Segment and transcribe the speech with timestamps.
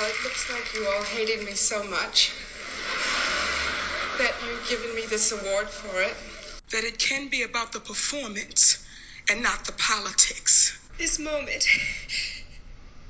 [0.00, 2.32] Well, it looks like you all hated me so much
[4.16, 6.16] that you've given me this award for it.
[6.72, 8.82] That it can be about the performance
[9.28, 10.88] and not the politics.
[10.96, 11.66] This moment is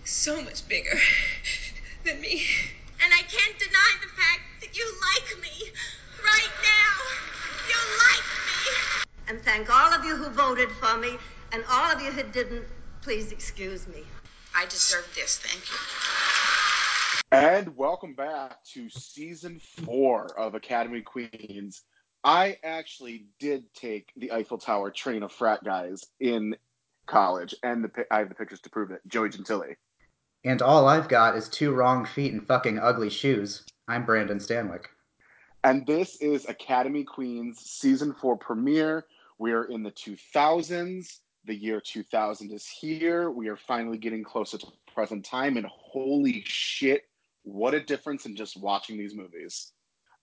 [0.05, 0.99] so much bigger
[2.05, 2.43] than me.
[3.05, 4.85] And I can't deny the fact that you
[5.15, 5.71] like me.
[6.25, 6.95] Right now,
[7.69, 7.79] you
[8.09, 9.05] like me.
[9.29, 11.19] And thank all of you who voted for me,
[11.53, 12.65] and all of you who didn't,
[13.01, 14.03] please excuse me.
[14.57, 15.39] I deserve this.
[15.39, 16.20] Thank you.
[17.33, 21.83] And welcome back to season four of Academy Queens.
[22.25, 26.57] I actually did take the Eiffel Tower train of frat guys in
[27.07, 29.01] college, and the, I have the pictures to prove it.
[29.07, 29.77] Joey Gentili.
[30.45, 33.63] And all I've got is two wrong feet and fucking ugly shoes.
[33.87, 34.87] I'm Brandon Stanwick.
[35.63, 39.05] And this is Academy Queens season four premiere.
[39.39, 41.19] We're in the 2000s.
[41.45, 43.31] The year 2000 is here.
[43.31, 47.05] We are finally getting closer to present time, and holy shit,
[47.43, 49.73] what a difference in just watching these movies.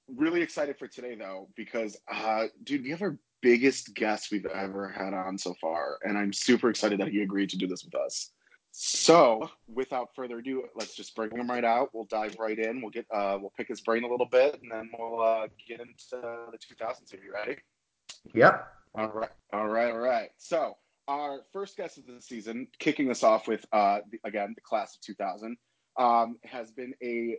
[0.07, 4.89] Really excited for today, though, because, uh, dude, you have our biggest guest we've ever
[4.89, 7.95] had on so far, and I'm super excited that he agreed to do this with
[7.95, 8.31] us.
[8.71, 11.89] So, without further ado, let's just bring him right out.
[11.93, 12.81] We'll dive right in.
[12.81, 15.79] We'll get uh, we'll pick his brain a little bit, and then we'll uh, get
[15.79, 17.13] into the 2000s.
[17.13, 17.57] Are you ready?
[18.33, 18.67] Yep.
[18.95, 20.29] All right, all right, all right.
[20.37, 20.75] So,
[21.07, 24.95] our first guest of the season, kicking us off with uh, the, again the class
[24.95, 25.57] of 2000,
[25.97, 27.37] um, has been a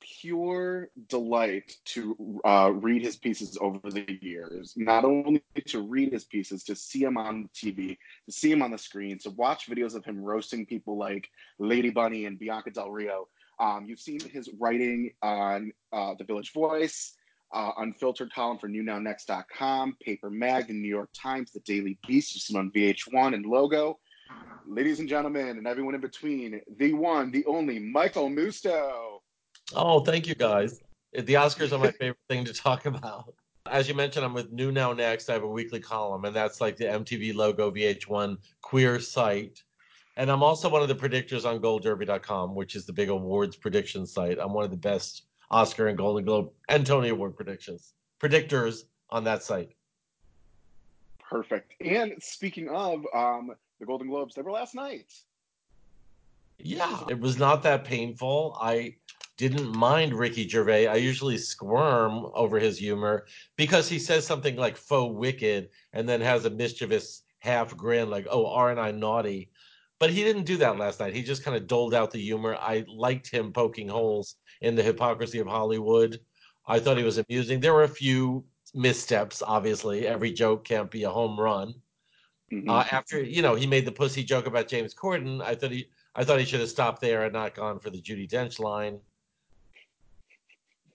[0.00, 4.74] pure delight to uh, read his pieces over the years.
[4.76, 8.70] Not only to read his pieces, to see him on TV, to see him on
[8.70, 11.28] the screen, to watch videos of him roasting people like
[11.58, 13.28] Lady Bunny and Bianca Del Rio.
[13.58, 17.14] Um, you've seen his writing on uh, The Village Voice,
[17.52, 22.34] uh, unfiltered column for NewNowNext.com, Paper Mag, the New York Times, the Daily Beast.
[22.34, 23.98] You've seen on VH1 and Logo.
[24.66, 29.20] Ladies and gentlemen, and everyone in between, the one, the only Michael Musto.
[29.74, 30.80] Oh, thank you guys.
[31.12, 33.34] The Oscars are my favorite thing to talk about.
[33.70, 35.28] As you mentioned, I'm with New Now Next.
[35.28, 39.62] I have a weekly column, and that's like the MTV logo VH1 queer site.
[40.16, 44.06] And I'm also one of the predictors on GoldDerby.com, which is the big awards prediction
[44.06, 44.38] site.
[44.40, 49.24] I'm one of the best Oscar and Golden Globe and Tony Award predictions predictors on
[49.24, 49.70] that site.
[51.18, 51.74] Perfect.
[51.80, 55.12] And speaking of um, the Golden Globes, they were last night.
[56.58, 58.56] Yeah, it was not that painful.
[58.60, 58.96] I
[59.36, 60.86] didn't mind Ricky Gervais.
[60.86, 66.20] I usually squirm over his humor because he says something like faux wicked and then
[66.22, 69.50] has a mischievous half grin, like, oh, aren't I naughty?
[69.98, 71.14] But he didn't do that last night.
[71.14, 72.56] He just kind of doled out the humor.
[72.58, 76.20] I liked him poking holes in the hypocrisy of Hollywood.
[76.66, 77.60] I thought he was amusing.
[77.60, 80.06] There were a few missteps, obviously.
[80.06, 81.74] Every joke can't be a home run.
[82.54, 82.70] Mm-hmm.
[82.70, 85.42] Uh, after you know, he made the pussy joke about James Corden.
[85.42, 88.00] I thought he, I thought he should have stopped there and not gone for the
[88.00, 88.98] Judi Dench line.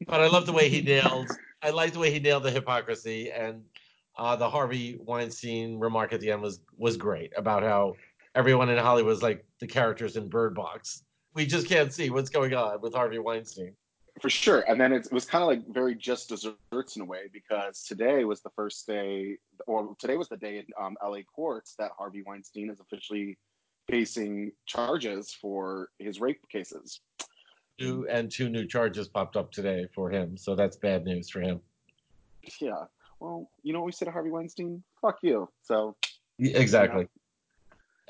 [0.08, 1.30] But I love the way he nailed.
[1.62, 3.64] I like the way he nailed the hypocrisy and
[4.18, 7.96] uh, the Harvey Weinstein remark at the end was was great about how
[8.36, 11.04] everyone in Hollywood is like the characters in Bird Box.
[11.34, 13.74] We just can't see what's going on with Harvey Weinstein.
[14.22, 14.62] For sure.
[14.68, 18.26] And then it was kind of like very just desserts in a way because today
[18.26, 19.38] was the first day,
[19.68, 23.38] or today was the day in um, LA courts that Harvey Weinstein is officially
[23.90, 27.02] facing charges for his rape cases.
[27.80, 31.40] Two and two new charges popped up today for him, so that's bad news for
[31.40, 31.62] him.
[32.60, 32.84] Yeah.
[33.20, 34.84] Well, you know what we said to Harvey Weinstein?
[35.02, 35.50] Fuck you.
[35.62, 35.96] So.
[36.40, 37.08] Exactly.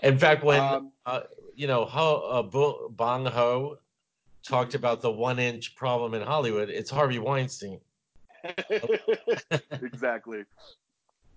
[0.01, 1.21] In fact, when um, uh,
[1.55, 3.77] you know Ho, uh, Bong Ho
[4.43, 7.79] talked about the one-inch problem in Hollywood, it's Harvey Weinstein.
[9.81, 10.43] exactly,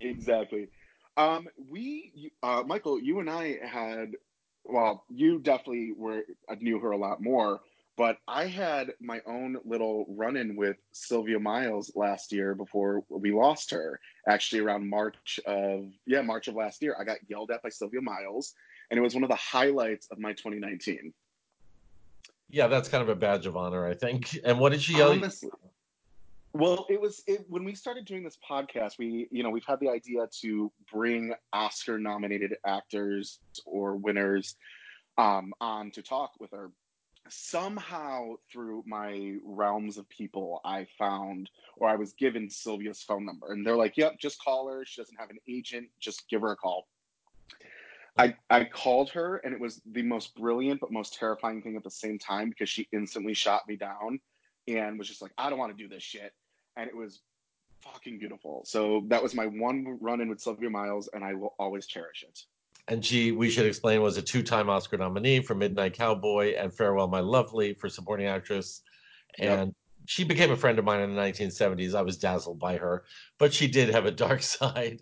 [0.01, 0.69] exactly.
[1.17, 4.13] Um, we, uh, Michael, you and I had,
[4.65, 7.61] well, you definitely were I knew her a lot more,
[7.97, 13.71] but I had my own little run-in with Sylvia Miles last year before we lost
[13.73, 14.01] her.
[14.27, 18.01] Actually, around March of yeah, March of last year, I got yelled at by Sylvia
[18.01, 18.55] Miles
[18.93, 21.15] and it was one of the highlights of my 2019.
[22.53, 24.39] Yeah, that's kind of a badge of honor, I think.
[24.45, 25.13] And what did she yell?
[25.13, 25.49] Honestly,
[26.53, 28.99] well, it was it, when we started doing this podcast.
[28.99, 34.57] We, you know, we've had the idea to bring Oscar-nominated actors or winners
[35.17, 36.71] um, on to talk with her.
[37.31, 43.53] Somehow, through my realms of people, I found or I was given Sylvia's phone number,
[43.53, 44.85] and they're like, "Yep, just call her.
[44.85, 45.89] She doesn't have an agent.
[46.01, 46.87] Just give her a call."
[48.19, 51.83] I, I called her and it was the most brilliant but most terrifying thing at
[51.85, 54.21] the same time because she instantly shot me down
[54.69, 56.33] and was just like, I don't want to do this shit.
[56.77, 57.21] And it was
[57.81, 58.63] fucking beautiful.
[58.67, 62.23] So that was my one run in with Sylvia Miles and I will always cherish
[62.23, 62.39] it.
[62.89, 67.09] and she, we should explain, was a two-time Oscar nominee for Midnight Cowboy and Farewell
[67.09, 68.83] My Lovely for supporting actress,
[69.39, 69.59] Yep.
[69.59, 69.75] and
[70.07, 71.95] she became a friend of mine in the 1970s.
[71.95, 73.05] I was dazzled by her,
[73.39, 75.01] but she did have a dark side,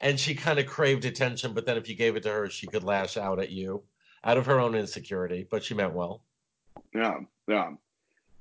[0.00, 1.52] and she kind of craved attention.
[1.52, 3.82] But then, if you gave it to her, she could lash out at you
[4.24, 5.46] out of her own insecurity.
[5.50, 6.22] But she meant well.
[6.94, 7.72] Yeah, yeah.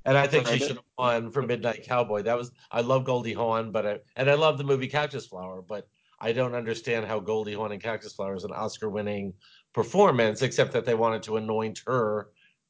[0.05, 2.21] And I think she should have won for Midnight Cowboy.
[2.21, 5.61] That was I love Goldie Hawn, but I, and I love the movie Cactus Flower,
[5.61, 5.87] but
[6.19, 9.33] I don't understand how Goldie Hawn and Cactus Flower is an Oscar-winning
[9.73, 12.29] performance, except that they wanted to anoint her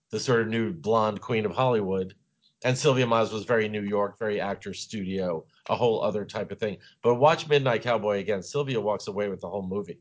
[0.10, 2.16] the sort of new blonde queen of Hollywood.
[2.64, 6.60] And Sylvia Miles was very New York, very actor studio, a whole other type of
[6.60, 6.78] thing.
[7.04, 8.42] But watch Midnight Cowboy again.
[8.42, 10.00] Sylvia walks away with the whole movie.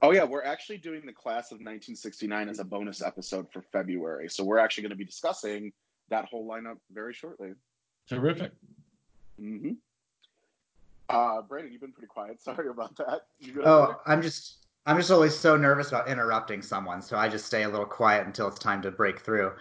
[0.00, 4.28] Oh yeah, we're actually doing the class of 1969 as a bonus episode for February.
[4.28, 5.72] So we're actually going to be discussing
[6.08, 7.52] that whole lineup very shortly.
[8.08, 8.52] Terrific.
[9.38, 9.72] hmm
[11.08, 12.40] Uh, Brandon, you've been pretty quiet.
[12.42, 13.22] Sorry about that.
[13.40, 17.16] You good over Oh, I'm just I'm just always so nervous about interrupting someone, so
[17.16, 19.52] I just stay a little quiet until it's time to break through.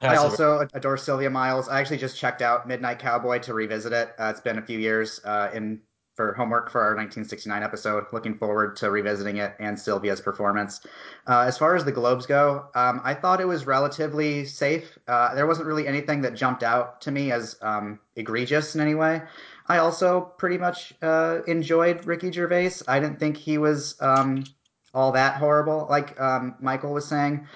[0.00, 1.68] I also adore Sylvia Miles.
[1.68, 4.14] I actually just checked out Midnight Cowboy to revisit it.
[4.18, 5.80] Uh, it's been a few years uh, in
[6.18, 8.04] for homework for our 1969 episode.
[8.12, 10.80] Looking forward to revisiting it and Sylvia's performance.
[11.28, 14.98] Uh, as far as the Globes go, um, I thought it was relatively safe.
[15.06, 18.96] Uh, there wasn't really anything that jumped out to me as um, egregious in any
[18.96, 19.22] way.
[19.68, 22.72] I also pretty much uh, enjoyed Ricky Gervais.
[22.88, 24.42] I didn't think he was um,
[24.92, 27.46] all that horrible, like um, Michael was saying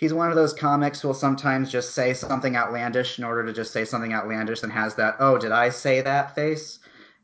[0.00, 3.52] he's one of those comics who will sometimes just say something outlandish in order to
[3.52, 6.80] just say something outlandish and has that oh did i say that face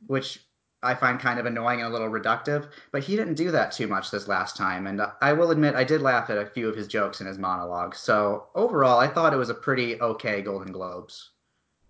[0.07, 0.41] which
[0.83, 3.87] i find kind of annoying and a little reductive but he didn't do that too
[3.89, 6.77] much this last time and i will admit i did laugh at a few of
[6.77, 10.73] his jokes in his monologue so overall i thought it was a pretty okay golden
[10.73, 11.31] globes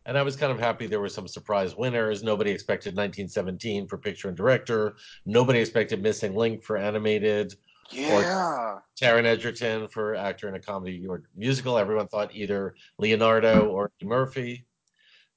[0.07, 2.23] And I was kind of happy there were some surprise winners.
[2.23, 4.95] Nobody expected 1917 for picture and director.
[5.25, 7.57] Nobody expected Missing Link for animated.
[7.93, 8.81] Yeah.
[9.01, 11.79] Taron Egerton for actor in a comedy or musical.
[11.79, 14.67] Everyone thought either Leonardo or Murphy.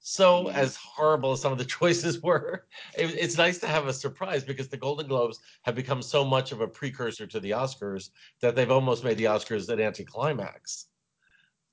[0.02, 0.54] So, Mhm.
[0.54, 2.68] as horrible as some of the choices were,
[2.98, 6.54] it, it's nice to have a surprise because the Golden Globes have become so much
[6.54, 8.12] of a precursor to the Oscars
[8.42, 10.88] that they've almost made the Oscars an anticlimax.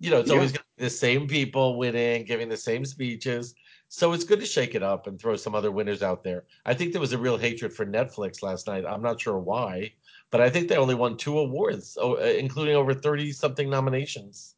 [0.00, 0.34] You know, it's Yeah.
[0.36, 3.54] always gonna be the same people winning, giving the same speeches.
[3.88, 6.46] So it's good to shake it up and throw some other winners out there.
[6.64, 8.84] I think there was a real hatred for Netflix last night.
[8.84, 9.94] I'm not sure why,
[10.30, 14.54] but I think they only won two awards, uh, including over 30 something nominations.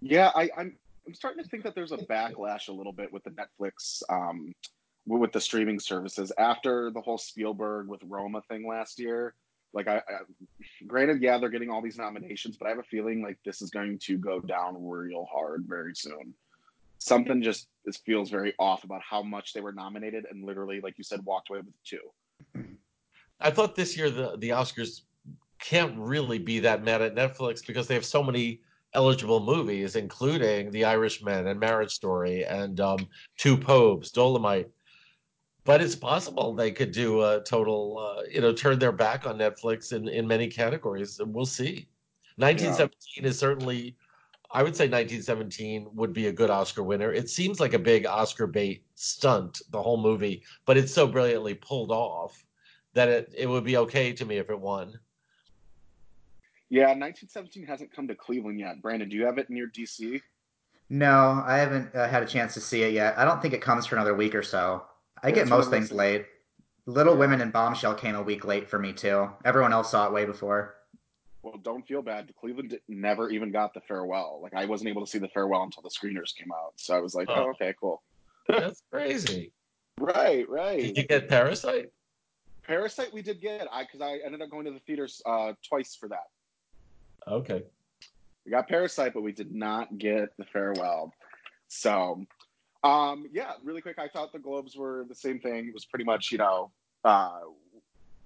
[0.00, 0.76] Yeah, I, I'm
[1.06, 4.54] I'm starting to think that there's a backlash a little bit with the Netflix um
[5.06, 9.34] with the streaming services after the whole Spielberg with Roma thing last year.
[9.74, 10.20] Like I, I
[10.86, 13.70] granted, yeah, they're getting all these nominations, but I have a feeling like this is
[13.70, 16.32] going to go down real hard very soon.
[16.98, 17.66] Something just
[18.06, 21.50] feels very off about how much they were nominated and literally, like you said, walked
[21.50, 22.72] away with two.
[23.40, 25.02] I thought this year the, the Oscars
[25.58, 28.60] can't really be that mad at Netflix because they have so many
[28.94, 34.68] eligible movies, including The Irishman and Marriage Story and um, Two Popes, Dolomite.
[35.64, 39.38] But it's possible they could do a total, uh, you know, turn their back on
[39.38, 41.20] Netflix in, in many categories.
[41.24, 41.88] We'll see.
[42.36, 43.96] 1917 is certainly,
[44.50, 47.12] I would say 1917 would be a good Oscar winner.
[47.12, 51.54] It seems like a big Oscar bait stunt, the whole movie, but it's so brilliantly
[51.54, 52.44] pulled off
[52.94, 54.98] that it, it would be okay to me if it won.
[56.70, 58.80] Yeah, 1917 hasn't come to Cleveland yet.
[58.82, 60.20] Brandon, do you have it near DC?
[60.90, 63.62] no i haven't uh, had a chance to see it yet i don't think it
[63.62, 64.82] comes for another week or so
[65.22, 66.26] i Yeah, get most things things- late
[66.84, 67.20] little Yeah.
[67.20, 70.26] women and bombshell came a week late for me too everyone else saw it way
[70.26, 70.74] before
[71.42, 72.30] Well, don't feel bad.
[72.38, 74.40] Cleveland never even got the farewell.
[74.42, 76.74] Like I wasn't able to see the farewell until the screeners came out.
[76.76, 77.34] So I was like, Oh.
[77.46, 78.02] oh, okay, cool.
[78.48, 79.52] That's crazy.
[79.98, 80.80] Right, right.
[80.82, 81.90] Did you get Parasite?
[82.66, 83.68] Parasite we did get.
[83.72, 86.28] I because I ended up going to the theaters uh, twice for that.
[87.26, 87.62] Okay.
[88.44, 91.12] We got Parasite, but we did not get the farewell.
[91.68, 92.24] So,
[92.82, 93.98] um, yeah, really quick.
[93.98, 95.66] I thought the Globes were the same thing.
[95.66, 96.70] It was pretty much, you know,
[97.04, 97.40] uh,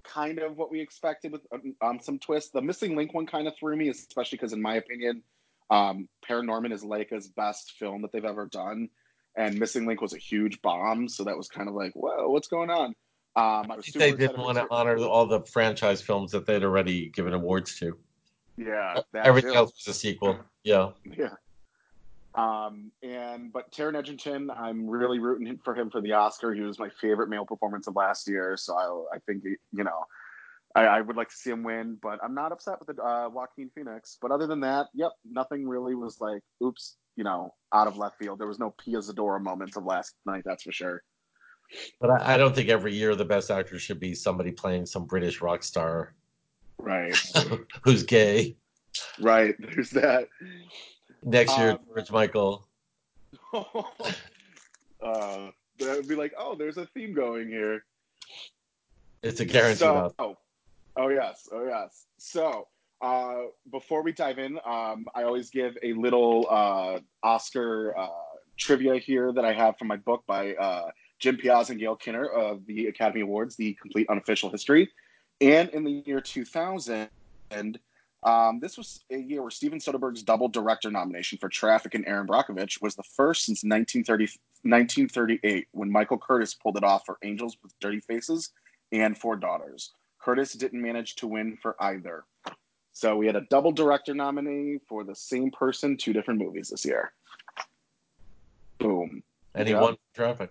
[0.03, 2.51] kind of what we expected with um, um, some twists.
[2.51, 5.23] The missing link one kind of threw me, especially because, in my opinion,
[5.69, 8.89] um, Paranorman is Laika's best film that they've ever done,
[9.37, 11.07] and Missing Link was a huge bomb.
[11.07, 12.95] So that was kind of like, whoa, what's going on?
[13.35, 17.09] Um, I was They didn't want to honor all the franchise films that they'd already
[17.09, 17.97] given awards to.
[18.57, 19.57] Yeah, that Everything too.
[19.57, 20.39] else was a sequel.
[20.63, 20.89] Yeah.
[21.05, 21.29] Yeah.
[22.35, 26.53] Um, and but Taron Egerton, I'm really rooting for him for the Oscar.
[26.53, 30.05] He was my favorite male performance of last year, so I, I think you know,
[30.75, 31.97] I, I would like to see him win.
[32.01, 34.17] But I'm not upset with the uh, Joaquin Phoenix.
[34.21, 38.17] But other than that, yep, nothing really was like, oops, you know, out of left
[38.19, 38.39] field.
[38.39, 41.03] There was no Pia Zadora moments of last night, that's for sure.
[41.99, 45.05] But I, I don't think every year the best actor should be somebody playing some
[45.05, 46.13] British rock star.
[46.77, 47.15] Right.
[47.83, 48.55] who's gay.
[49.19, 49.55] Right.
[49.59, 50.29] There's that.
[51.23, 52.67] Next year, Um, George Michael.
[53.53, 53.63] uh,
[55.01, 57.83] that would be like, oh, there's a theme going here.
[59.21, 60.37] It's a guaranteed So, oh,
[60.95, 62.05] oh yes, oh yes.
[62.17, 62.67] So,
[63.01, 68.09] uh, before we dive in, um, I always give a little uh, Oscar uh,
[68.57, 72.29] trivia here that I have from my book by uh, Jim Piazza and Gail Kinner
[72.29, 74.89] of the Academy Awards, The Complete Unofficial History.
[75.41, 77.09] And in the year 2000,
[78.23, 82.27] um, this was a year where Steven Soderbergh's double director nomination for Traffic and Erin
[82.27, 84.25] Brockovich was the first since 1930,
[84.63, 88.51] 1938 when Michael Curtiz pulled it off for Angels with Dirty Faces
[88.91, 89.93] and Four Daughters.
[90.21, 92.25] Curtiz didn't manage to win for either.
[92.91, 96.83] So we had a double director nominee for the same person, two different movies this
[96.83, 97.13] year.
[98.79, 99.23] Boom.
[99.55, 100.49] and he won traffic.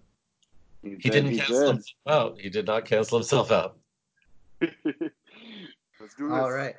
[0.83, 1.67] He did, didn't he cancel did.
[1.69, 2.41] himself out.
[2.41, 3.79] He did not cancel himself out.
[4.61, 6.33] Let's do this.
[6.33, 6.77] All right.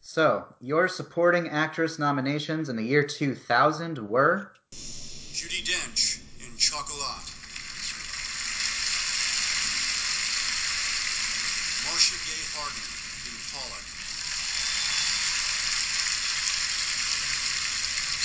[0.00, 7.24] So, your supporting actress nominations in the year 2000 were Judi Dench in Chocolat.
[11.84, 12.84] Marcia Gay Harden
[13.26, 13.86] in Pollock.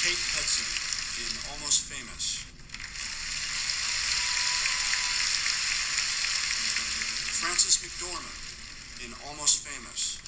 [0.03, 0.67] Kate Hudson
[1.23, 2.43] in Almost Famous.
[7.39, 10.19] Frances McDormand in Almost Famous.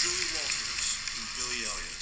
[0.00, 1.96] Julie Walters in Billy Elliot.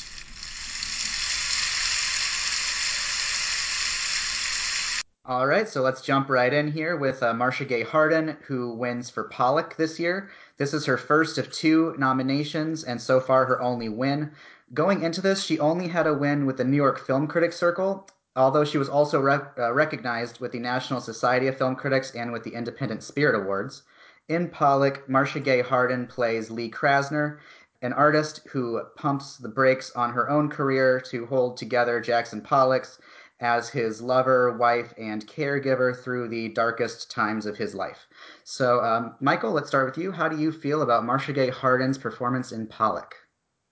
[5.26, 9.08] All right, so let's jump right in here with uh, Marcia Gay Harden, who wins
[9.08, 10.28] for Pollock this year.
[10.56, 14.32] This is her first of two nominations, and so far her only win.
[14.73, 18.08] Going into this, she only had a win with the New York Film Critics Circle,
[18.34, 22.42] although she was also uh, recognized with the National Society of Film Critics and with
[22.42, 23.84] the Independent Spirit Awards.
[24.28, 27.38] In Pollock, Marcia Gay Harden plays Lee Krasner,
[27.80, 32.99] an artist who pumps the brakes on her own career to hold together Jackson Pollock's
[33.44, 38.06] as his lover, wife, and caregiver through the darkest times of his life.
[38.42, 40.10] So, um, Michael, let's start with you.
[40.10, 43.14] How do you feel about Marcia Gay Harden's performance in Pollock?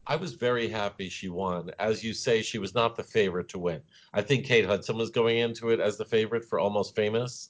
[0.06, 1.70] I was very happy she won.
[1.78, 3.80] As you say, she was not the favorite to win.
[4.12, 7.48] I think Kate Hudson was going into it as the favorite for Almost Famous.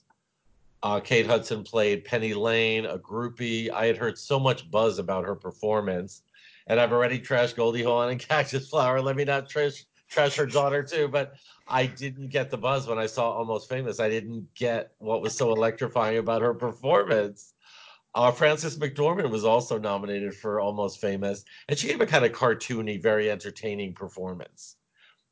[0.84, 3.68] Uh, Kate Hudson played Penny Lane, a groupie.
[3.70, 6.22] I had heard so much buzz about her performance,
[6.68, 9.00] and I've already trashed Goldie Hawn and Cactus Flower.
[9.00, 11.34] Let me not trash trash her daughter too, but
[11.66, 13.98] I didn't get the buzz when I saw Almost Famous.
[13.98, 17.54] I didn't get what was so electrifying about her performance.
[18.14, 22.32] Uh, Frances McDormand was also nominated for Almost Famous, and she gave a kind of
[22.32, 24.76] cartoony, very entertaining performance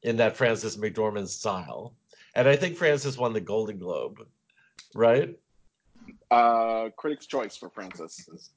[0.03, 1.95] in that Frances McDormand style.
[2.35, 4.27] And I think Frances won the Golden Globe,
[4.95, 5.37] right?
[6.31, 8.51] Uh, Critics' Choice for Frances.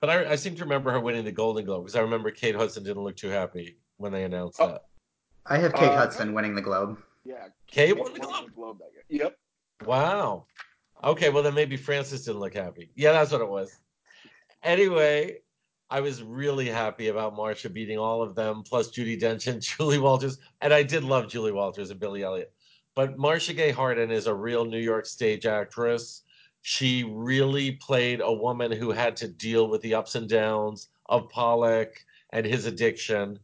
[0.00, 2.54] But I, I seem to remember her winning the Golden Globe because I remember Kate
[2.54, 4.68] Hudson didn't look too happy when they announced Oh.
[4.68, 4.84] that.
[5.48, 6.98] I have Kate Uh, Hudson winning the Globe.
[7.24, 7.48] Yeah.
[7.66, 8.54] Kate won the Globe.
[8.54, 9.22] Globe that year.
[9.24, 9.38] Yep.
[9.86, 10.46] Wow.
[11.04, 12.90] Okay, well then maybe Frances didn't look happy.
[12.96, 13.78] Yeah, that's what it was.
[14.62, 15.38] Anyway,
[15.90, 19.98] I was really happy about Marcia beating all of them, plus Judi Dench and Julie
[19.98, 20.38] Walters.
[20.60, 22.52] And I did love Julie Walters and Billy Elliot.
[22.94, 26.22] But Marcia Gay Harden is a real New York stage actress.
[26.62, 31.28] She really played a woman who had to deal with the ups and downs of
[31.30, 33.38] Pollock and his addiction.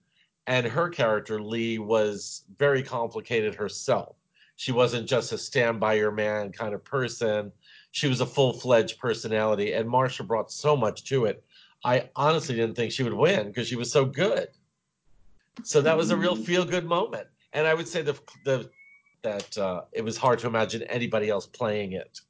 [0.47, 4.17] And her character, Lee, was very complicated herself.
[4.57, 7.51] She wasn't just a stand by your man kind of person.
[7.93, 9.73] She was a full fledged personality.
[9.73, 11.43] And Marcia brought so much to it.
[11.85, 14.49] I honestly didn't think she would win because she was so good.
[15.63, 17.27] So that was a real feel good moment.
[17.53, 18.71] And I would say the, the
[19.23, 22.21] that uh, it was hard to imagine anybody else playing it.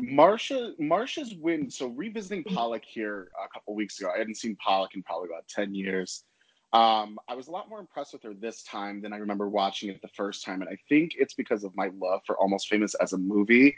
[0.00, 1.70] Marcia Marcia's win.
[1.70, 5.48] So revisiting Pollock here a couple weeks ago, I hadn't seen Pollock in probably about
[5.48, 6.24] ten years.
[6.72, 9.88] Um, I was a lot more impressed with her this time than I remember watching
[9.88, 12.94] it the first time, and I think it's because of my love for Almost Famous
[12.94, 13.76] as a movie.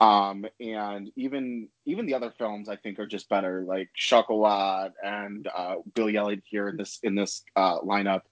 [0.00, 5.46] Um, and even even the other films I think are just better, like Chocolat and
[5.54, 8.22] uh, Billy here in this in this uh, lineup.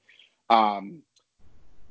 [0.49, 1.02] Um,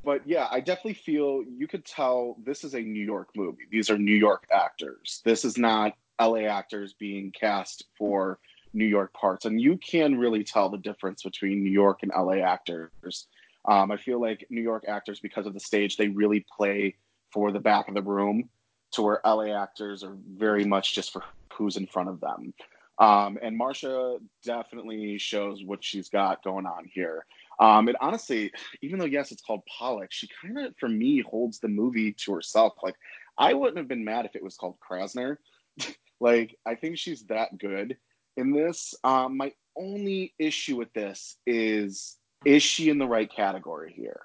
[0.03, 3.67] but yeah, I definitely feel you could tell this is a New York movie.
[3.71, 5.21] These are New York actors.
[5.23, 8.39] This is not LA actors being cast for
[8.73, 12.43] New York parts, and you can really tell the difference between New York and LA
[12.43, 13.27] actors.
[13.65, 16.95] Um, I feel like New York actors, because of the stage, they really play
[17.31, 18.49] for the back of the room,
[18.91, 21.23] to where LA actors are very much just for
[21.53, 22.53] who's in front of them.
[22.99, 27.25] Um, and Marcia definitely shows what she's got going on here.
[27.59, 31.59] Um, and honestly, even though yes, it's called Pollock, she kind of, for me, holds
[31.59, 32.73] the movie to herself.
[32.83, 32.95] Like,
[33.37, 35.37] I wouldn't have been mad if it was called Krasner.
[36.21, 37.95] Like, I think she's that good
[38.39, 38.95] in this.
[39.03, 44.21] Um, my only issue with this is is she in the right category here?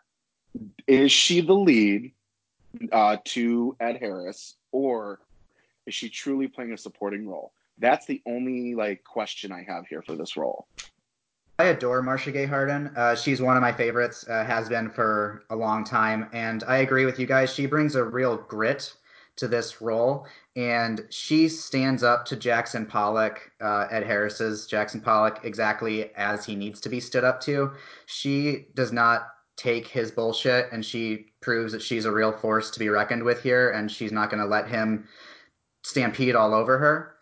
[0.87, 2.13] Is she the lead
[2.93, 5.21] uh, to Ed Harris, or
[5.87, 7.53] is she truly playing a supporting role?
[7.79, 10.69] That's the only like question I have here for this role.
[11.59, 12.93] I adore Marcia Gay Harden.
[12.97, 16.29] Uh, she's one of my favorites, uh, has been for a long time.
[16.33, 17.55] And I agree with you guys.
[17.55, 18.93] She brings a real grit
[19.37, 20.27] to this role.
[20.57, 26.55] And she stands up to Jackson Pollock, uh, Ed Harris's Jackson Pollock, exactly as he
[26.55, 27.73] needs to be stood up to.
[28.07, 32.79] She does not take his bullshit and she proves that she's a real force to
[32.79, 33.71] be reckoned with here.
[33.71, 35.09] And she's not going to let him
[35.83, 37.15] stampede all over her.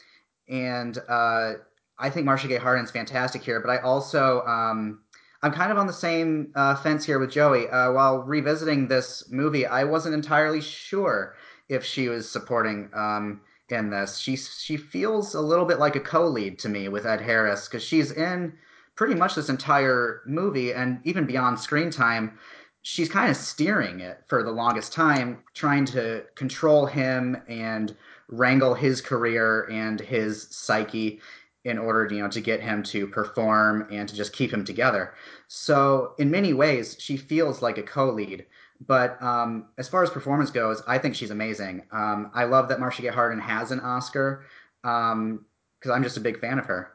[0.49, 1.55] And, uh,
[1.99, 5.03] I think Marcia Gay Harden's fantastic here, but I also um,
[5.43, 7.69] I'm kind of on the same uh, fence here with Joey.
[7.69, 11.35] Uh, while revisiting this movie, I wasn't entirely sure
[11.73, 14.19] if she was supporting um, in this.
[14.19, 17.83] She she feels a little bit like a co-lead to me with Ed Harris because
[17.83, 18.53] she's in
[18.95, 22.39] pretty much this entire movie and even beyond screen time.
[22.83, 27.97] She's kind of steering it for the longest time, trying to control him and
[28.29, 31.21] wrangle his career and his psyche
[31.65, 35.15] in order you know to get him to perform and to just keep him together.
[35.49, 38.45] So in many ways, she feels like a co-lead.
[38.87, 41.83] But um, as far as performance goes, I think she's amazing.
[41.93, 44.45] Um, I love that Marcia Gay Harden has an Oscar
[44.83, 45.45] because um,
[45.91, 46.93] I'm just a big fan of her.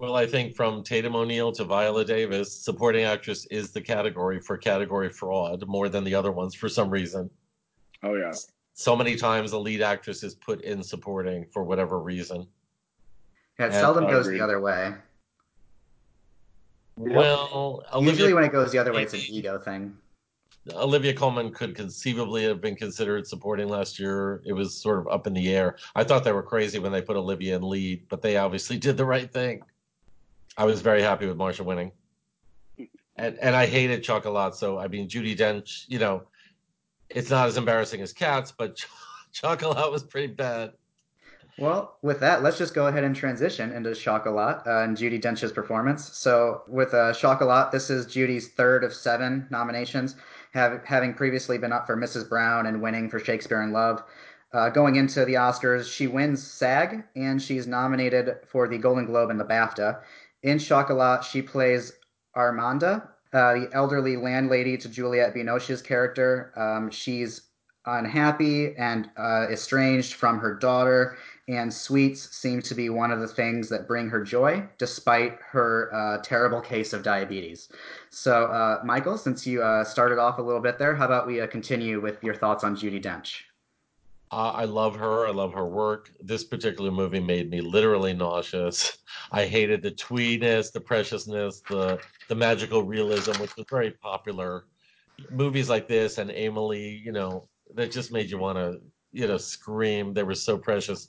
[0.00, 4.56] Well, I think from Tatum O'Neal to Viola Davis, supporting actress is the category for
[4.56, 7.30] category fraud more than the other ones for some reason.
[8.02, 8.32] Oh yeah.
[8.72, 12.46] So many times a lead actress is put in supporting for whatever reason.
[13.58, 14.94] Yeah, it and seldom goes the other way.
[16.96, 19.96] Well, Olivia, usually when it goes the other way, it's an ego thing.
[20.72, 24.42] Olivia Colman could conceivably have been considered supporting last year.
[24.46, 25.76] It was sort of up in the air.
[25.94, 28.96] I thought they were crazy when they put Olivia in lead, but they obviously did
[28.96, 29.62] the right thing.
[30.56, 31.92] I was very happy with Marcia winning.
[33.16, 36.24] And and I hated Chocolat, so I mean Judi Dench, you know,
[37.10, 38.88] it's not as embarrassing as Cats, but Ch-
[39.32, 40.72] Chocolat was pretty bad.
[41.56, 45.52] Well, with that, let's just go ahead and transition into Chocolat uh, and Judi Dench's
[45.52, 46.16] performance.
[46.16, 50.16] So, with uh, Chocolat, this is Judi's third of seven nominations,
[50.54, 52.28] have, having previously been up for Mrs.
[52.28, 54.02] Brown and winning for Shakespeare in Love.
[54.52, 59.30] Uh, going into the Oscars, she wins SAG and she's nominated for the Golden Globe
[59.30, 60.00] and the BAFTA.
[60.44, 61.92] In Chocolat, she plays
[62.36, 66.52] Armanda, uh, the elderly landlady to Juliette Binoche's character.
[66.56, 67.42] Um, she's
[67.86, 71.16] unhappy and uh, estranged from her daughter
[71.48, 75.90] and sweets seem to be one of the things that bring her joy, despite her
[75.94, 77.68] uh, terrible case of diabetes.
[78.10, 81.40] So, uh, Michael, since you uh, started off a little bit there, how about we
[81.40, 83.42] uh, continue with your thoughts on Judi Dench?
[84.32, 85.26] Uh, I love her.
[85.26, 86.10] I love her work.
[86.20, 88.98] This particular movie made me literally nauseous.
[89.30, 94.64] I hated the tweeness, the preciousness, the the magical realism, which was very popular.
[95.30, 98.80] Movies like this and Amelie, you know, that just made you want to,
[99.12, 100.12] you know, scream.
[100.12, 101.06] They were so precious.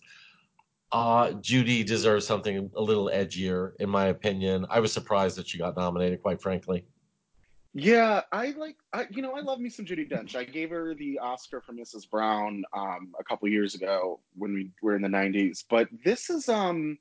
[0.91, 4.65] Uh, Judi deserves something a little edgier, in my opinion.
[4.69, 6.85] I was surprised that she got nominated, quite frankly.
[7.77, 10.33] Yeah, I like, I, you know, I love me some Judi Dench.
[10.33, 12.09] I gave her the Oscar for Mrs.
[12.09, 15.65] Brown um, a couple years ago when we were in the '90s.
[15.69, 16.97] But this is, um,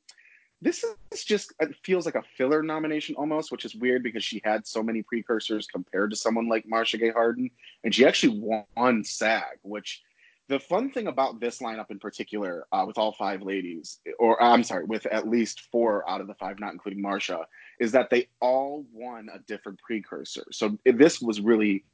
[0.61, 4.42] this is just it feels like a filler nomination almost, which is weird because she
[4.44, 7.49] had so many precursors compared to someone like Marcia Gay Harden,
[7.85, 8.40] and she actually
[8.77, 10.03] won SAG, which
[10.48, 14.62] the fun thing about this lineup in particular, uh, with all five ladies, or I'm
[14.62, 17.46] sorry, with at least four out of the five, not including Marcia,
[17.80, 20.44] is that they all won a different precursor.
[20.52, 21.85] So this was really,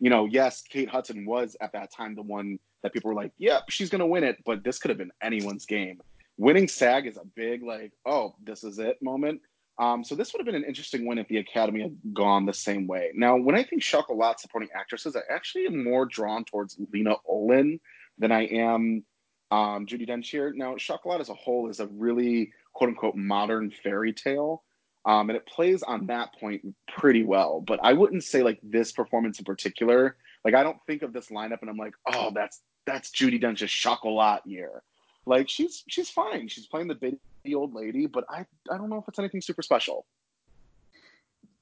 [0.00, 3.32] you know, yes, Kate Hudson was at that time the one that people were like,
[3.38, 6.00] yep, she's going to win it, but this could have been anyone's game.
[6.36, 9.40] Winning SAG is a big, like, oh, this is it moment.
[9.78, 12.52] Um, so this would have been an interesting win if the Academy had gone the
[12.52, 13.10] same way.
[13.14, 17.80] Now, when I think Chocolat supporting actresses, I actually am more drawn towards Lena Olin
[18.18, 19.04] than I am
[19.50, 20.52] um, Judi Dench here.
[20.54, 24.62] Now, Chocolat as a whole is a really quote unquote modern fairy tale.
[25.06, 27.60] Um, and it plays on that point pretty well.
[27.60, 30.16] But I wouldn't say like this performance in particular.
[30.44, 33.70] Like I don't think of this lineup and I'm like, oh, that's that's Judi Dench's
[33.70, 34.82] Chocolat year.
[35.26, 36.48] Like she's she's fine.
[36.48, 39.62] She's playing the bitty old lady, but I I don't know if it's anything super
[39.62, 40.06] special.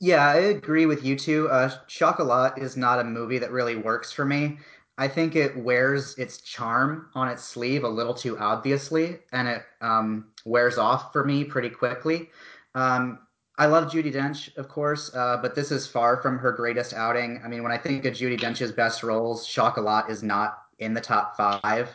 [0.00, 1.48] Yeah, I agree with you too.
[1.48, 4.58] Uh, Chocolat is not a movie that really works for me.
[5.02, 9.64] I think it wears its charm on its sleeve a little too obviously, and it
[9.80, 12.30] um, wears off for me pretty quickly.
[12.76, 13.18] Um,
[13.58, 17.40] I love Judi Dench, of course, uh, but this is far from her greatest outing.
[17.44, 21.00] I mean, when I think of Judi Dench's best roles, Chocolat is not in the
[21.00, 21.90] top five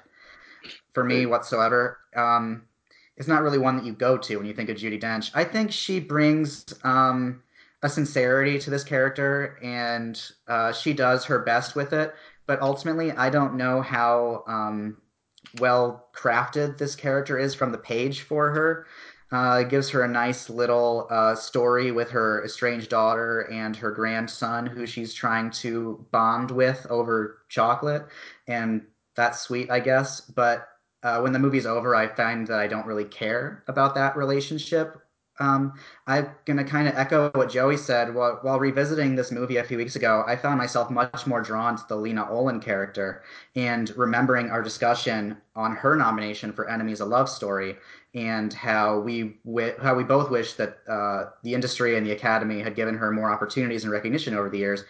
[0.93, 1.99] for me whatsoever.
[2.13, 2.63] Um,
[3.15, 5.31] is not really one that you go to when you think of Judi Dench.
[5.33, 7.41] I think she brings um,
[7.83, 12.13] a sincerity to this character, and uh, she does her best with it.
[12.47, 14.97] But ultimately, I don't know how um,
[15.59, 18.87] well crafted this character is from the page for her.
[19.31, 23.91] Uh, it gives her a nice little uh, story with her estranged daughter and her
[23.91, 28.05] grandson, who she's trying to bond with over chocolate,
[28.47, 28.83] and
[29.15, 30.21] that's sweet, I guess.
[30.21, 30.69] But
[31.03, 34.97] uh, when the movie's over, I find that I don't really care about that relationship.
[35.39, 35.73] Um,
[36.07, 38.13] I'm going to kind of echo what Joey said.
[38.13, 41.75] While, while revisiting this movie a few weeks ago, I found myself much more drawn
[41.77, 43.23] to the Lena Olin character
[43.55, 47.77] and remembering our discussion on her nomination for Enemies: A Love Story
[48.15, 49.37] and how we
[49.81, 53.31] how we both wish that uh, the industry and the Academy had given her more
[53.31, 54.85] opportunities and recognition over the years.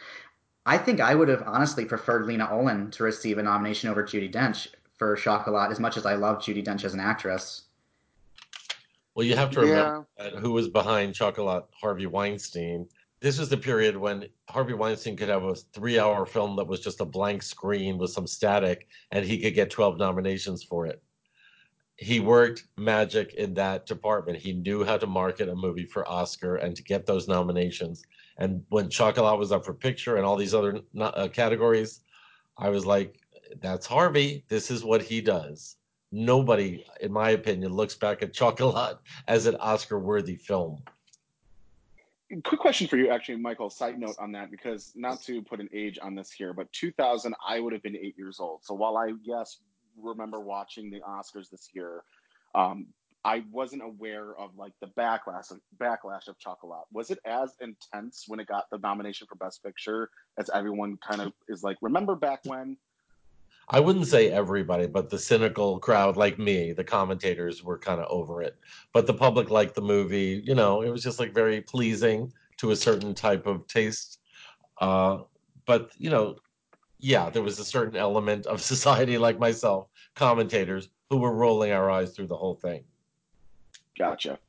[0.66, 4.32] I think I would have honestly preferred Lena Olin to receive a nomination over Judi
[4.32, 7.67] Dench for Chocolat, as much as I love Judi Dench as an actress.
[9.18, 10.30] Well, you have to remember yeah.
[10.40, 12.88] who was behind Chocolat, Harvey Weinstein.
[13.20, 17.02] This was the period when Harvey Weinstein could have a three-hour film that was just
[17.02, 21.02] a blank screen with some static, and he could get 12 nominations for it.
[21.96, 24.38] He worked magic in that department.
[24.38, 28.04] He knew how to market a movie for Oscar and to get those nominations.
[28.38, 32.02] And when Chocolat was up for picture and all these other uh, categories,
[32.56, 33.20] I was like,
[33.62, 34.46] that's Harvey.
[34.48, 35.78] This is what he does.
[36.12, 40.82] Nobody, in my opinion, looks back at Chocolat as an Oscar worthy film.
[42.44, 43.70] Quick question for you, actually, Michael.
[43.70, 47.34] Side note on that, because not to put an age on this here, but 2000,
[47.46, 48.64] I would have been eight years old.
[48.64, 49.60] So while I, yes,
[50.02, 52.04] remember watching the Oscars this year,
[52.54, 52.88] um,
[53.24, 56.86] I wasn't aware of like the backlash of backlash of Chocolat.
[56.94, 61.22] Was it as intense when it got the nomination for Best Picture as everyone kind
[61.22, 62.78] of is like, remember back when?
[63.70, 68.08] I wouldn't say everybody, but the cynical crowd like me, the commentators were kind of
[68.10, 68.56] over it.
[68.94, 70.42] But the public liked the movie.
[70.46, 74.20] You know, it was just like very pleasing to a certain type of taste.
[74.80, 75.20] Uh,
[75.66, 76.38] but, you know,
[77.00, 81.92] yeah, there was a certain element of society like myself, commentators, who were rolling our
[81.92, 82.86] eyes through the whole thing.
[84.00, 84.40] Gotcha.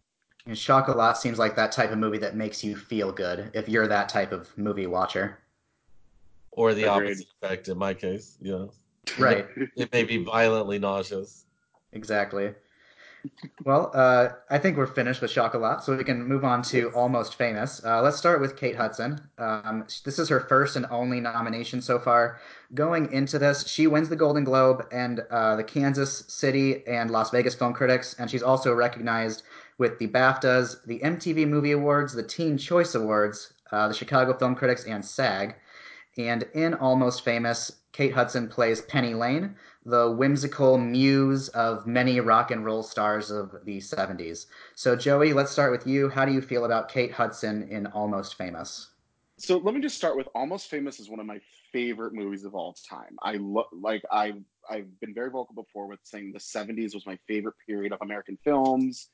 [0.47, 3.89] And Chocolat seems like that type of movie that makes you feel good if you're
[3.89, 5.41] that type of movie watcher.
[6.53, 7.11] Or the Agreed.
[7.11, 8.73] opposite effect in my case, you know.
[9.19, 9.47] Right.
[9.77, 11.45] it may be violently nauseous.
[11.93, 12.55] Exactly.
[13.65, 17.35] Well, uh, I think we're finished with Chocolat, so we can move on to Almost
[17.35, 17.85] Famous.
[17.85, 19.21] Uh, let's start with Kate Hudson.
[19.39, 22.39] Um, this is her first and only nomination so far.
[22.75, 27.31] Going into this, she wins the Golden Globe and uh, the Kansas City and Las
[27.31, 29.43] Vegas Film Critics, and she's also recognized
[29.79, 34.55] with the BAFTAs, the MTV Movie Awards, the Teen Choice Awards, uh, the Chicago Film
[34.55, 35.57] Critics, and SAG.
[36.19, 39.55] And in Almost Famous, Kate Hudson plays Penny Lane,
[39.87, 44.49] the whimsical muse of many rock and roll stars of the 70s.
[44.75, 46.09] So, Joey, let's start with you.
[46.09, 48.91] How do you feel about Kate Hudson in Almost Famous?
[49.39, 51.41] So, let me just start with Almost Famous is one of my
[51.73, 53.17] favorite movies of all time.
[53.23, 54.33] I lo- like I
[54.69, 58.37] I've been very vocal before with saying the 70s was my favorite period of American
[58.43, 59.09] films.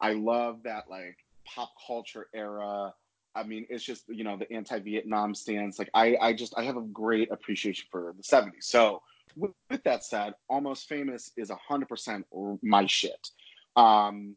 [0.00, 2.94] I love that like pop culture era
[3.34, 5.78] I mean, it's just you know the anti-Vietnam stance.
[5.78, 8.64] Like I, I just I have a great appreciation for the '70s.
[8.64, 9.02] So
[9.36, 12.26] with, with that said, Almost Famous is hundred percent
[12.62, 13.30] my shit.
[13.76, 14.36] Um,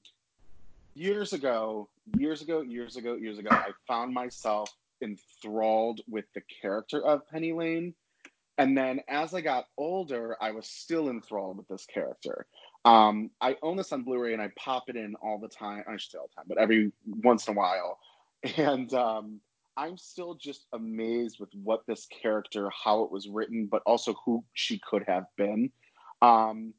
[0.96, 7.06] years ago, years ago, years ago, years ago, I found myself enthralled with the character
[7.06, 7.94] of Penny Lane.
[8.58, 12.48] And then as I got older, I was still enthralled with this character.
[12.86, 15.84] Um, I own this on Blu-ray and I pop it in all the time.
[15.88, 18.00] I should say all the time, but every once in a while
[18.58, 19.40] and um,
[19.76, 24.44] I'm still just amazed with what this character, how it was written, but also who
[24.54, 25.72] she could have been.
[26.22, 26.74] Um,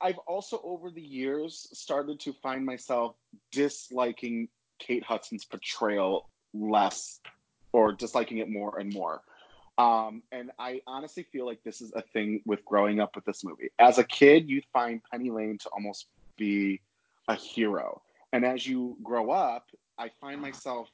[0.00, 3.14] I've also, over the years, started to find myself
[3.50, 7.20] disliking Kate Hudson's portrayal less,
[7.72, 9.22] or disliking it more and more.
[9.78, 13.44] Um, and I honestly feel like this is a thing with growing up with this
[13.44, 13.70] movie.
[13.78, 16.80] As a kid, you find Penny Lane to almost be
[17.28, 18.00] a hero.
[18.32, 20.88] And as you grow up, I find myself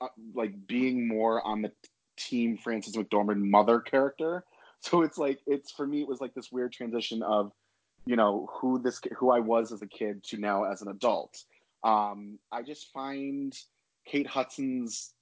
[0.00, 1.72] uh, like being more on the
[2.16, 4.44] team Frances McDormand mother character.
[4.82, 7.52] So it's like it's for me it was like this weird transition of
[8.06, 11.44] you know who this who I was as a kid to now as an adult.
[11.84, 13.54] Um, I just find
[14.06, 15.12] Kate Hudson's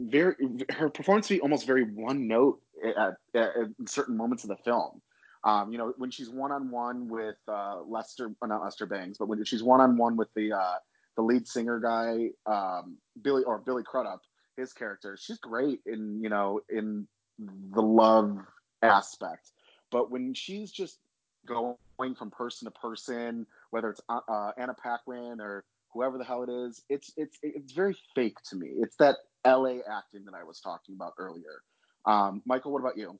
[0.00, 0.34] very
[0.70, 4.56] her performance to be almost very one note at, at, at certain moments of the
[4.56, 5.00] film.
[5.44, 9.28] Um, you know, when she's one on one with uh, Lester, not Lester Bangs, but
[9.28, 10.74] when she's one on one with the uh,
[11.18, 14.20] the lead singer guy, um, Billy or Billy Crudup,
[14.56, 18.38] his character, she's great in you know in the love
[18.82, 19.50] aspect.
[19.90, 20.98] But when she's just
[21.44, 26.44] going from person to person, whether it's uh, uh, Anna Paquin or whoever the hell
[26.44, 26.82] it is.
[26.88, 28.68] It's it's it's very fake to me.
[28.78, 31.62] It's that LA acting that I was talking about earlier.
[32.06, 33.18] Um, Michael, what about you?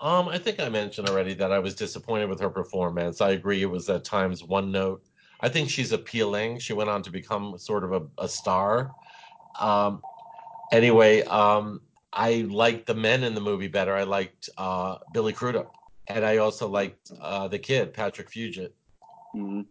[0.00, 3.20] Um, I think I mentioned already that I was disappointed with her performance.
[3.20, 5.04] I agree it was at times one note.
[5.42, 6.58] I think she's appealing.
[6.58, 8.92] She went on to become sort of a, a star.
[9.58, 10.02] Um,
[10.72, 11.80] anyway, um,
[12.12, 13.94] I liked the men in the movie better.
[13.94, 15.74] I liked uh, Billy Crudup,
[16.08, 18.72] and I also liked uh, the kid Patrick Fugit.
[19.34, 19.62] Mm-hmm.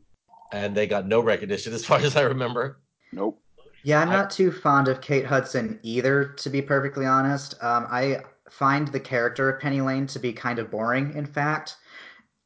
[0.51, 2.79] And they got no recognition, as far as I remember.
[3.11, 3.39] Nope.
[3.83, 7.55] Yeah, I'm not too fond of Kate Hudson either, to be perfectly honest.
[7.63, 11.77] Um, I find the character of Penny Lane to be kind of boring, in fact.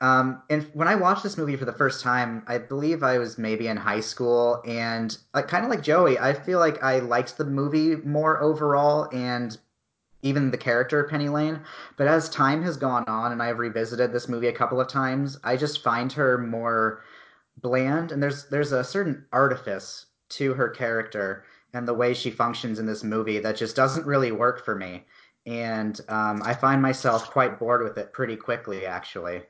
[0.04, 3.38] Um, and when I watched this movie for the first time, I believe I was
[3.38, 7.46] maybe in high school, and kind of like Joey, I feel like I liked the
[7.46, 9.58] movie more overall, and
[10.22, 11.62] even the character Penny Lane.
[11.96, 15.39] But as time has gone on, and I've revisited this movie a couple of times,
[15.42, 17.06] I just find her more
[17.62, 22.78] bland, and there's there's a certain artifice to her character and the way she functions
[22.78, 25.06] in this movie that just doesn't really work for me.
[25.46, 29.44] And um, I find myself quite bored with it pretty quickly, actually.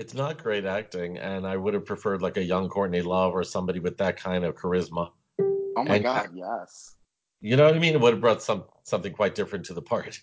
[0.00, 3.44] It's not great acting, and I would have preferred like a young Courtney Love or
[3.44, 5.10] somebody with that kind of charisma.
[5.38, 6.96] Oh my And- god, yes.
[7.42, 7.92] You know what I mean?
[7.92, 10.18] It would have brought some something quite different to the part.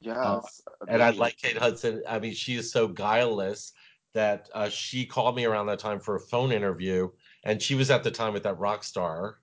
[0.00, 0.60] Yes.
[0.88, 2.02] And I like Kate Hudson.
[2.08, 3.72] I mean, she is so guileless
[4.12, 7.08] that uh, she called me around that time for a phone interview,
[7.44, 9.38] and she was at the time with that rock star.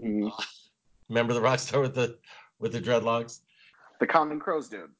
[0.00, 0.30] Mhm.
[1.08, 2.16] Remember the rock star with the
[2.60, 3.40] with the dreadlocks?
[3.98, 4.90] the Counting Crows dude.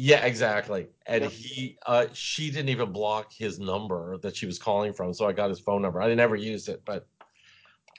[0.00, 0.86] Yeah, exactly.
[1.06, 1.32] And Yep.
[1.32, 5.32] he, uh, she didn't even block his number that she was calling from, so I
[5.32, 6.00] got his phone number.
[6.00, 7.08] I never used it, but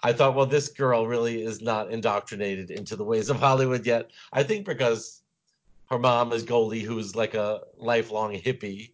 [0.02, 4.12] I thought, well, this girl really is not indoctrinated into the ways of Hollywood yet.
[4.32, 5.24] I think because
[5.90, 8.94] her mom is Goldie, who's like a lifelong hippie,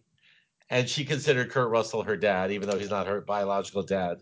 [0.68, 4.20] and she considered Kurt Russell her dad, even though he's not her biological dad.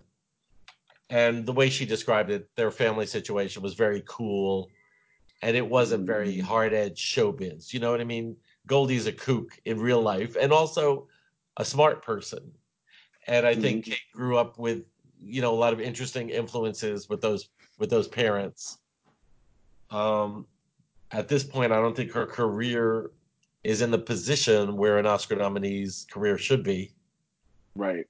[1.09, 4.68] And the way she described it, their family situation was very cool,
[5.40, 7.73] and it wasn't very hard edge showbiz.
[7.73, 8.37] You know what I mean?
[8.66, 11.09] Goldie's a kook in real life, and also
[11.57, 12.50] a smart person.
[13.27, 14.85] And I think Kate grew up with,
[15.20, 17.48] you know, a lot of interesting influences with those
[17.79, 18.79] with those parents.
[19.90, 20.46] Um,
[21.11, 23.11] at this point, I don't think her career
[23.62, 26.92] is in the position where an Oscar nominee's career should be.
[27.74, 28.07] Right.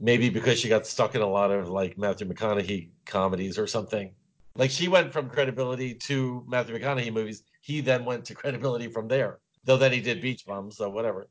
[0.00, 4.10] Maybe because she got stuck in a lot of like Matthew McConaughey comedies or something.
[4.56, 7.44] Like she went from credibility to Matthew McConaughey movies.
[7.60, 9.38] He then went to credibility from there.
[9.66, 11.28] Though then he did Beach Bum, so whatever.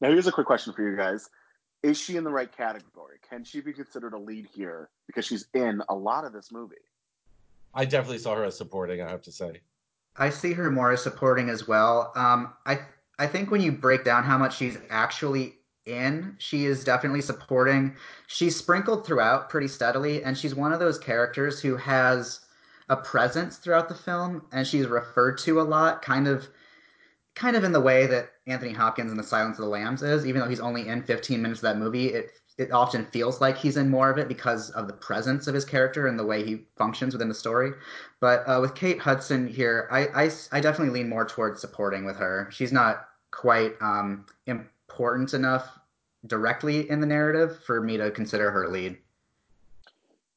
[0.00, 1.30] Now here's a quick question for you guys.
[1.82, 3.16] Is she in the right category?
[3.28, 4.90] Can she be considered a lead here?
[5.06, 6.74] Because she's in a lot of this movie.
[7.72, 9.00] I definitely saw her as supporting.
[9.00, 9.60] I have to say.
[10.16, 12.12] I see her more as supporting as well.
[12.16, 12.80] Um, I
[13.18, 15.54] I think when you break down how much she's actually
[15.86, 17.94] in, she is definitely supporting.
[18.26, 22.40] She's sprinkled throughout pretty steadily, and she's one of those characters who has
[22.88, 26.48] a presence throughout the film, and she's referred to a lot, kind of,
[27.36, 30.26] kind of in the way that Anthony Hopkins in The Silence of the Lambs is.
[30.26, 33.58] Even though he's only in 15 minutes of that movie, it it often feels like
[33.58, 36.42] he's in more of it because of the presence of his character and the way
[36.42, 37.72] he functions within the story.
[38.18, 42.16] But uh, with Kate Hudson here, I, I, I definitely lean more towards supporting with
[42.16, 42.48] her.
[42.50, 45.68] She's not quite um, important enough
[46.26, 48.96] directly in the narrative for me to consider her lead.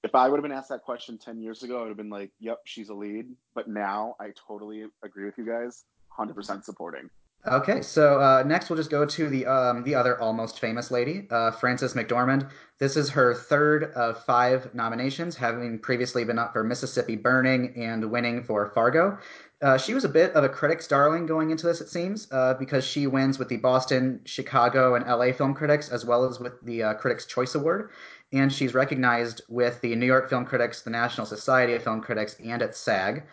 [0.03, 2.09] If I would have been asked that question 10 years ago, I would have been
[2.09, 3.27] like, yep, she's a lead.
[3.53, 5.85] But now I totally agree with you guys.
[6.19, 7.09] 100% supporting.
[7.47, 11.25] Okay, so uh, next we'll just go to the um, the other almost famous lady,
[11.31, 12.49] uh, Frances McDormand.
[12.79, 18.11] This is her third of five nominations, having previously been up for Mississippi Burning and
[18.11, 19.17] winning for Fargo.
[19.61, 22.53] Uh, she was a bit of a critics' darling going into this, it seems, uh,
[22.53, 26.61] because she wins with the Boston, Chicago, and LA film critics, as well as with
[26.63, 27.91] the uh, Critics' Choice Award.
[28.31, 32.35] And she's recognized with the New York Film Critics, the National Society of Film Critics,
[32.43, 33.23] and at SAG.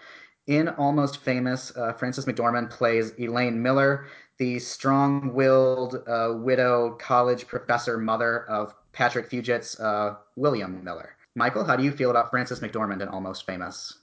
[0.47, 4.07] In Almost Famous, uh, Frances McDormand plays Elaine Miller,
[4.39, 11.17] the strong willed uh, widow college professor mother of Patrick Fugit's uh, William Miller.
[11.35, 14.03] Michael, how do you feel about Frances McDormand in Almost Famous?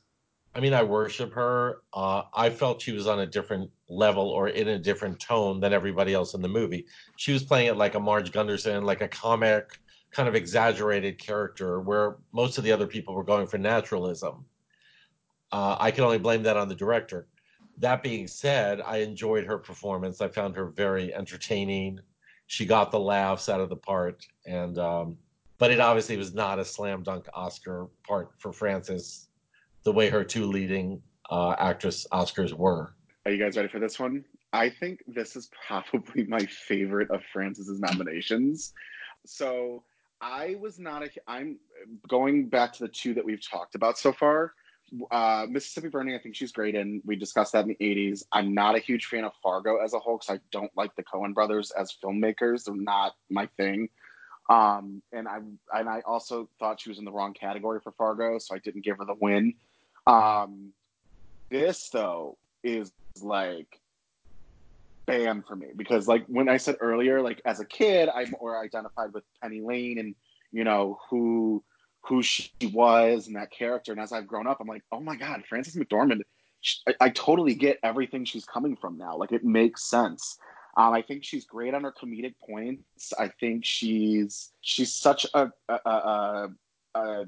[0.54, 1.82] I mean, I worship her.
[1.94, 5.72] Uh, I felt she was on a different level or in a different tone than
[5.72, 6.86] everybody else in the movie.
[7.16, 9.80] She was playing it like a Marge Gunderson, like a comic,
[10.12, 14.46] kind of exaggerated character, where most of the other people were going for naturalism.
[15.54, 17.28] Uh, I can only blame that on the director.
[17.78, 20.20] That being said, I enjoyed her performance.
[20.20, 22.00] I found her very entertaining.
[22.48, 25.16] She got the laughs out of the part, and um,
[25.60, 29.30] but it obviously was not a slam dunk Oscar part for Frances,
[29.84, 32.96] the way her two leading uh, actress Oscars were.
[33.26, 34.26] Are you guys ready for this one?
[34.54, 38.74] I think this is probably my favorite of Frances's nominations.
[39.28, 39.84] So
[40.20, 41.10] I was not a.
[41.28, 41.60] I'm
[42.08, 44.54] going back to the two that we've talked about so far.
[45.12, 47.02] Uh, Mississippi Burning, I think she's great in.
[47.06, 48.24] We discussed that in the 80s.
[48.32, 51.04] I'm not a huge fan of Fargo as a whole because I don't like the
[51.04, 52.66] Coen brothers as filmmakers.
[52.66, 53.90] They're not my thing.
[54.50, 55.38] Um, and I
[55.74, 58.84] and I also thought she was in the wrong category for Fargo, so I didn't
[58.84, 59.54] give her the win.
[60.06, 60.74] Um,
[61.50, 62.92] this though is
[63.22, 63.80] like
[65.06, 68.62] bam for me because like when I said earlier, like as a kid, I more
[68.62, 70.16] identified with Penny Lane and
[70.52, 71.64] you know who
[72.04, 73.92] who she was and that character.
[73.92, 76.22] And as I've grown up, I'm like, oh my god, Frances McDormand.
[76.62, 79.18] She, I, I, totally get everything she's coming from now.
[79.18, 80.38] Like it makes sense.
[80.78, 83.14] Um, I think she's great on her comedic points.
[83.20, 86.50] I think she's she's such a, a, a,
[86.96, 87.26] a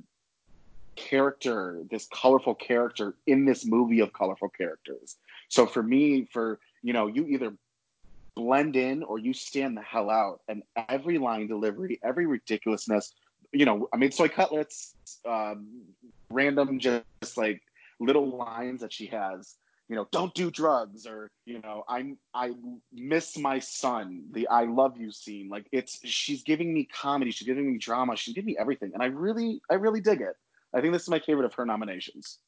[0.96, 5.18] character, this colorful character in this movie of colorful characters.
[5.50, 7.54] So for me, for you know, you either
[8.36, 13.14] blend in or you stand the hell out, and every line delivery, every ridiculousness.
[13.52, 14.96] You know, I mean, soy cutlets,
[15.28, 15.68] um,
[16.30, 17.62] random just like
[18.00, 19.56] little lines that she has
[19.88, 22.54] you know, don't do drugs or, you know, I'm I
[22.92, 25.48] miss my son, the I love you scene.
[25.50, 28.92] Like it's she's giving me comedy, she's giving me drama, she's giving me everything.
[28.94, 30.36] And I really I really dig it.
[30.74, 32.40] I think this is my favorite of her nominations.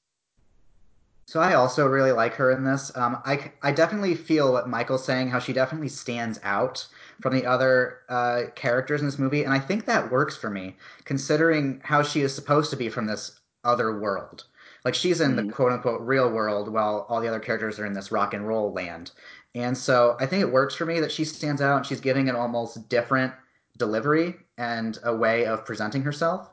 [1.26, 2.96] So I also really like her in this.
[2.96, 6.88] Um, I, I definitely feel what Michael's saying, how she definitely stands out
[7.22, 10.76] from the other uh, characters in this movie, and I think that works for me,
[11.06, 14.46] considering how she is supposed to be from this other world.
[14.86, 15.48] Like she's in mm-hmm.
[15.48, 18.48] the quote unquote real world while all the other characters are in this rock and
[18.48, 19.12] roll land.
[19.56, 22.30] And so I think it works for me that she stands out and she's giving
[22.30, 23.34] an almost different
[23.78, 26.50] delivery and a way of presenting herself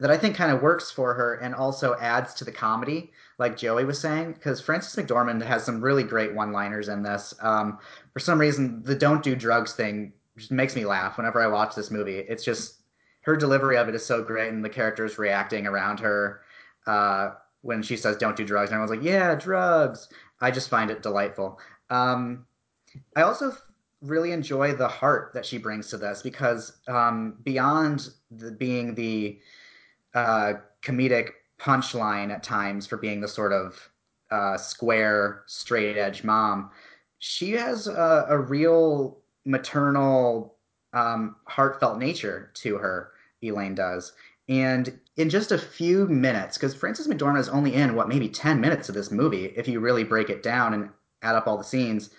[0.00, 3.56] that I think kind of works for her and also adds to the comedy, like
[3.56, 7.34] Joey was saying, because Frances McDormand has some really great one liners in this.
[7.40, 7.78] Um,
[8.12, 11.74] for some reason, the don't do drugs thing just makes me laugh whenever I watch
[11.74, 12.18] this movie.
[12.18, 12.80] It's just
[13.22, 16.40] her delivery of it is so great and the characters reacting around her.
[16.86, 17.32] Uh,
[17.62, 20.08] when she says don't do drugs, and was like, yeah, drugs.
[20.40, 21.58] I just find it delightful.
[21.90, 22.46] Um,
[23.16, 23.54] I also
[24.00, 29.38] really enjoy the heart that she brings to this because um, beyond the, being the
[30.14, 33.90] uh, comedic punchline at times for being the sort of
[34.30, 36.70] uh, square, straight edge mom,
[37.18, 40.56] she has a, a real maternal,
[40.92, 43.12] um, heartfelt nature to her.
[43.42, 44.12] Elaine does,
[44.48, 48.60] and in just a few minutes, because Frances McDormand is only in what maybe ten
[48.60, 50.90] minutes of this movie, if you really break it down and
[51.22, 52.10] add up all the scenes,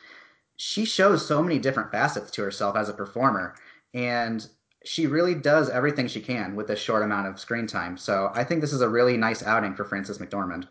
[0.56, 3.56] she shows so many different facets to herself as a performer,
[3.94, 4.48] and
[4.84, 7.98] she really does everything she can with this short amount of screen time.
[7.98, 10.68] So I think this is a really nice outing for Frances McDormand.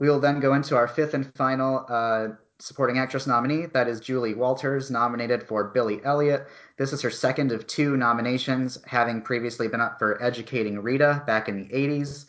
[0.00, 3.66] We will then go into our fifth and final uh, supporting actress nominee.
[3.66, 6.48] That is Julie Walters, nominated for Billy Elliot.
[6.78, 11.48] This is her second of two nominations, having previously been up for Educating Rita back
[11.48, 12.26] in the 80s.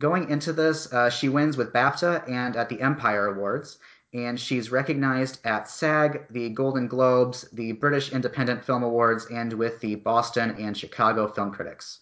[0.00, 3.78] Going into this, uh, she wins with BAFTA and at the Empire Awards,
[4.14, 9.80] and she's recognized at SAG, the Golden Globes, the British Independent Film Awards, and with
[9.80, 12.00] the Boston and Chicago Film Critics.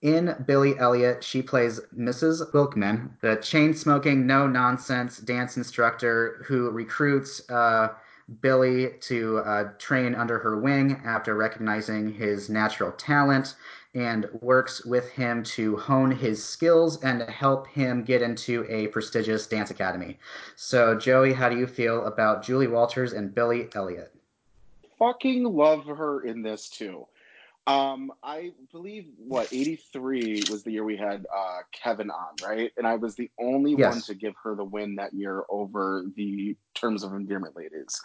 [0.00, 2.52] In Billy Elliot, she plays Mrs.
[2.52, 7.88] Wilkman, the chain smoking, no nonsense dance instructor who recruits uh,
[8.40, 13.56] Billy to uh, train under her wing after recognizing his natural talent
[13.94, 19.46] and works with him to hone his skills and help him get into a prestigious
[19.46, 20.18] dance academy.
[20.56, 24.14] So, Joey, how do you feel about Julie Walters and Billy Elliot?
[24.98, 27.06] Fucking love her in this too.
[27.68, 32.72] Um, I believe what '83 was the year we had uh, Kevin on, right?
[32.78, 33.92] And I was the only yes.
[33.92, 38.00] one to give her the win that year over the Terms of Endearment ladies.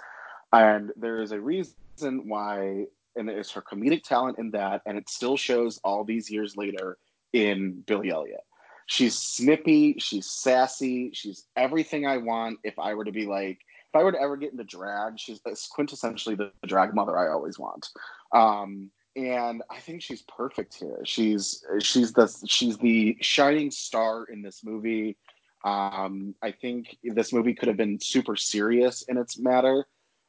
[0.51, 5.09] And there is a reason why, and it's her comedic talent in that, and it
[5.09, 6.97] still shows all these years later
[7.33, 8.41] in Billy Elliot.
[8.85, 12.59] She's snippy, she's sassy, she's everything I want.
[12.63, 13.59] If I were to be like,
[13.93, 17.57] if I were to ever get into drag, she's quintessentially the drag mother I always
[17.57, 17.89] want.
[18.33, 20.99] Um, and I think she's perfect here.
[21.05, 25.17] She's she's the she's the shining star in this movie.
[25.63, 29.85] Um, I think this movie could have been super serious in its matter,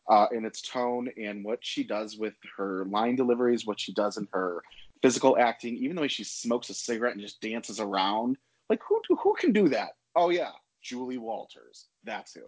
[0.08, 4.16] uh, in its tone, and what she does with her line deliveries, what she does
[4.16, 4.62] in her
[5.02, 8.36] physical acting, even the way she smokes a cigarette and just dances around.
[8.70, 9.90] Like who who can do that?
[10.16, 10.52] Oh yeah,
[10.82, 11.86] Julie Walters.
[12.04, 12.42] That's who.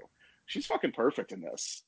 [0.47, 1.83] She's fucking perfect in this.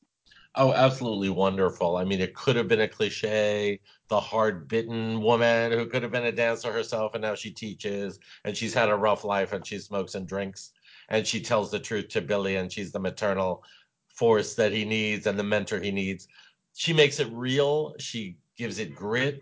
[0.55, 1.97] Oh, absolutely wonderful.
[1.97, 6.11] I mean, it could have been a cliche, the hard bitten woman who could have
[6.11, 9.65] been a dancer herself and now she teaches and she's had a rough life and
[9.65, 10.73] she smokes and drinks
[11.11, 13.63] and she tells the truth to Billy and she's the maternal
[14.19, 16.29] force that he needs and the mentor he needs.
[16.75, 17.95] She makes it real.
[17.99, 19.41] She gives it grit.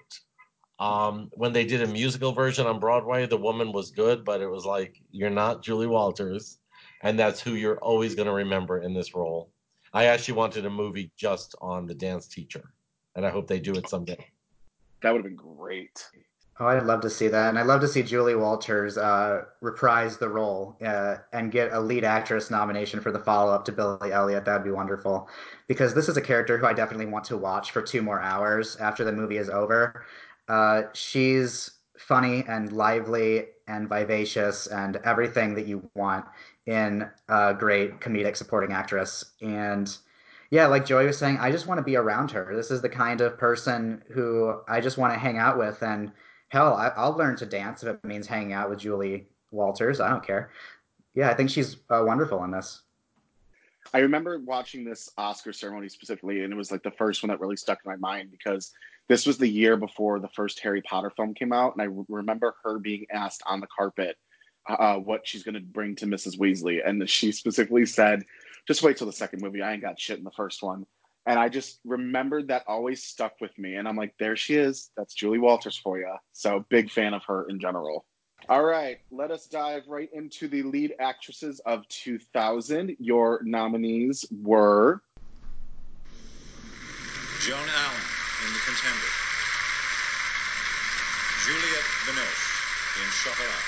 [0.78, 4.48] Um, when they did a musical version on Broadway, the woman was good, but it
[4.48, 6.58] was like you're not Julie Walters,
[7.02, 9.50] and that's who you're always going to remember in this role.
[9.94, 12.74] I actually wanted a movie just on the dance teacher,
[13.14, 14.26] and I hope they do it someday.
[15.00, 16.06] That would have been great.
[16.58, 20.16] Oh, I'd love to see that, and I'd love to see Julie Walters uh, reprise
[20.16, 24.46] the role uh, and get a lead actress nomination for the follow-up to Billy Elliot.
[24.46, 25.28] That'd be wonderful,
[25.68, 28.76] because this is a character who I definitely want to watch for two more hours
[28.76, 30.06] after the movie is over.
[30.48, 36.24] Uh, she's funny and lively and vivacious and everything that you want
[36.64, 39.32] in a great comedic supporting actress.
[39.42, 39.94] And
[40.50, 42.54] yeah, like Joey was saying, I just want to be around her.
[42.56, 46.12] This is the kind of person who I just want to hang out with and
[46.56, 50.00] hell, I, will learn to dance if it means hanging out with Julie Walters.
[50.00, 50.50] I don't care.
[51.14, 52.82] Yeah, I think she's uh, wonderful in this.
[53.92, 57.40] I remember watching this Oscar ceremony specifically, and it was like the first one that
[57.40, 58.72] really stuck in my mind because
[59.06, 62.54] this was the year before the first Harry Potter film came out, and I remember
[62.64, 64.16] her being asked on the carpet
[64.66, 66.38] uh, what she's going to bring to Mrs.
[66.38, 68.24] Weasley, and she specifically said,
[68.66, 69.62] "Just wait till the second movie.
[69.62, 70.86] I ain't got shit in the first one."
[71.26, 73.74] And I just remembered that always stuck with me.
[73.74, 74.90] And I'm like, there she is.
[74.96, 76.14] That's Julie Walters for you.
[76.32, 78.06] So big fan of her in general.
[78.48, 82.96] All right, let us dive right into the lead actresses of 2000.
[83.00, 85.02] Your nominees were
[87.40, 88.06] Joan Allen
[88.46, 89.10] in The Contender,
[91.42, 92.46] Juliette Binoche
[93.02, 93.66] in Chocolat,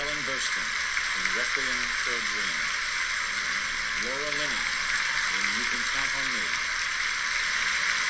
[0.00, 0.64] Ellen Burstyn
[1.16, 2.56] in Requiem for a Dream,
[4.08, 4.75] Laura Linney in
[5.56, 6.44] You Can Count on Me.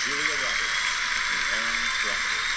[0.03, 0.83] Julia Roberts
[1.31, 2.57] in Erin Brockovich.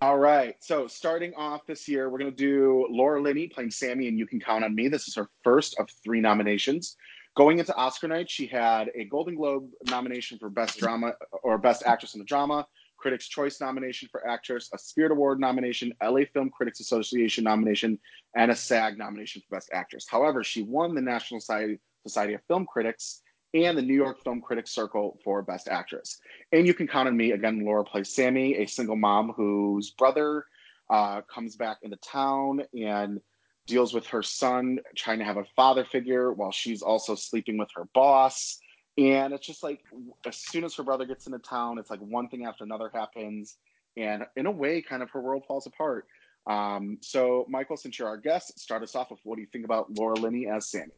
[0.00, 0.56] All right.
[0.58, 4.26] So starting off this year, we're going to do Laura Linney playing Sammy and You
[4.26, 4.88] Can Count on Me.
[4.88, 6.96] This is her first of three nominations.
[7.36, 11.12] Going into Oscar night, she had a Golden Globe nomination for Best Drama
[11.44, 12.66] or Best Actress in a Drama,
[13.06, 18.00] Critics' Choice nomination for Actress, a Spirit Award nomination, LA Film Critics Association nomination,
[18.34, 20.08] and a SAG nomination for Best Actress.
[20.10, 23.22] However, she won the National Society, Society of Film Critics
[23.54, 26.18] and the New York Film Critics Circle for Best Actress.
[26.50, 27.30] And you can count on me.
[27.30, 30.44] Again, Laura plays Sammy, a single mom whose brother
[30.90, 33.20] uh, comes back into town and
[33.68, 37.68] deals with her son trying to have a father figure while she's also sleeping with
[37.76, 38.58] her boss.
[38.98, 39.80] And it's just like
[40.26, 43.56] as soon as her brother gets into town, it's like one thing after another happens.
[43.96, 46.06] And in a way, kind of her world falls apart.
[46.46, 49.64] Um, so, Michael, since you're our guest, start us off with what do you think
[49.64, 50.92] about Laura Linney as Sammy?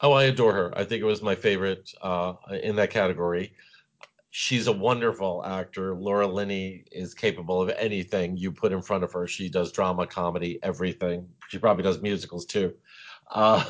[0.00, 0.72] Oh, I adore her.
[0.76, 3.54] I think it was my favorite uh, in that category.
[4.30, 5.94] She's a wonderful actor.
[5.94, 9.28] Laura Linney is capable of anything you put in front of her.
[9.28, 11.28] She does drama, comedy, everything.
[11.48, 12.74] She probably does musicals too.
[13.30, 13.64] Uh,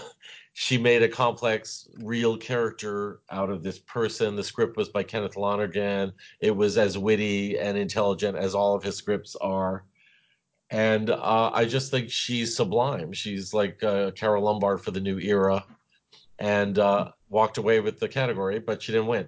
[0.54, 4.36] she made a complex, real character out of this person.
[4.36, 6.12] The script was by Kenneth Lonergan.
[6.40, 9.84] It was as witty and intelligent as all of his scripts are.
[10.70, 13.12] And uh, I just think she's sublime.
[13.12, 15.64] She's like uh, Carole Lombard for the new era
[16.38, 19.26] and uh, walked away with the category, but she didn't win.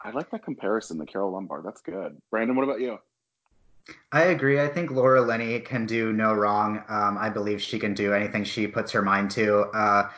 [0.00, 1.66] I like that comparison, the Carole Lombard.
[1.66, 2.16] That's good.
[2.30, 2.98] Brandon, what about you?
[4.12, 4.60] I agree.
[4.60, 6.82] I think Laura Linney can do no wrong.
[6.88, 9.60] Um, I believe she can do anything she puts her mind to.
[9.74, 10.10] Uh,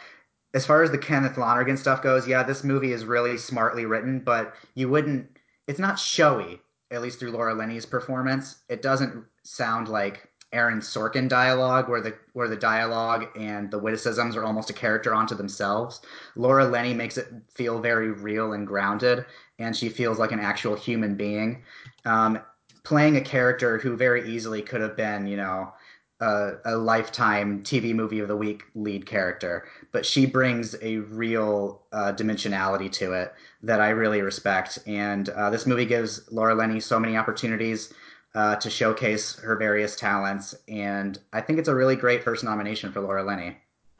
[0.54, 4.20] as far as the Kenneth Lonergan stuff goes, yeah, this movie is really smartly written,
[4.20, 5.38] but you wouldn't.
[5.66, 6.60] It's not showy,
[6.90, 8.62] at least through Laura Linney's performance.
[8.68, 14.36] It doesn't sound like Aaron Sorkin dialogue, where the where the dialogue and the witticisms
[14.36, 16.02] are almost a character onto themselves.
[16.36, 19.24] Laura Linney makes it feel very real and grounded,
[19.58, 21.62] and she feels like an actual human being.
[22.04, 22.38] Um,
[22.84, 25.72] playing a character who very easily could have been, you know,
[26.20, 31.82] a, a, lifetime TV movie of the week lead character, but she brings a real
[31.92, 34.78] uh, dimensionality to it that I really respect.
[34.86, 37.92] And uh, this movie gives Laura Linney so many opportunities
[38.34, 42.90] uh, to showcase her various talents, and I think it's a really great first nomination
[42.92, 43.58] for Laura Linney.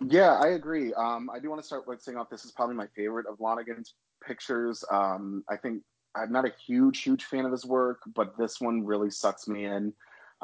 [0.09, 0.93] Yeah, I agree.
[0.95, 3.41] Um, I do want to start by saying off this is probably my favorite of
[3.41, 3.95] Lonergan's
[4.27, 4.85] pictures.
[4.91, 5.83] Um, I think
[6.15, 9.65] I'm not a huge, huge fan of his work, but this one really sucks me
[9.65, 9.93] in.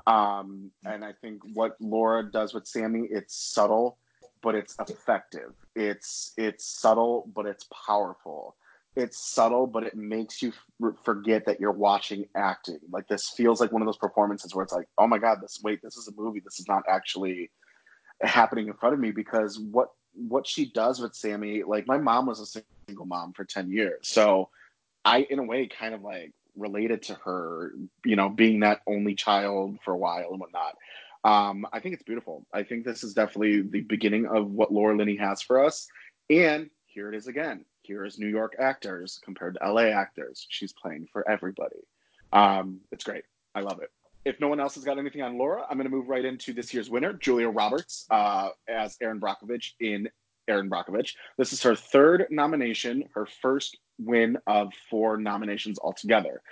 [0.07, 3.99] Um, and I think what Laura does with Sammy, it's subtle,
[4.43, 5.53] but it's effective.
[5.75, 8.57] It's it's subtle, but it's powerful.
[8.97, 10.53] It's subtle, but it makes you
[10.83, 12.81] f- forget that you're watching acting.
[12.91, 15.61] Like this feels like one of those performances where it's like, oh my god, this
[15.63, 16.41] wait, this is a movie.
[16.41, 17.51] This is not actually
[18.23, 22.27] happening in front of me because what what she does with Sammy, like my mom
[22.27, 24.49] was a single mom for ten years, so
[25.05, 27.73] I, in a way, kind of like related to her,
[28.05, 30.77] you know, being that only child for a while and whatnot.
[31.25, 32.47] Um, I think it's beautiful.
[32.53, 35.89] I think this is definitely the beginning of what Laura Linney has for us.
[36.31, 37.65] And here it is again.
[37.83, 40.47] Here is New York actors compared to LA actors.
[40.49, 41.81] She's playing for everybody.
[42.33, 43.25] Um, it's great.
[43.55, 43.91] I love it.
[44.25, 46.53] If no one else has got anything on Laura, I'm going to move right into
[46.53, 50.09] this year's winner, Julia Roberts, uh, as Erin Brockovich in
[50.49, 51.15] Erin Brockovich.
[51.39, 56.43] This is her third nomination, her first win of four nominations altogether.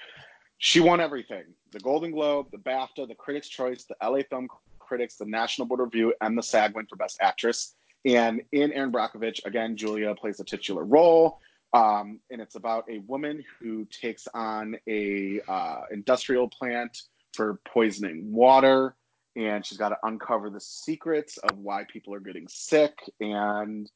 [0.58, 5.16] She won everything the Golden Globe, the BAFTA, the Critics' Choice, the LA Film Critics,
[5.16, 7.74] the National Board of Review, and the SAG win for Best Actress.
[8.06, 11.40] And in Erin Brockovich, again, Julia plays a titular role.
[11.72, 16.96] Um, and it's about a woman who takes on a uh, industrial plant
[17.34, 18.96] for poisoning water,
[19.34, 22.96] and she's got to uncover the secrets of why people are getting sick.
[23.20, 23.90] And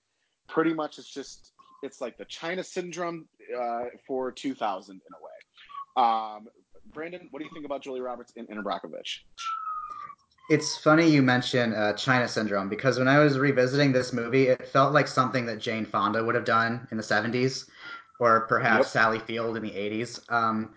[0.48, 3.26] pretty much, it's just it's like the China syndrome
[3.58, 6.06] uh, for 2000 in a way.
[6.06, 6.48] Um,
[6.92, 9.20] Brandon, what do you think about Julia Roberts in Erin Brockovich?
[10.50, 14.66] It's funny you mention uh, China Syndrome because when I was revisiting this movie, it
[14.66, 17.68] felt like something that Jane Fonda would have done in the 70s
[18.18, 18.86] or perhaps yep.
[18.86, 20.20] Sally Field in the 80s.
[20.30, 20.74] Um,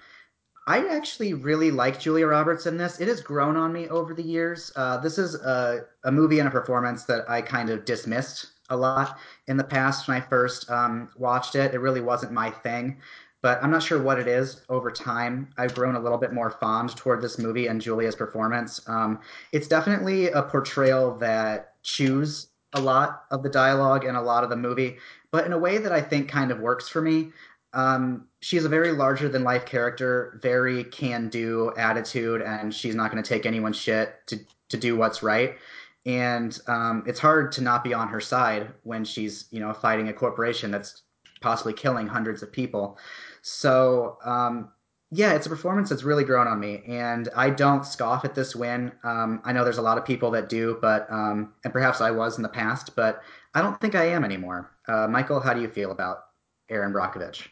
[0.67, 3.01] I actually really like Julia Roberts in this.
[3.01, 4.71] It has grown on me over the years.
[4.75, 8.77] Uh, this is a, a, movie and a performance that I kind of dismissed a
[8.77, 11.73] lot in the past when I first um, watched it.
[11.73, 13.01] It really wasn't my thing
[13.43, 15.49] but I'm not sure what it is over time.
[15.57, 18.79] I've grown a little bit more fond toward this movie and Julia's performance.
[18.87, 19.19] Um,
[19.51, 24.49] it's definitely a portrayal that chews a lot of the dialogue and a lot of
[24.49, 24.97] the movie,
[25.29, 27.31] but in a way that I think kind of works for me.
[27.73, 33.11] Um, she's a very larger than life character, very can do attitude, and she's not
[33.11, 34.39] going to take anyone's shit to,
[34.69, 35.57] to do what's right.
[36.05, 40.09] And um, it's hard to not be on her side when she's, you know, fighting
[40.09, 41.03] a corporation that's
[41.41, 42.97] possibly killing hundreds of people.
[43.41, 44.69] So um,
[45.15, 48.55] yeah, it's a performance that's really grown on me, and I don't scoff at this
[48.55, 48.91] win.
[49.03, 52.09] Um, I know there's a lot of people that do, but um, and perhaps I
[52.09, 53.21] was in the past, but
[53.53, 54.71] I don't think I am anymore.
[54.87, 56.25] Uh, Michael, how do you feel about
[56.69, 57.47] Erin Brockovich?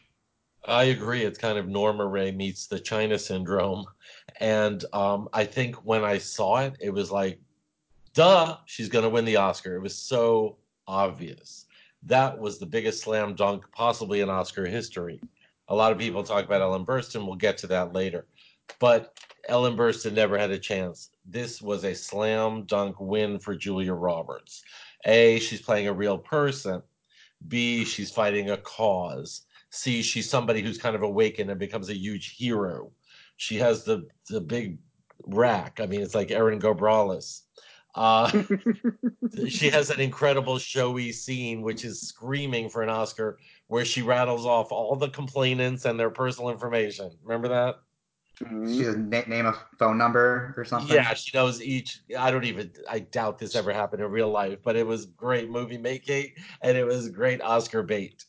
[0.66, 1.22] I agree.
[1.22, 3.86] It's kind of Norma Rae meets the China syndrome,
[4.40, 7.38] and um, I think when I saw it, it was like,
[8.14, 9.76] duh, she's going to win the Oscar.
[9.76, 10.56] It was so
[10.86, 11.66] obvious.
[12.04, 15.20] That was the biggest slam dunk possibly in Oscar history.
[15.68, 17.24] A lot of people talk about Ellen Burstyn.
[17.24, 18.26] We'll get to that later.
[18.78, 21.10] But Ellen Burstyn never had a chance.
[21.24, 24.62] This was a slam dunk win for Julia Roberts.
[25.04, 26.82] A, she's playing a real person.
[27.48, 29.42] B, she's fighting a cause.
[29.70, 32.92] C, she's somebody who's kind of awakened and becomes a huge hero.
[33.36, 34.78] She has the the big
[35.26, 35.80] rack.
[35.80, 37.40] I mean, it's like Erin Go Bragh.
[37.94, 38.30] Uh,
[39.48, 44.46] she has an incredible showy scene, which is screaming for an Oscar, where she rattles
[44.46, 47.10] off all the complainants and their personal information.
[47.22, 47.76] Remember that?
[48.40, 48.72] Mm-hmm.
[48.72, 50.94] She na- name a phone number or something.
[50.94, 52.00] Yeah, she knows each.
[52.18, 52.72] I don't even.
[52.90, 56.32] I doubt this ever happened in real life, but it was great movie making,
[56.62, 58.24] and it was great Oscar bait.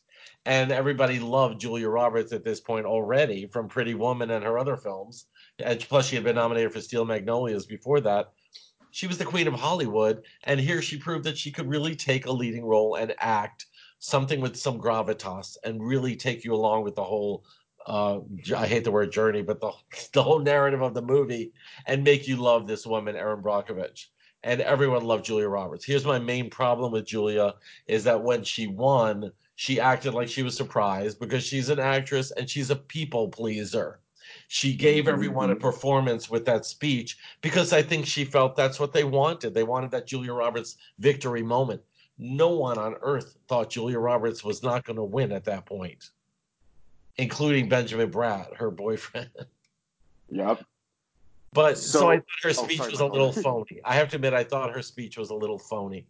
[0.46, 4.76] And everybody loved Julia Roberts at this point already from Pretty Woman and her other
[4.76, 5.28] films.
[5.58, 8.34] And plus, she had been nominated for Steel Magnolias before that
[8.94, 12.28] she was the queen of Hollywood, and here she proved that she could really take
[12.28, 13.66] a leading role and act
[13.98, 17.44] something with some gravitas and really take you along with the whole
[17.88, 18.20] uh,
[18.56, 19.72] I hate the word journey, but the
[20.14, 21.54] the whole narrative of the movie
[21.88, 24.08] and make you love this woman, Erin Brockovich.
[24.44, 25.86] And everyone loved Julia Roberts.
[25.86, 27.56] Here's my main problem with Julia
[27.88, 32.32] is that when she won, she acted like she was surprised because she's an actress
[32.32, 34.02] and she's a people pleaser.
[34.54, 35.64] She gave everyone a mm-hmm.
[35.64, 39.56] performance with that speech because I think she felt that's what they wanted.
[39.56, 41.82] They wanted that Julia Roberts victory moment.
[42.20, 46.12] No one on earth thought Julia Roberts was not going to win at that point,
[47.18, 49.32] including Benjamin Bratt, her boyfriend.
[50.30, 50.64] Yep.
[51.52, 53.82] But so, so I thought her speech oh, sorry, was a little phony.
[53.86, 56.08] I have to admit, I thought her speech was a little phony.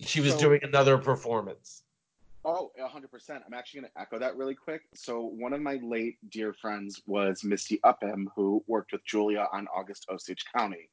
[0.00, 1.83] She was so, doing another performance.
[2.44, 3.40] Oh, 100%.
[3.46, 4.82] I'm actually going to echo that really quick.
[4.94, 9.66] So, one of my late dear friends was Misty Upham, who worked with Julia on
[9.74, 10.90] August Osage County.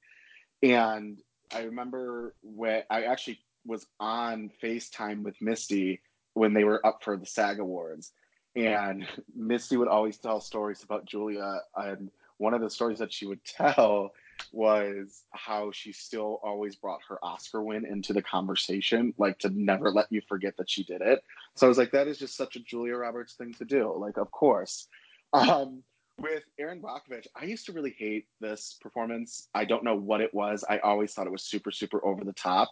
[0.63, 1.21] And
[1.53, 6.01] I remember when I actually was on FaceTime with Misty
[6.33, 8.13] when they were up for the SAG Awards.
[8.55, 11.59] And Misty would always tell stories about Julia.
[11.75, 14.11] And one of the stories that she would tell
[14.51, 19.91] was how she still always brought her Oscar win into the conversation, like to never
[19.91, 21.23] let you forget that she did it.
[21.55, 23.93] So I was like, that is just such a Julia Roberts thing to do.
[23.97, 24.87] Like, of course.
[25.33, 25.83] Um,
[26.19, 29.47] with Erin Brockovich, I used to really hate this performance.
[29.53, 30.63] I don't know what it was.
[30.69, 32.71] I always thought it was super, super over the top.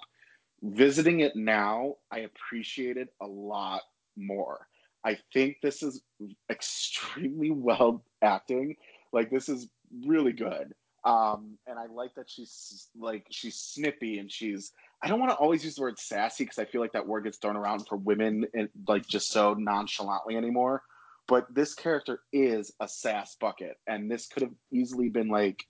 [0.61, 3.81] Visiting it now, I appreciate it a lot
[4.17, 4.67] more.
[5.03, 6.01] I think this is
[6.49, 8.75] extremely well acting.
[9.13, 9.69] Like, this is
[10.05, 10.73] really good.
[11.03, 15.37] Um, and I like that she's like she's snippy and she's I don't want to
[15.37, 17.95] always use the word sassy because I feel like that word gets thrown around for
[17.95, 20.83] women and like just so nonchalantly anymore.
[21.27, 25.63] But this character is a sass bucket, and this could have easily been like,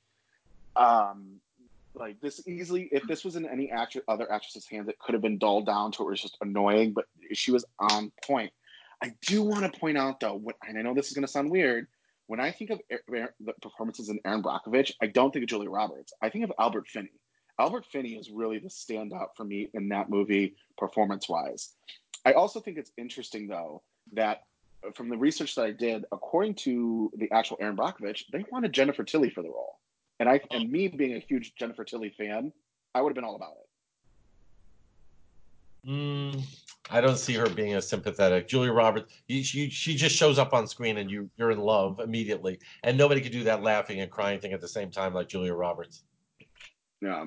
[0.78, 1.42] um,
[1.94, 3.72] like this easily if this was in any
[4.08, 6.94] other actress's hands, it could have been dulled down to where it's just annoying.
[6.94, 8.52] But she was on point.
[9.04, 11.32] I do want to point out though, what, and I know this is going to
[11.32, 11.88] sound weird.
[12.30, 16.14] When I think of the performances in Erin Brockovich, I don't think of Julia Roberts.
[16.22, 17.10] I think of Albert Finney.
[17.58, 21.74] Albert Finney is really the standout for me in that movie, performance wise.
[22.24, 23.82] I also think it's interesting though
[24.14, 24.44] that
[24.94, 29.04] from the research that I did, according to the actual Erin Brockovich, they wanted Jennifer
[29.04, 29.80] Tilly for the role,
[30.20, 32.54] and I and me being a huge Jennifer Tilly fan,
[32.94, 33.54] I would have been all about
[35.84, 35.90] it.
[35.90, 36.44] Mm,
[36.92, 38.48] I don't see her being as sympathetic.
[38.48, 42.60] Julia Roberts, she she just shows up on screen and you you're in love immediately,
[42.84, 45.54] and nobody could do that laughing and crying thing at the same time like Julia
[45.54, 46.04] Roberts.
[47.02, 47.26] Yeah.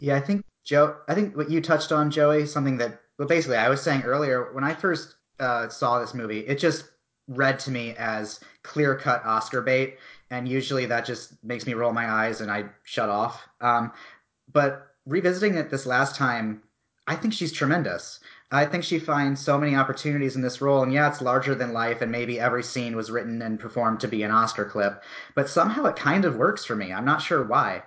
[0.00, 0.96] Yeah, I think Joe.
[1.08, 4.52] I think what you touched on, Joey, something that well, basically I was saying earlier
[4.52, 6.90] when I first uh, saw this movie, it just
[7.28, 9.98] read to me as clear cut Oscar bait,
[10.30, 13.46] and usually that just makes me roll my eyes and I shut off.
[13.60, 13.92] Um,
[14.52, 16.62] but revisiting it this last time,
[17.06, 18.20] I think she's tremendous.
[18.54, 21.72] I think she finds so many opportunities in this role, and yeah, it's larger than
[21.72, 25.02] life, and maybe every scene was written and performed to be an Oscar clip,
[25.34, 26.92] but somehow it kind of works for me.
[26.92, 27.82] I'm not sure why,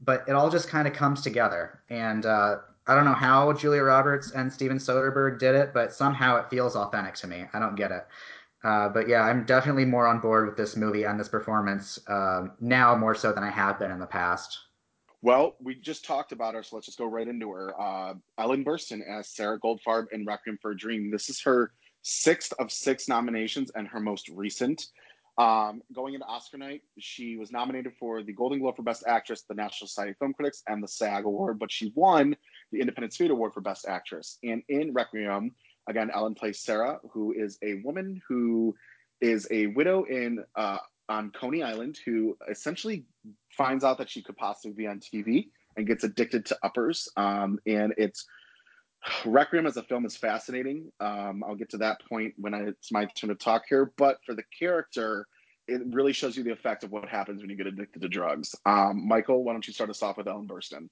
[0.00, 1.80] but it all just kind of comes together.
[1.88, 2.56] And uh,
[2.86, 6.76] I don't know how Julia Roberts and Steven Soderbergh did it, but somehow it feels
[6.76, 7.46] authentic to me.
[7.54, 8.06] I don't get it.
[8.62, 12.48] Uh, but yeah, I'm definitely more on board with this movie and this performance uh,
[12.60, 14.58] now more so than I have been in the past.
[15.22, 17.78] Well, we just talked about her, so let's just go right into her.
[17.78, 21.10] Uh, Ellen Burstyn as Sarah Goldfarb in Requiem for a Dream.
[21.10, 24.86] This is her sixth of six nominations and her most recent.
[25.36, 29.42] Um, going into Oscar night, she was nominated for the Golden Globe for Best Actress,
[29.42, 32.34] the National Society of Film Critics, and the SAG Award, but she won
[32.72, 34.38] the Independent Spirit Award for Best Actress.
[34.42, 35.54] And in Requiem,
[35.86, 38.74] again, Ellen plays Sarah, who is a woman who
[39.20, 40.78] is a widow in uh,
[41.10, 43.04] on Coney Island who essentially
[43.50, 47.08] finds out that she could possibly be on TV and gets addicted to uppers.
[47.16, 48.24] Um, and it's
[49.26, 50.90] Requiem as a film is fascinating.
[51.00, 53.92] Um, I'll get to that point when I, it's my turn to talk here.
[53.96, 55.26] But for the character,
[55.68, 58.54] it really shows you the effect of what happens when you get addicted to drugs.
[58.64, 60.88] Um, Michael, why don't you start us off with Ellen Burstyn?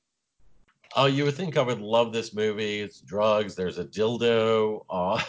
[0.96, 2.80] Oh, you would think I would love this movie.
[2.80, 3.54] It's drugs.
[3.54, 4.84] There's a dildo.
[4.88, 5.22] Uh,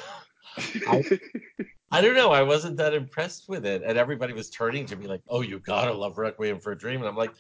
[0.88, 1.20] I,
[1.92, 2.32] I don't know.
[2.32, 5.60] I wasn't that impressed with it, and everybody was turning to me like, "Oh, you
[5.60, 7.34] gotta love Requiem for a Dream," and I'm like,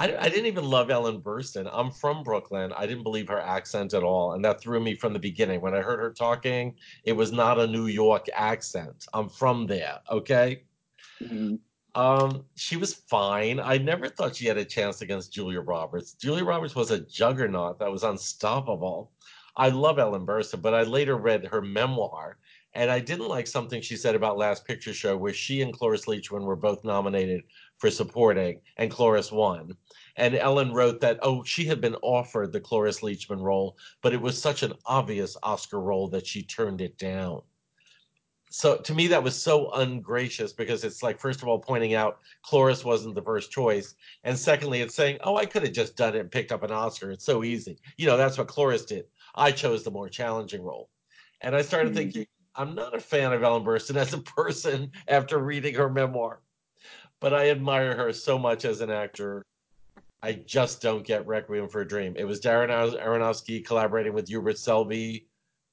[0.00, 1.68] I, I didn't even love Ellen Burstyn.
[1.70, 2.72] I'm from Brooklyn.
[2.74, 5.60] I didn't believe her accent at all, and that threw me from the beginning.
[5.60, 6.74] When I heard her talking,
[7.04, 9.06] it was not a New York accent.
[9.12, 9.98] I'm from there.
[10.10, 10.62] Okay.
[11.22, 11.56] Mm-hmm.
[12.00, 13.60] Um, she was fine.
[13.60, 16.14] I never thought she had a chance against Julia Roberts.
[16.14, 19.12] Julia Roberts was a juggernaut that was unstoppable.
[19.56, 22.38] I love Ellen Burstyn, but I later read her memoir,
[22.74, 26.06] and I didn't like something she said about Last Picture Show, where she and Cloris
[26.06, 27.42] Leachman were both nominated
[27.78, 29.76] for supporting, and Cloris won.
[30.16, 34.20] And Ellen wrote that, oh, she had been offered the Cloris Leachman role, but it
[34.20, 37.42] was such an obvious Oscar role that she turned it down.
[38.52, 42.18] So to me, that was so ungracious because it's like, first of all, pointing out
[42.42, 43.94] Cloris wasn't the first choice.
[44.24, 46.72] And secondly, it's saying, oh, I could have just done it and picked up an
[46.72, 47.12] Oscar.
[47.12, 47.78] It's so easy.
[47.96, 49.04] You know, that's what Cloris did.
[49.36, 50.90] I chose the more challenging role.
[51.42, 51.98] And I started mm-hmm.
[51.98, 56.40] thinking, I'm not a fan of Ellen Burstyn as a person after reading her memoir,
[57.20, 59.44] but I admire her so much as an actor.
[60.22, 62.14] I just don't get Requiem for a Dream.
[62.16, 65.26] It was Darren Aronofsky collaborating with Hubert Selby,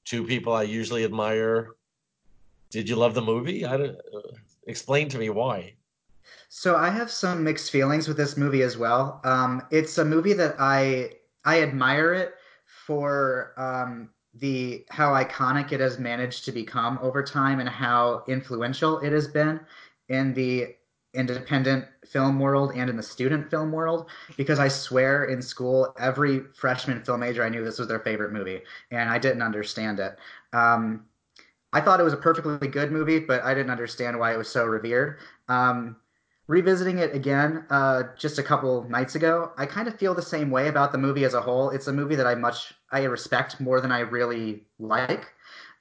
[0.04, 1.74] two people I usually admire.
[2.70, 3.64] Did you love the movie?
[3.66, 4.20] I don't, uh,
[4.66, 5.74] explain to me why.
[6.48, 9.20] So I have some mixed feelings with this movie as well.
[9.24, 11.12] Um, it's a movie that I
[11.44, 12.34] I admire it
[12.66, 14.10] for um,
[14.40, 19.28] the how iconic it has managed to become over time and how influential it has
[19.28, 19.60] been
[20.08, 20.74] in the
[21.14, 26.40] independent film world and in the student film world because I swear in school every
[26.54, 28.60] freshman film major I knew this was their favorite movie
[28.90, 30.16] and I didn't understand it.
[30.52, 31.06] Um,
[31.72, 34.48] I thought it was a perfectly good movie, but I didn't understand why it was
[34.48, 35.18] so revered.
[35.48, 35.96] Um,
[36.46, 40.50] revisiting it again uh, just a couple nights ago, I kind of feel the same
[40.50, 41.70] way about the movie as a whole.
[41.70, 45.32] It's a movie that I much I respect more than I really like.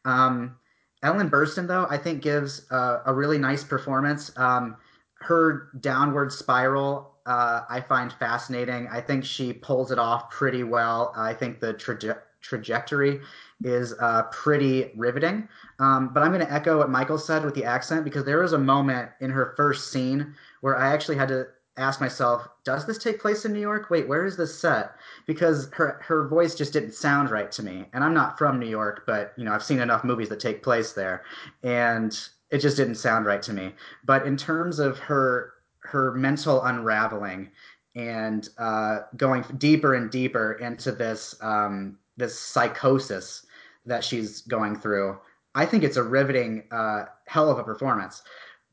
[0.05, 0.57] Um,
[1.03, 4.31] Ellen Burstyn, though, I think gives a really nice performance.
[4.37, 4.77] Um,
[5.19, 8.87] her downward spiral, uh, I find fascinating.
[8.87, 11.13] I think she pulls it off pretty well.
[11.15, 13.21] I think the traje- trajectory
[13.63, 15.47] is uh, pretty riveting.
[15.79, 18.53] Um, but I'm going to echo what Michael said with the accent because there was
[18.53, 21.47] a moment in her first scene where I actually had to
[21.77, 23.89] ask myself, does this take place in New York?
[23.89, 24.95] Wait, where is this set?
[25.25, 27.85] Because her her voice just didn't sound right to me.
[27.93, 30.63] And I'm not from New York, but you know, I've seen enough movies that take
[30.63, 31.23] place there,
[31.63, 32.17] and
[32.49, 33.73] it just didn't sound right to me.
[34.05, 37.49] But in terms of her her mental unraveling
[37.95, 43.45] and uh, going deeper and deeper into this um, this psychosis
[43.85, 45.17] that she's going through,
[45.55, 48.23] I think it's a riveting uh, hell of a performance.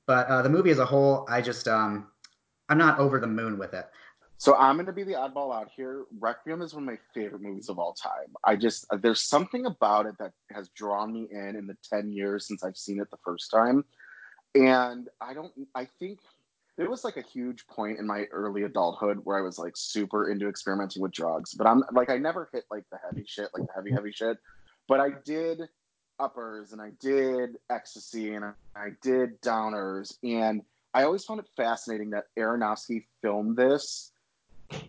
[0.07, 2.09] But uh, the movie as a whole, I just um,
[2.68, 3.86] I'm not over the moon with it.
[4.36, 6.04] So I'm going to be the oddball out here.
[6.18, 8.34] Requiem is one of my favorite movies of all time.
[8.44, 12.46] I just there's something about it that has drawn me in in the 10 years
[12.46, 13.84] since I've seen it the first time.
[14.54, 16.18] And I don't I think
[16.76, 20.30] there was like a huge point in my early adulthood where I was like super
[20.30, 23.66] into experimenting with drugs, but I'm like I never hit like the heavy shit, like
[23.66, 24.38] the heavy heavy shit.
[24.88, 25.62] But I did
[26.18, 30.62] uppers and I did ecstasy and I did downers and
[30.95, 34.12] I always found it fascinating that Aronofsky filmed this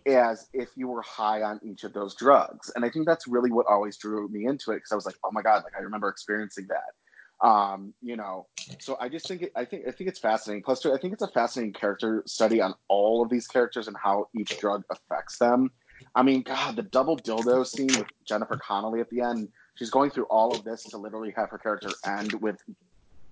[0.06, 2.70] as if you were high on each of those drugs.
[2.74, 5.16] And I think that's really what always drew me into it because I was like,
[5.24, 7.46] oh my God, like I remember experiencing that.
[7.46, 8.46] Um, you know,
[8.78, 10.62] so I just think it, I think I think it's fascinating.
[10.62, 14.28] Plus, I think it's a fascinating character study on all of these characters and how
[14.34, 15.70] each drug affects them.
[16.14, 19.48] I mean, God, the double dildo scene with Jennifer Connelly at the end.
[19.74, 22.56] She's going through all of this to literally have her character end with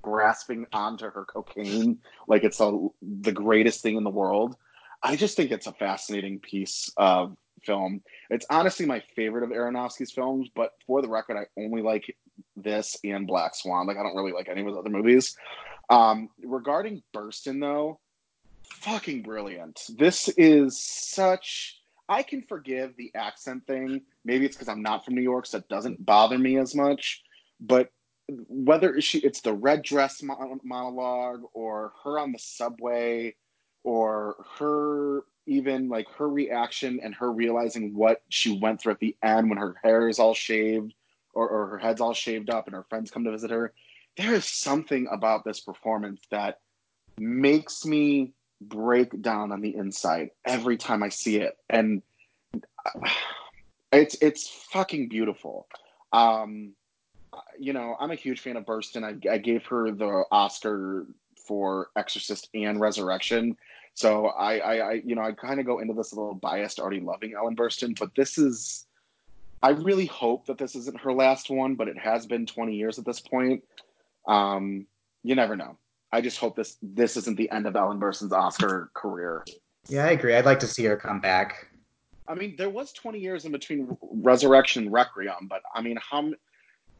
[0.05, 1.98] grasping onto her cocaine
[2.28, 4.55] like it's a, the greatest thing in the world.
[5.02, 7.34] I just think it's a fascinating piece of
[7.64, 8.02] film.
[8.28, 12.14] It's honestly my favorite of Aronofsky's films, but for the record, I only like
[12.55, 13.86] this and Black Swan.
[13.86, 15.36] Like I don't really like any of his other movies.
[15.88, 17.98] Um, regarding Burstyn, though,
[18.82, 19.80] fucking brilliant.
[19.96, 21.80] This is such.
[22.11, 24.02] I can forgive the accent thing.
[24.26, 27.22] Maybe it's because I'm not from New York, so it doesn't bother me as much.
[27.59, 27.90] But
[28.29, 30.22] whether she it's the red dress
[30.62, 33.35] monologue or her on the subway
[33.83, 39.14] or her even like her reaction and her realizing what she went through at the
[39.22, 40.95] end when her hair is all shaved
[41.35, 43.72] or, or her head's all shaved up and her friends come to visit her
[44.16, 46.61] there is something about this performance that
[47.18, 51.57] makes me break down on the inside every time i see it.
[51.68, 52.03] And
[53.93, 55.68] it's it's fucking beautiful.
[56.12, 56.75] Um
[57.59, 59.05] you know, I'm a huge fan of Burstyn.
[59.05, 61.07] I, I gave her the Oscar
[61.47, 63.57] for Exorcist and Resurrection.
[63.95, 66.80] So I, I, I you know, I kind of go into this a little biased,
[66.80, 68.87] already loving Ellen Burstyn, but this is,
[69.62, 72.99] I really hope that this isn't her last one, but it has been 20 years
[72.99, 73.62] at this point.
[74.26, 74.87] Um,
[75.22, 75.76] you never know.
[76.12, 79.45] I just hope this this isn't the end of Ellen Burstyn's Oscar career.
[79.89, 80.35] Yeah, I agree.
[80.35, 81.68] I'd like to see her come back.
[82.28, 86.30] I mean, there was 20 years in between Resurrection and Requiem, but I mean, how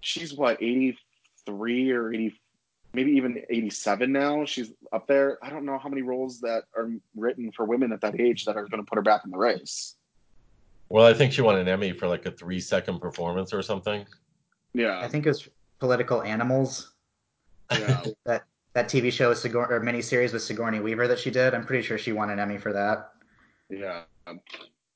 [0.05, 2.41] she's what 83 or 80
[2.93, 4.45] maybe even 87 now?
[4.45, 5.39] She's up there.
[5.43, 8.57] I don't know how many roles that are written for women at that age that
[8.57, 9.97] are going to put her back in the race.
[10.91, 14.07] Well i think she won an emmy for like a three second performance or something.
[14.75, 15.01] Yeah.
[15.01, 15.49] I think it was
[15.81, 16.95] political animals.
[17.73, 18.05] Yeah.
[18.27, 18.45] That
[18.75, 21.55] that tv show with Sigour- or miniseries with sigourney weaver that she did.
[21.55, 23.13] I'm pretty sure she won an emmy for that.
[23.71, 24.03] Yeah.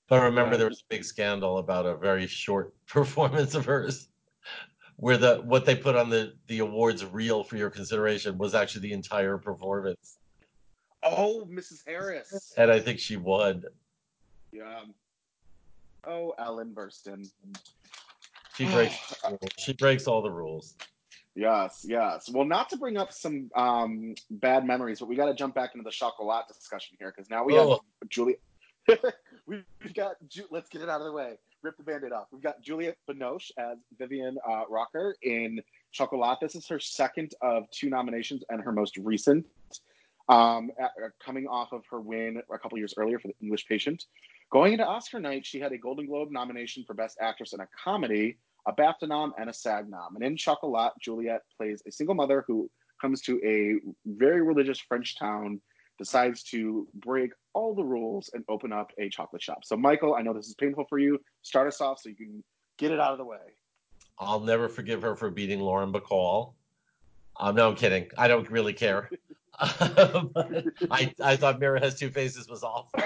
[0.09, 4.09] But remember there was a big scandal about a very short performance of hers
[4.99, 8.83] where the what they put on the the awards reel for your consideration was actually
[8.83, 10.19] the entire performance.
[11.05, 11.87] Oh, Mrs.
[11.87, 12.53] Harris.
[12.57, 13.63] And I think she won.
[14.53, 14.81] Yeah.
[16.05, 17.31] Oh, Ellen Burstyn.
[18.57, 19.15] She breaks
[19.59, 20.75] she breaks all the rules.
[21.37, 22.29] Yes, yes.
[22.29, 25.75] Well, not to bring up some um, bad memories, but we got to jump back
[25.75, 27.71] into the chocolat discussion here because now we oh.
[27.71, 28.39] have Julie.
[29.47, 30.17] we, have got.
[30.27, 32.29] Ju- Let's get it out of the way rip the band-aid off.
[32.33, 35.61] We've got Juliette Binoche as Vivian uh, Rocker in
[35.93, 36.39] Chocolat.
[36.41, 39.47] This is her second of two nominations and her most recent,
[40.29, 43.67] um, at, uh, coming off of her win a couple years earlier for The English
[43.67, 44.05] Patient.
[44.51, 47.69] Going into Oscar night, she had a Golden Globe nomination for Best Actress in a
[47.85, 50.15] Comedy, a BAFTA nom, and a SAG nom.
[50.15, 55.19] And in Chocolat, Juliette plays a single mother who comes to a very religious French
[55.19, 55.61] town
[55.99, 59.65] decides to break all the rules and open up a chocolate shop.
[59.65, 61.21] So, Michael, I know this is painful for you.
[61.43, 62.43] Start us off so you can
[62.79, 63.39] get it out of the way.
[64.19, 66.55] I'll never forgive her for beating Lauren Bacall.
[67.37, 68.09] Um, no, I'm kidding.
[68.17, 69.11] I don't really care.
[69.61, 73.01] I I thought Mirror has two faces was awful.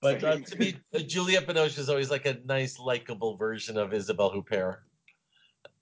[0.00, 4.30] But uh, to me, Juliette Binoche is always like a nice, likable version of Isabelle
[4.30, 4.78] Huppert.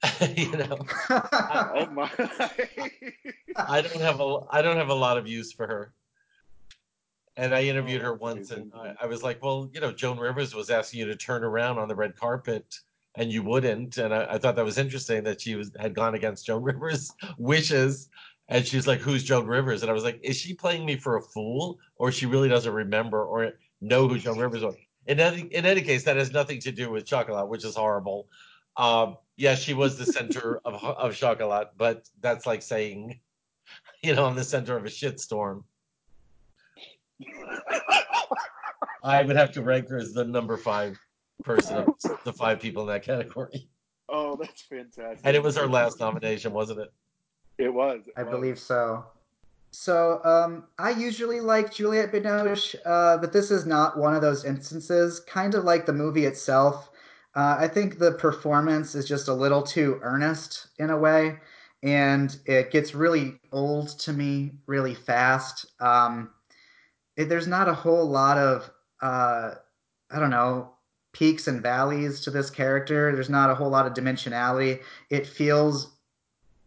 [0.37, 0.79] you know,
[1.09, 2.11] I, oh my!
[3.57, 5.93] I don't have a I don't have a lot of use for her.
[7.37, 10.19] And I interviewed oh, her once, and I, I, was like, "Well, you know, Joan
[10.19, 12.79] Rivers was asking you to turn around on the red carpet,
[13.17, 16.15] and you wouldn't." And I, I thought that was interesting that she was had gone
[16.15, 18.09] against Joan Rivers' wishes,
[18.49, 21.17] And she's like, "Who's Joan Rivers?" And I was like, "Is she playing me for
[21.17, 24.77] a fool, or she really doesn't remember or know who Joan Rivers was?"
[25.07, 28.29] In any in any case, that has nothing to do with Chocolat, which is horrible.
[28.77, 33.21] Um, yeah, she was the center of of Chocolat, but that's like saying,
[34.03, 35.65] you know, I'm the center of a shitstorm.
[39.03, 40.99] I would have to rank her as the number five
[41.43, 43.69] person of the five people in that category.
[44.09, 45.21] Oh, that's fantastic.
[45.25, 46.93] And it was her last nomination, wasn't it?
[47.59, 48.03] It was.
[48.07, 48.31] it I was.
[48.31, 49.05] believe so.
[49.71, 54.45] So um, I usually like Juliette Binoche, uh, but this is not one of those
[54.45, 55.21] instances.
[55.21, 56.91] Kind of like the movie itself,
[57.37, 61.37] uh, I think the performance is just a little too earnest in a way,
[61.83, 65.67] and it gets really old to me really fast.
[65.81, 66.31] Um,
[67.17, 68.71] it, there's not a whole lot of
[69.03, 69.55] uh,
[70.11, 70.71] I don't know
[71.13, 73.13] peaks and valleys to this character.
[73.15, 74.81] There's not a whole lot of dimensionality.
[75.11, 75.95] It feels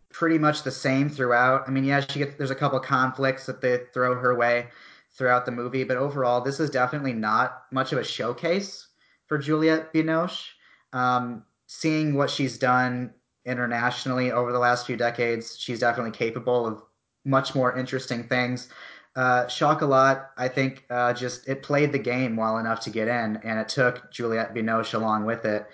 [0.09, 1.63] pretty much the same throughout.
[1.67, 4.67] I mean, yeah, she gets there's a couple conflicts that they throw her way
[5.11, 8.87] throughout the movie, but overall, this is definitely not much of a showcase
[9.27, 10.49] for Juliette Binoche.
[10.93, 13.13] Um, seeing what she's done
[13.45, 16.81] internationally over the last few decades, she's definitely capable of
[17.25, 18.69] much more interesting things.
[19.15, 23.37] Uh, Chocolat, I think, uh, just it played the game well enough to get in,
[23.37, 25.65] and it took Juliette Binoche along with it.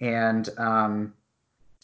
[0.00, 1.14] And um,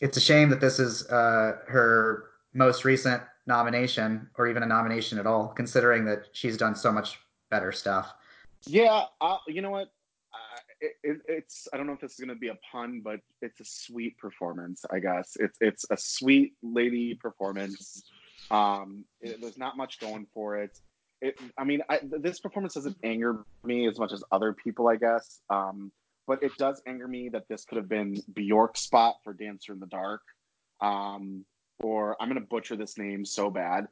[0.00, 5.18] it's a shame that this is uh, her most recent nomination, or even a nomination
[5.18, 7.18] at all, considering that she's done so much
[7.50, 8.12] better stuff.
[8.66, 9.92] Yeah, uh, you know what?
[10.80, 13.20] It, it, it's I don't know if this is going to be a pun, but
[13.40, 14.84] it's a sweet performance.
[14.90, 18.04] I guess it's it's a sweet lady performance.
[18.50, 20.78] Um, it, there's not much going for it.
[21.22, 24.96] It, I mean, I, this performance doesn't anger me as much as other people, I
[24.96, 25.40] guess.
[25.48, 25.90] Um,
[26.26, 29.80] but it does anger me that this could have been Bjork's spot for Dancer in
[29.80, 30.22] the Dark.
[30.80, 31.44] Um,
[31.80, 33.86] or I'm going to butcher this name so bad.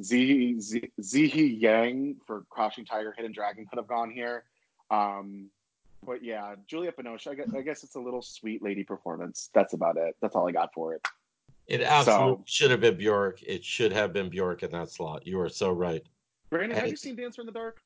[0.00, 4.44] Zihi Yang for Crouching Tiger, Hidden Dragon could have gone here.
[4.90, 5.50] Um,
[6.04, 9.50] but yeah, Julia Binoche, I guess, I guess it's a little sweet lady performance.
[9.54, 10.16] That's about it.
[10.20, 11.06] That's all I got for it.
[11.66, 13.42] It absolutely So- should have been Bjork.
[13.42, 15.26] It should have been Bjork in that slot.
[15.26, 16.02] You are so right.
[16.50, 17.82] Brandon, have And- you seen Dancer in the Dark?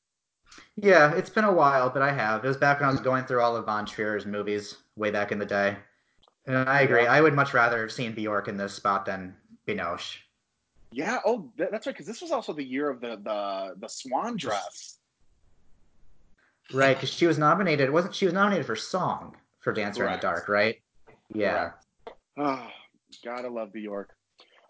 [0.77, 2.45] Yeah, it's been a while, but I have.
[2.45, 5.31] It was back when I was going through all of Von Trier's movies way back
[5.33, 5.77] in the day.
[6.47, 7.05] And I agree.
[7.05, 7.13] Yeah.
[7.13, 9.37] I would much rather have seen Bjork in this spot than
[9.69, 10.19] Binoche.
[10.91, 11.21] Yeah.
[11.25, 11.95] Oh, that, that's right.
[11.95, 14.99] Because this was also the year of the the the swan dress.
[16.73, 17.91] Right, because she was nominated.
[17.91, 20.49] Wasn't she was nominated for song for Dancer in the Dark?
[20.49, 20.81] Right.
[21.35, 21.73] Yeah.
[22.39, 22.67] Oh,
[23.25, 24.15] gotta love Bjork.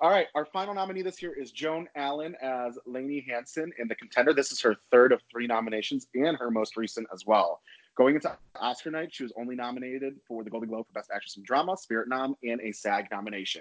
[0.02, 3.94] All right, our final nominee this year is Joan Allen as Lainey Hanson in The
[3.94, 4.32] Contender.
[4.32, 7.60] This is her third of three nominations and her most recent as well.
[7.96, 11.36] Going into Oscar night, she was only nominated for the Golden Globe for Best Actress
[11.36, 13.60] in Drama, Spirit Nom, and a SAG nomination.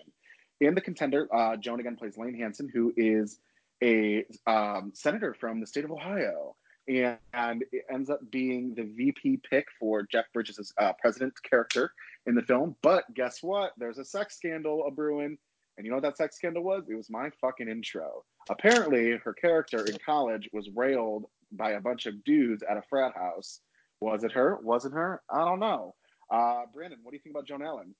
[0.61, 3.39] In The Contender, uh, Joan again plays Laine Hanson, who is
[3.83, 6.55] a um, senator from the state of Ohio.
[6.89, 11.93] And, and it ends up being the VP pick for Jeff Bridges' uh, president character
[12.25, 12.75] in the film.
[12.81, 13.73] But guess what?
[13.77, 15.37] There's a sex scandal a brewing.
[15.77, 16.89] And you know what that sex scandal was?
[16.89, 18.25] It was my fucking intro.
[18.49, 23.13] Apparently, her character in college was railed by a bunch of dudes at a frat
[23.15, 23.61] house.
[24.01, 24.57] Was it her?
[24.63, 25.21] Wasn't her?
[25.29, 25.93] I don't know.
[26.31, 27.93] Uh, Brandon, what do you think about Joan Allen?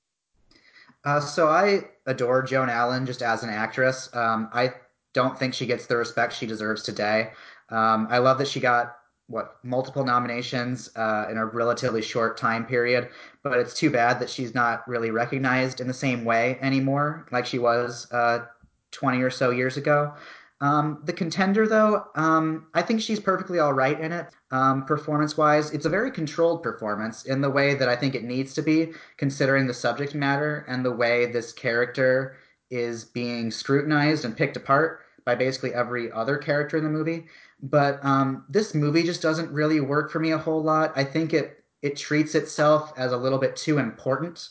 [1.06, 4.10] Uh, so I adore Joan Allen just as an actress.
[4.14, 4.74] Um, I
[5.14, 7.32] don't think she gets the respect she deserves today.
[7.72, 8.96] Um, I love that she got
[9.28, 13.10] what multiple nominations uh, in a relatively short time period,
[13.44, 17.46] but it's too bad that she's not really recognized in the same way anymore, like
[17.46, 18.46] she was uh,
[18.92, 20.14] 20 or so years ago.
[20.62, 24.28] Um, the contender, though, um, I think she's perfectly all right in it.
[24.52, 28.24] Um, performance wise, it's a very controlled performance in the way that I think it
[28.24, 32.36] needs to be, considering the subject matter and the way this character
[32.70, 37.28] is being scrutinized and picked apart by basically every other character in the movie.
[37.62, 40.94] But um, this movie just doesn't really work for me a whole lot.
[40.96, 44.50] I think it it treats itself as a little bit too important,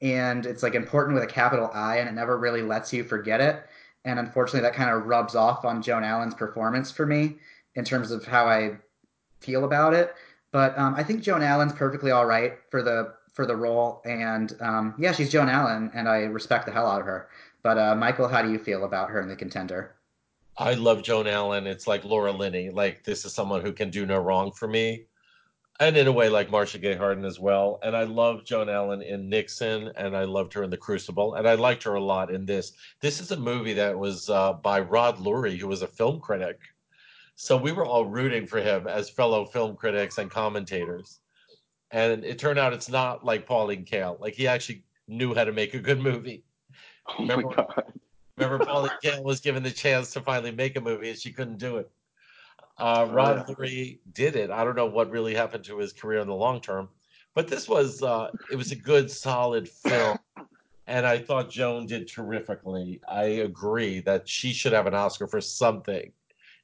[0.00, 3.40] and it's like important with a capital I, and it never really lets you forget
[3.40, 3.64] it.
[4.04, 7.36] And unfortunately, that kind of rubs off on Joan Allen's performance for me
[7.74, 8.76] in terms of how I
[9.40, 10.14] feel about it.
[10.52, 14.56] But um, I think Joan Allen's perfectly all right for the for the role, and
[14.60, 17.28] um, yeah, she's Joan Allen, and I respect the hell out of her.
[17.62, 19.95] But uh, Michael, how do you feel about her in the contender?
[20.58, 21.66] I love Joan Allen.
[21.66, 22.70] It's like Laura Linney.
[22.70, 25.06] Like this is someone who can do no wrong for me,
[25.80, 27.78] and in a way like Marcia Gay Harden as well.
[27.82, 31.46] And I love Joan Allen in Nixon, and I loved her in The Crucible, and
[31.46, 32.72] I liked her a lot in this.
[33.00, 36.58] This is a movie that was uh, by Rod Lurie, who was a film critic.
[37.34, 41.20] So we were all rooting for him as fellow film critics and commentators.
[41.90, 44.18] And it turned out it's not like Pauline Kael.
[44.18, 46.44] Like he actually knew how to make a good movie.
[47.08, 47.84] Oh Remember- my god.
[48.36, 51.58] Remember, Pauline Kael was given the chance to finally make a movie, and she couldn't
[51.58, 51.90] do it.
[52.78, 53.54] Uh, Rod yeah.
[53.54, 54.50] Lurie did it.
[54.50, 56.88] I don't know what really happened to his career in the long term,
[57.34, 60.18] but this was uh, it was a good, solid film,
[60.86, 63.00] and I thought Joan did terrifically.
[63.08, 66.12] I agree that she should have an Oscar for something.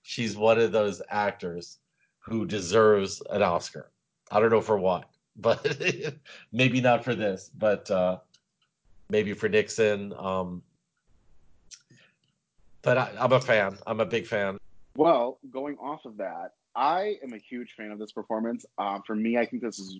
[0.02, 1.78] She's one of those actors
[2.18, 3.90] who deserves an Oscar.
[4.30, 5.82] I don't know for what, but
[6.52, 8.18] maybe not for this, but uh,
[9.08, 10.12] maybe for Nixon.
[10.18, 10.62] Um,
[12.82, 13.78] but I, I'm a fan.
[13.86, 14.58] I'm a big fan.
[14.96, 18.66] Well, going off of that, I am a huge fan of this performance.
[18.78, 19.98] Uh, for me, I think this is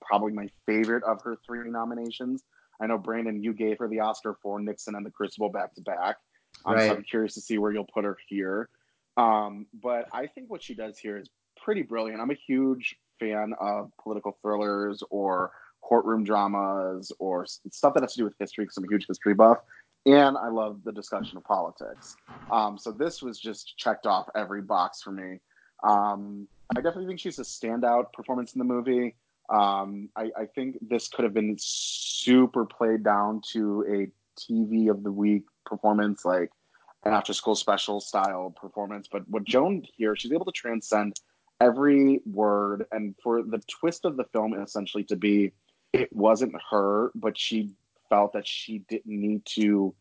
[0.00, 2.42] probably my favorite of her three nominations.
[2.80, 5.80] I know Brandon, you gave her the Oscar for Nixon and The Crucible back to
[5.82, 6.16] back.
[6.64, 8.68] Um, So I'm curious to see where you'll put her here.
[9.16, 11.28] Um, but I think what she does here is
[11.62, 12.20] pretty brilliant.
[12.20, 18.18] I'm a huge fan of political thrillers or courtroom dramas or stuff that has to
[18.18, 19.58] do with history because I'm a huge history buff.
[20.04, 22.16] And I love the discussion of politics.
[22.50, 25.38] Um, so this was just checked off every box for me.
[25.84, 29.14] Um, I definitely think she's a standout performance in the movie.
[29.48, 35.02] Um, I, I think this could have been super played down to a TV of
[35.02, 36.50] the week performance, like
[37.04, 39.08] an after school special style performance.
[39.10, 41.20] But what Joan here, she's able to transcend
[41.60, 42.86] every word.
[42.92, 45.52] And for the twist of the film, essentially to be,
[45.92, 47.70] it wasn't her, but she
[48.12, 49.94] felt that she didn't need to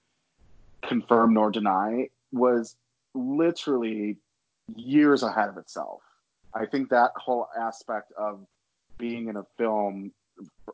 [0.82, 2.76] confirm nor deny, was
[3.14, 4.18] literally
[4.76, 6.02] years ahead of itself.
[6.54, 8.46] I think that whole aspect of
[8.98, 10.12] being in a film,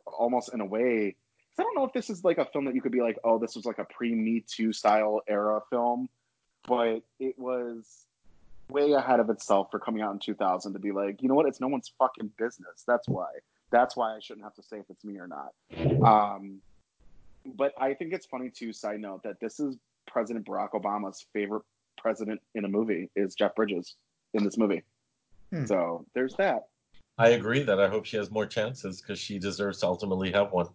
[0.04, 1.14] almost in a way,
[1.56, 3.38] I don't know if this is like a film that you could be like, oh,
[3.38, 6.08] this was like a pre Me Too style era film,
[6.66, 8.06] but it was
[8.68, 11.46] way ahead of itself for coming out in 2000 to be like, you know what,
[11.46, 12.82] it's no one's fucking business.
[12.84, 13.28] That's why.
[13.70, 15.52] That's why I shouldn't have to say if it's me or not.
[16.02, 16.60] Um,
[17.44, 18.72] but I think it's funny too.
[18.72, 19.76] Side note that this is
[20.06, 21.64] President Barack Obama's favorite
[21.96, 23.96] president in a movie is Jeff Bridges
[24.34, 24.82] in this movie.
[25.52, 25.66] Hmm.
[25.66, 26.68] So there's that.
[27.18, 30.52] I agree that I hope she has more chances because she deserves to ultimately have
[30.52, 30.68] one.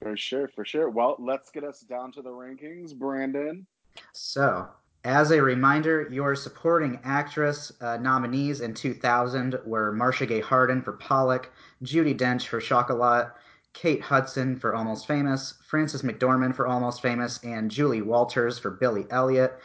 [0.00, 0.90] For sure, for sure.
[0.90, 3.66] Well, let's get us down to the rankings, Brandon.
[4.12, 4.68] So,
[5.04, 10.92] as a reminder, your supporting actress uh, nominees in 2000 were Marcia Gay Harden for
[10.92, 11.50] Pollock,
[11.82, 13.34] Judi Dench for Chocolat,
[13.72, 19.06] Kate Hudson for Almost Famous, Frances McDormand for Almost Famous, and Julie Walters for Billy
[19.10, 19.58] Elliot.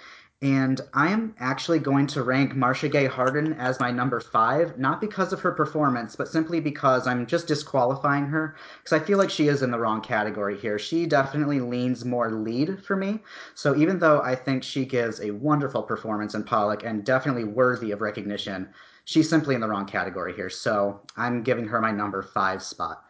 [0.43, 4.99] And I am actually going to rank Marcia Gay Harden as my number five, not
[4.99, 9.29] because of her performance, but simply because I'm just disqualifying her, because I feel like
[9.29, 10.77] she is in the wrong category here.
[10.77, 13.19] She definitely leans more lead for me.
[13.55, 17.91] So even though I think she gives a wonderful performance in Pollock and definitely worthy
[17.91, 18.67] of recognition,
[19.05, 20.49] she's simply in the wrong category here.
[20.49, 23.05] So I'm giving her my number five spot.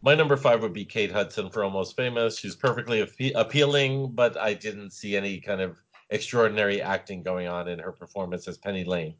[0.00, 2.38] My number five would be Kate Hudson for Almost Famous.
[2.38, 5.76] She's perfectly appe- appealing, but I didn't see any kind of
[6.10, 9.14] extraordinary acting going on in her performance as Penny Lane.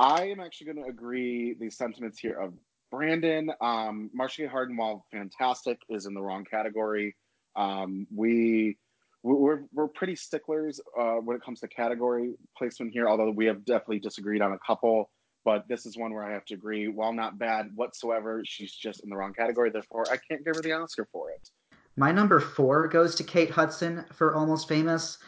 [0.00, 2.54] I am actually going to agree the sentiments here of
[2.90, 3.52] Brandon.
[3.60, 7.14] Um, Marcia Harden, while fantastic, is in the wrong category.
[7.54, 8.78] Um, we
[9.22, 13.08] we're we're pretty sticklers uh, when it comes to category placement here.
[13.08, 15.08] Although we have definitely disagreed on a couple,
[15.46, 16.88] but this is one where I have to agree.
[16.88, 19.70] While not bad whatsoever, she's just in the wrong category.
[19.70, 21.50] Therefore, I can't give her the Oscar for it.
[21.96, 25.18] My number four goes to Kate Hudson for Almost Famous.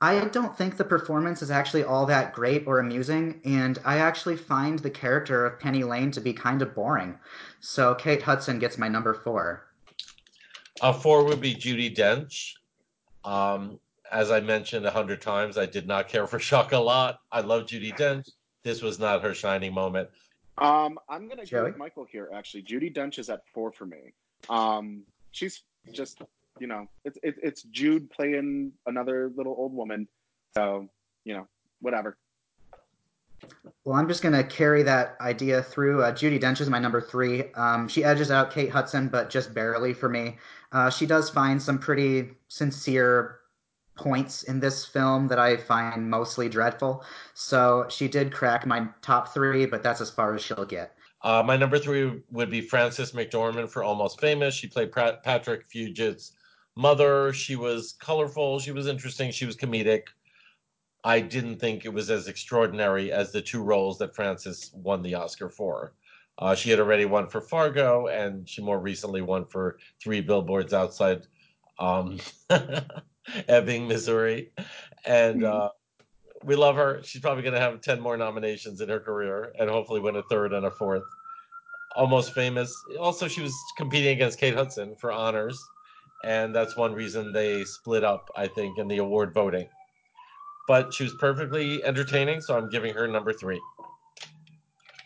[0.00, 4.36] I don't think the performance is actually all that great or amusing, and I actually
[4.36, 7.16] find the character of Penny Lane to be kind of boring.
[7.60, 9.68] So Kate Hudson gets my number four.
[10.80, 12.54] Uh, four would be Judi Dench.
[13.24, 13.78] Um,
[14.10, 17.16] as I mentioned a hundred times, I did not care for Chocolat.
[17.30, 18.28] I love Judi Dench.
[18.68, 20.10] This was not her shining moment.
[20.58, 21.70] Um, I'm going to agree Joey?
[21.70, 22.28] with Michael here.
[22.34, 24.12] Actually, Judi Dench is at four for me.
[24.50, 26.20] Um, she's just
[26.60, 30.06] you know, it's it, it's Jude playing another little old woman.
[30.54, 30.86] So
[31.24, 31.48] you know,
[31.80, 32.18] whatever.
[33.86, 36.02] Well, I'm just going to carry that idea through.
[36.02, 37.50] Uh, Judi Dench is my number three.
[37.54, 40.36] Um, she edges out Kate Hudson, but just barely for me.
[40.72, 43.38] Uh, she does find some pretty sincere
[43.98, 47.04] points in this film that I find mostly dreadful.
[47.34, 50.94] So she did crack my top three, but that's as far as she'll get.
[51.22, 54.54] Uh, my number three would be Frances McDormand for Almost Famous.
[54.54, 56.32] She played Pat- Patrick Fugit's
[56.76, 57.32] mother.
[57.32, 58.60] She was colorful.
[58.60, 59.32] She was interesting.
[59.32, 60.04] She was comedic.
[61.04, 65.14] I didn't think it was as extraordinary as the two roles that Frances won the
[65.14, 65.94] Oscar for.
[66.38, 70.72] Uh, she had already won for Fargo, and she more recently won for Three Billboards
[70.72, 71.26] Outside
[71.78, 72.18] um,
[73.48, 74.52] Ebbing, Missouri.
[75.04, 75.70] And uh,
[76.44, 77.00] we love her.
[77.04, 80.22] She's probably going to have 10 more nominations in her career and hopefully win a
[80.24, 81.04] third and a fourth.
[81.96, 82.74] Almost famous.
[83.00, 85.58] Also, she was competing against Kate Hudson for honors.
[86.24, 89.68] And that's one reason they split up, I think, in the award voting.
[90.68, 92.40] but she was perfectly entertaining.
[92.40, 93.60] So I'm giving her number three.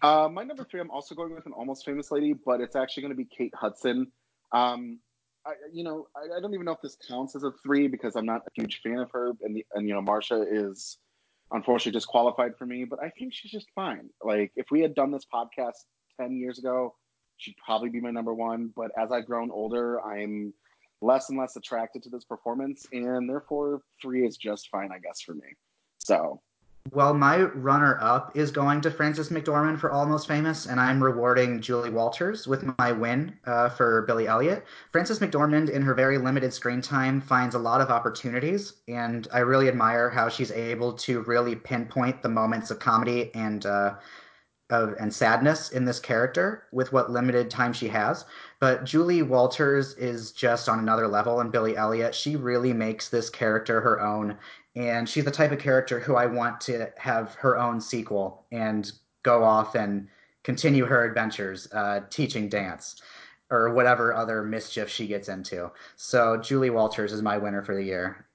[0.03, 3.03] Uh, my number three, I'm also going with an almost famous lady, but it's actually
[3.03, 4.11] going to be Kate Hudson.
[4.51, 4.99] Um,
[5.47, 8.17] I, you know, I, I, don't even know if this counts as a three because
[8.17, 10.99] I'm not a huge fan of her, and the, and you know, Marcia is
[11.51, 12.85] unfortunately disqualified for me.
[12.85, 14.09] But I think she's just fine.
[14.23, 15.73] Like if we had done this podcast
[16.21, 16.95] ten years ago,
[17.39, 18.73] she'd probably be my number one.
[18.77, 20.53] But as I've grown older, I'm
[21.01, 25.21] less and less attracted to this performance, and therefore three is just fine, I guess,
[25.21, 25.57] for me.
[25.99, 26.41] So
[26.91, 31.61] well, my runner up is going to Frances McDormand for Almost Famous, and I'm rewarding
[31.61, 34.65] Julie Walters with my win uh, for Billy Elliot.
[34.91, 39.39] Frances McDormand, in her very limited screen time, finds a lot of opportunities, and I
[39.39, 43.95] really admire how she's able to really pinpoint the moments of comedy and uh,
[44.71, 48.25] of, and sadness in this character with what limited time she has.
[48.59, 53.31] But Julie Walters is just on another level, and Billy Elliot, she really makes this
[53.31, 54.37] character her own
[54.75, 58.91] and she's the type of character who I want to have her own sequel and
[59.23, 60.09] go off and
[60.43, 63.01] continue her adventures uh, teaching dance
[63.51, 65.71] or whatever other mischief she gets into.
[65.97, 68.27] So Julie Walters is my winner for the year.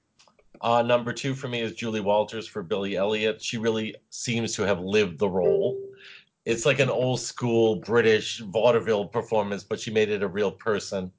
[0.60, 3.42] Uh, number two for me is Julie Walters for Billy Elliot.
[3.42, 5.78] She really seems to have lived the role.
[6.44, 11.12] It's like an old school British vaudeville performance, but she made it a real person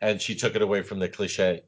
[0.00, 1.62] and she took it away from the cliche.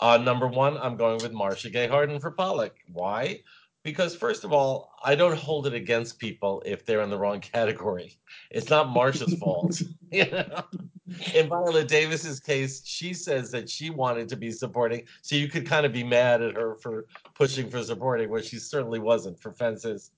[0.00, 2.76] Uh, number one, I'm going with Marcia Gay Harden for Pollock.
[2.90, 3.42] Why?
[3.82, 7.40] Because first of all, I don't hold it against people if they're in the wrong
[7.40, 8.18] category.
[8.50, 9.80] It's not Marcia's fault.
[10.10, 10.64] you know?
[11.34, 15.66] In Viola Davis's case, she says that she wanted to be supporting, so you could
[15.66, 19.52] kind of be mad at her for pushing for supporting, where she certainly wasn't for
[19.52, 20.12] Fences.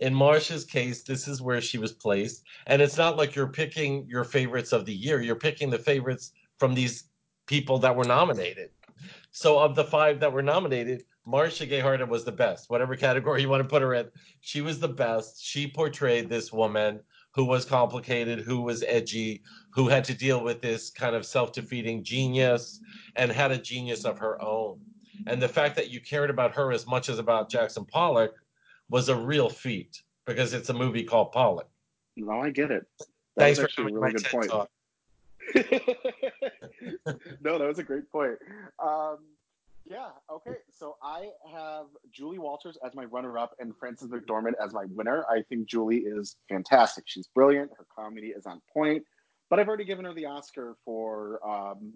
[0.00, 4.06] In Marcia's case, this is where she was placed, and it's not like you're picking
[4.08, 5.22] your favorites of the year.
[5.22, 7.04] You're picking the favorites from these
[7.46, 8.70] people that were nominated.
[9.36, 12.70] So of the five that were nominated, Marcia Gay Harden was the best.
[12.70, 14.08] Whatever category you want to put her in,
[14.40, 15.44] she was the best.
[15.44, 17.00] She portrayed this woman
[17.34, 22.04] who was complicated, who was edgy, who had to deal with this kind of self-defeating
[22.04, 22.80] genius
[23.16, 24.78] and had a genius of her own.
[25.26, 28.36] And the fact that you cared about her as much as about Jackson Pollock
[28.88, 31.68] was a real feat because it's a movie called Pollock.
[32.16, 32.86] No, I get it.
[32.98, 33.06] That
[33.36, 34.52] Thanks for actually a really good point.
[37.42, 38.38] No, that was a great point.
[38.82, 39.18] Um,
[39.84, 40.56] yeah, okay.
[40.70, 45.26] So I have Julie Walters as my runner up and Frances McDormand as my winner.
[45.28, 47.04] I think Julie is fantastic.
[47.06, 47.70] She's brilliant.
[47.76, 49.04] Her comedy is on point.
[49.50, 51.92] But I've already given her the Oscar for um,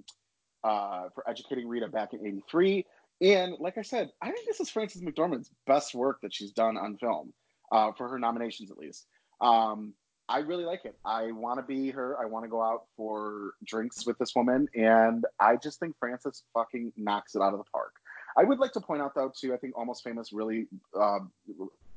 [0.62, 2.84] uh, for educating Rita back in '83.
[3.20, 6.76] And like I said, I think this is Frances McDormand's best work that she's done
[6.76, 7.32] on film,
[7.72, 9.06] uh, for her nominations at least.
[9.40, 9.94] Um,
[10.28, 10.96] I really like it.
[11.04, 12.16] I want to be her.
[12.20, 16.42] I want to go out for drinks with this woman, and I just think Frances
[16.52, 17.94] fucking knocks it out of the park.
[18.36, 19.54] I would like to point out though too.
[19.54, 20.66] I think Almost Famous really,
[20.98, 21.20] uh,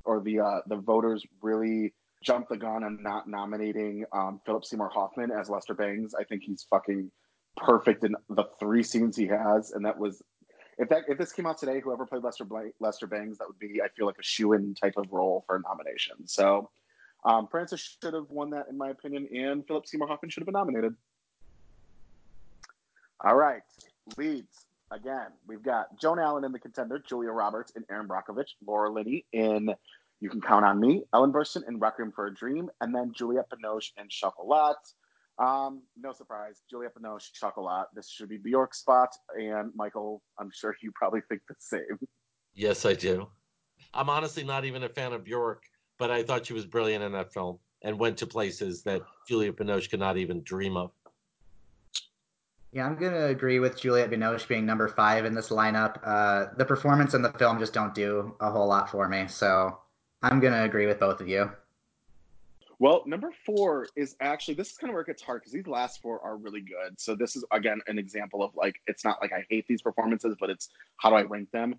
[0.05, 4.89] or the uh, the voters really jumped the gun on not nominating um, Philip Seymour
[4.89, 6.13] Hoffman as Lester Bangs.
[6.13, 7.11] I think he's fucking
[7.57, 10.21] perfect in the three scenes he has, and that was
[10.77, 12.47] if that if this came out today, whoever played Lester
[12.79, 15.57] Lester Bangs, that would be I feel like a shoe in type of role for
[15.57, 16.27] a nomination.
[16.27, 16.69] So
[17.23, 20.47] um, Frances should have won that, in my opinion, and Philip Seymour Hoffman should have
[20.47, 20.95] been nominated.
[23.23, 23.61] All right,
[24.17, 24.65] leads.
[24.91, 29.25] Again, we've got Joan Allen in the contender, Julia Roberts and Erin Brockovich, Laura Linney
[29.31, 29.73] in
[30.19, 33.49] You Can Count on Me, Ellen Burstyn in Requiem for a Dream, and then Juliette
[33.49, 34.75] Binoche in Chocolat.
[35.39, 37.85] Um, no surprise, Juliette Binoche, Chocolat.
[37.95, 41.99] This should be Bjork's spot, and Michael, I'm sure you probably think the same.
[42.53, 43.29] Yes, I do.
[43.93, 45.63] I'm honestly not even a fan of Bjork
[46.01, 49.53] but I thought she was brilliant in that film and went to places that Julia
[49.53, 50.89] Binoche could not even dream of.
[52.71, 55.99] Yeah, I'm going to agree with Juliette Binoche being number five in this lineup.
[56.03, 59.77] Uh, the performance in the film just don't do a whole lot for me, so
[60.23, 61.51] I'm going to agree with both of you.
[62.79, 65.67] Well, number four is actually this is kind of where it gets hard because these
[65.67, 66.99] last four are really good.
[66.99, 70.35] So this is again an example of like it's not like I hate these performances,
[70.39, 71.75] but it's how do I rank them?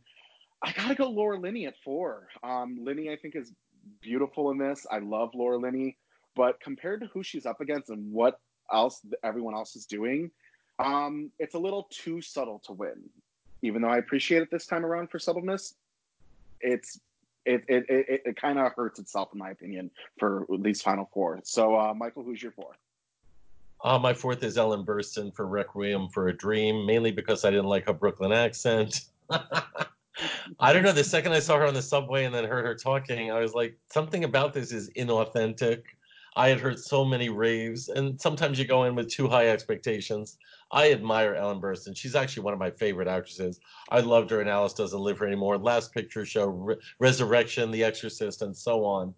[0.62, 2.28] I gotta go Laura Linney at four.
[2.44, 3.52] Um, Linney, I think, is
[4.00, 4.86] beautiful in this.
[4.90, 5.96] I love Laura Linney,
[6.34, 8.40] but compared to who she's up against and what
[8.72, 10.30] else everyone else is doing,
[10.78, 13.02] um, it's a little too subtle to win.
[13.62, 15.74] Even though I appreciate it this time around for subtleness,
[16.60, 17.00] it's
[17.44, 21.40] it it it, it kind of hurts itself in my opinion for these final four.
[21.44, 22.78] So, uh, Michael, who's your fourth?
[23.84, 27.66] Uh, my fourth is Ellen Burstyn for Requiem for a Dream, mainly because I didn't
[27.66, 29.06] like her Brooklyn accent.
[30.60, 30.92] I don't know.
[30.92, 33.54] The second I saw her on the subway and then heard her talking, I was
[33.54, 35.82] like, something about this is inauthentic.
[36.34, 40.38] I had heard so many raves, and sometimes you go in with too high expectations.
[40.70, 41.94] I admire Ellen Burstyn.
[41.94, 43.60] She's actually one of my favorite actresses.
[43.90, 47.84] I loved her in Alice Doesn't Live Here Anymore, Last Picture Show, Re- Resurrection, The
[47.84, 49.14] Exorcist, and so on.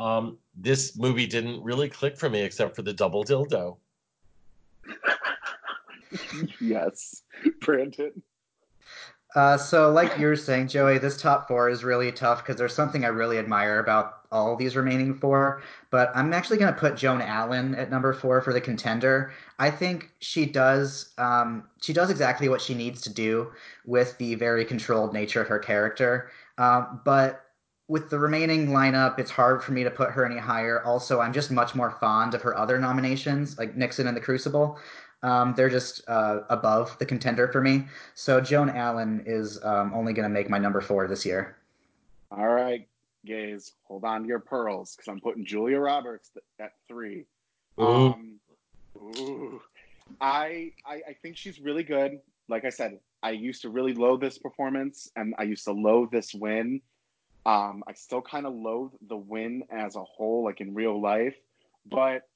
[0.00, 3.76] Um, this movie didn't really click for me except for the double dildo.
[6.60, 7.22] yes,
[7.60, 8.20] Brandon.
[9.34, 12.74] Uh, so, like you were saying, Joey, this top four is really tough because there's
[12.74, 15.62] something I really admire about all these remaining four.
[15.90, 19.32] But I'm actually going to put Joan Allen at number four for the contender.
[19.58, 23.52] I think she does um, she does exactly what she needs to do
[23.84, 26.30] with the very controlled nature of her character.
[26.58, 27.46] Um, but
[27.88, 30.82] with the remaining lineup, it's hard for me to put her any higher.
[30.84, 34.78] Also, I'm just much more fond of her other nominations, like Nixon and The Crucible.
[35.22, 37.84] Um, they're just uh, above the contender for me.
[38.14, 41.56] So Joan Allen is um, only going to make my number four this year.
[42.30, 42.88] All right,
[43.24, 47.26] gays, hold on to your pearls because I'm putting Julia Roberts at three.
[47.80, 47.84] Ooh.
[47.84, 48.40] Um,
[48.96, 49.62] ooh.
[50.20, 52.20] I, I I think she's really good.
[52.48, 56.10] Like I said, I used to really loathe this performance, and I used to loathe
[56.10, 56.80] this win.
[57.46, 61.36] Um, I still kind of loathe the win as a whole, like in real life,
[61.86, 62.28] but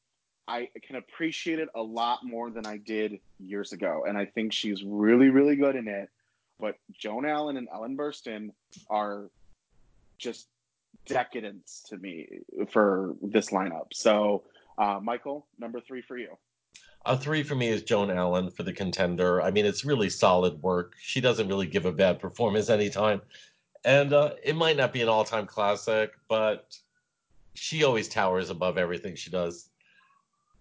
[0.49, 4.05] I can appreciate it a lot more than I did years ago.
[4.09, 6.09] And I think she's really, really good in it.
[6.59, 8.51] But Joan Allen and Ellen Burstyn
[8.89, 9.29] are
[10.19, 10.49] just
[11.05, 12.29] decadence to me
[12.71, 13.89] for this lineup.
[13.93, 14.45] So,
[14.79, 16.37] uh, Michael, number three for you.
[17.05, 19.43] A three for me is Joan Allen for the contender.
[19.43, 20.95] I mean, it's really solid work.
[21.01, 23.21] She doesn't really give a bad performance anytime.
[23.85, 26.77] And uh, it might not be an all time classic, but
[27.55, 29.69] she always towers above everything she does.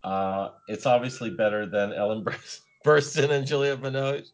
[0.05, 2.23] Uh, it's obviously better than Ellen
[2.85, 4.27] Burstyn and Juliette Binoche.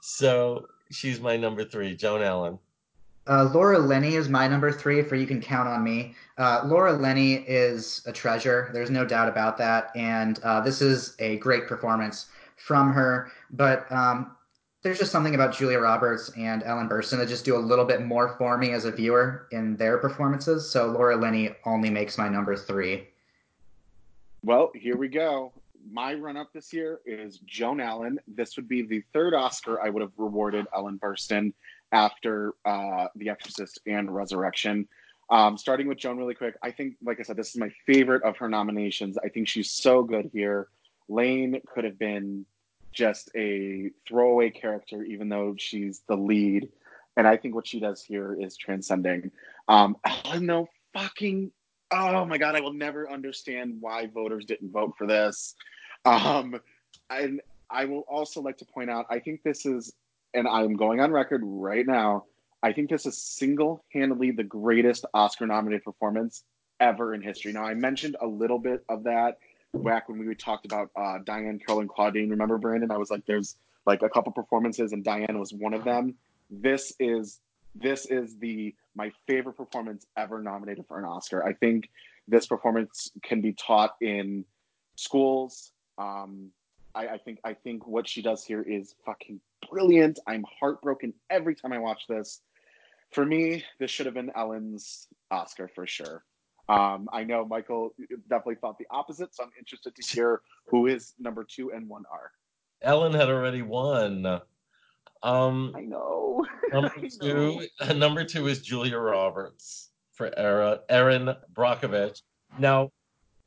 [0.00, 2.60] So she's my number three, Joan Allen.
[3.26, 6.14] Uh, Laura Linney is my number three for You Can Count on Me.
[6.38, 8.70] Uh, Laura Linney is a treasure.
[8.72, 9.90] There's no doubt about that.
[9.96, 12.26] And uh, this is a great performance
[12.56, 13.32] from her.
[13.50, 14.36] But um,
[14.82, 18.02] there's just something about Julia Roberts and Ellen Burstyn that just do a little bit
[18.02, 20.70] more for me as a viewer in their performances.
[20.70, 23.08] So Laura Linney only makes my number three.
[24.48, 25.52] Well, here we go.
[25.92, 28.18] My run up this year is Joan Allen.
[28.26, 31.52] This would be the third Oscar I would have rewarded Ellen Burstyn
[31.92, 34.88] after uh, The Exorcist and Resurrection.
[35.28, 38.22] Um, starting with Joan really quick, I think, like I said, this is my favorite
[38.22, 39.18] of her nominations.
[39.22, 40.68] I think she's so good here.
[41.10, 42.46] Lane could have been
[42.90, 46.70] just a throwaway character, even though she's the lead.
[47.18, 49.30] And I think what she does here is transcending.
[49.68, 51.52] Um, Ellen, though, fucking
[51.90, 55.54] oh my god, I will never understand why voters didn't vote for this.
[56.04, 56.60] Um,
[57.10, 57.40] and
[57.70, 59.92] I will also like to point out, I think this is,
[60.34, 62.24] and I'm going on record right now,
[62.62, 66.44] I think this is single handedly the greatest Oscar nominated performance
[66.80, 67.52] ever in history.
[67.52, 69.38] Now, I mentioned a little bit of that
[69.74, 72.30] back when we talked about uh, Diahann Carroll and Claudine.
[72.30, 72.90] Remember, Brandon?
[72.90, 73.56] I was like, there's
[73.86, 76.14] like a couple performances, and Diane was one of them.
[76.50, 77.40] This is
[77.80, 81.44] this is the my favorite performance ever nominated for an Oscar.
[81.44, 81.88] I think
[82.26, 84.44] this performance can be taught in
[84.96, 85.72] schools.
[85.96, 86.50] Um,
[86.94, 89.40] I, I think I think what she does here is fucking
[89.70, 90.18] brilliant.
[90.26, 92.40] I'm heartbroken every time I watch this.
[93.12, 96.24] For me, this should have been Ellen's Oscar for sure.
[96.68, 97.94] Um, I know Michael
[98.28, 102.04] definitely thought the opposite, so I'm interested to hear who his number two and one
[102.12, 102.30] are.
[102.82, 104.40] Ellen had already won.
[105.22, 106.44] Um, I know.
[106.72, 107.92] Number I two, know.
[107.96, 112.22] number two is Julia Roberts for Era, Erin Brockovich.
[112.58, 112.90] Now,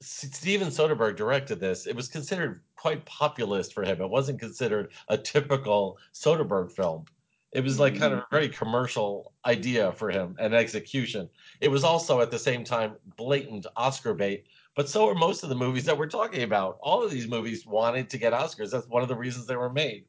[0.01, 1.85] Steven Soderbergh directed this.
[1.85, 4.01] It was considered quite populist for him.
[4.01, 7.05] It wasn't considered a typical Soderbergh film.
[7.51, 11.29] It was like kind of a very commercial idea for him and execution.
[11.59, 14.45] It was also at the same time blatant Oscar bait.
[14.73, 16.77] But so are most of the movies that we're talking about.
[16.81, 18.71] All of these movies wanted to get Oscars.
[18.71, 20.05] That's one of the reasons they were made.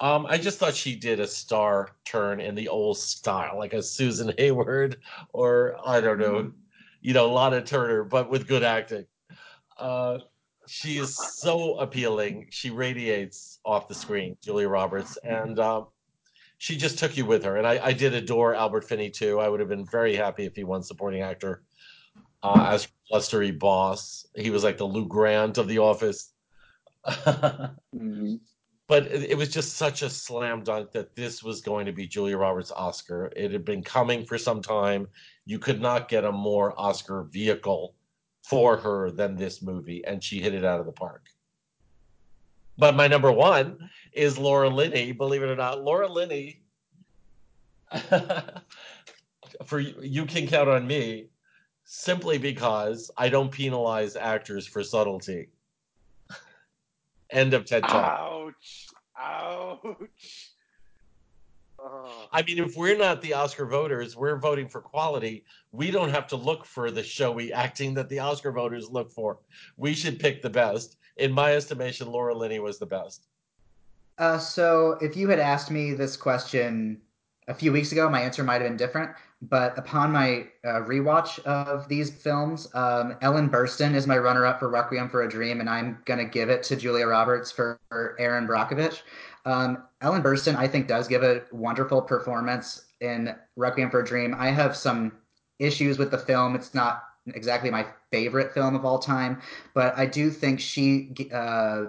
[0.00, 3.82] Um, I just thought she did a star turn in the old style, like a
[3.82, 4.98] Susan Hayward
[5.32, 6.52] or I don't know,
[7.00, 9.06] you know, Lana Turner, but with good acting.
[9.76, 10.18] Uh,
[10.66, 12.46] she is so appealing.
[12.50, 15.86] She radiates off the screen, Julia Roberts, and um,
[16.58, 17.56] she just took you with her.
[17.56, 19.40] And I, I did adore Albert Finney too.
[19.40, 21.62] I would have been very happy if he won supporting actor
[22.42, 24.26] uh, as blustery boss.
[24.36, 26.32] He was like the Lou Grant of The Office.
[27.06, 28.40] Mhm.
[28.88, 32.38] But it, was just such a slam dunk that this was going to be Julia
[32.38, 33.30] Roberts' Oscar.
[33.36, 35.06] It had been coming for some time.
[35.44, 37.94] You could not get a more Oscar vehicle
[38.42, 41.26] for her than this movie, and she hit it out of the park.
[42.78, 45.12] But my number one is Laura Linney.
[45.12, 46.62] Believe it or not, Laura Linney.
[49.66, 51.26] for you can count on me,
[51.84, 55.48] simply because I don't penalize actors for subtlety.
[57.30, 58.20] End of TED Talk.
[58.20, 58.86] Ouch!
[59.18, 60.52] Ouch!
[61.80, 62.28] Oh.
[62.32, 65.44] I mean, if we're not the Oscar voters, we're voting for quality.
[65.70, 69.38] We don't have to look for the showy acting that the Oscar voters look for.
[69.76, 70.96] We should pick the best.
[71.18, 73.26] In my estimation, Laura Linney was the best.
[74.18, 77.00] Uh, so, if you had asked me this question
[77.48, 79.10] a few weeks ago, my answer might have been different.
[79.40, 84.68] But upon my uh, rewatch of these films, um, Ellen Burstyn is my runner-up for
[84.68, 88.46] Requiem for a Dream, and I'm gonna give it to Julia Roberts for, for Erin
[88.46, 89.02] Brockovich.
[89.44, 94.34] Um, Ellen Burstyn, I think, does give a wonderful performance in Requiem for a Dream.
[94.36, 95.12] I have some
[95.58, 96.54] issues with the film.
[96.54, 97.04] It's not
[97.34, 99.40] exactly my favorite film of all time,
[99.74, 101.86] but I do think she uh,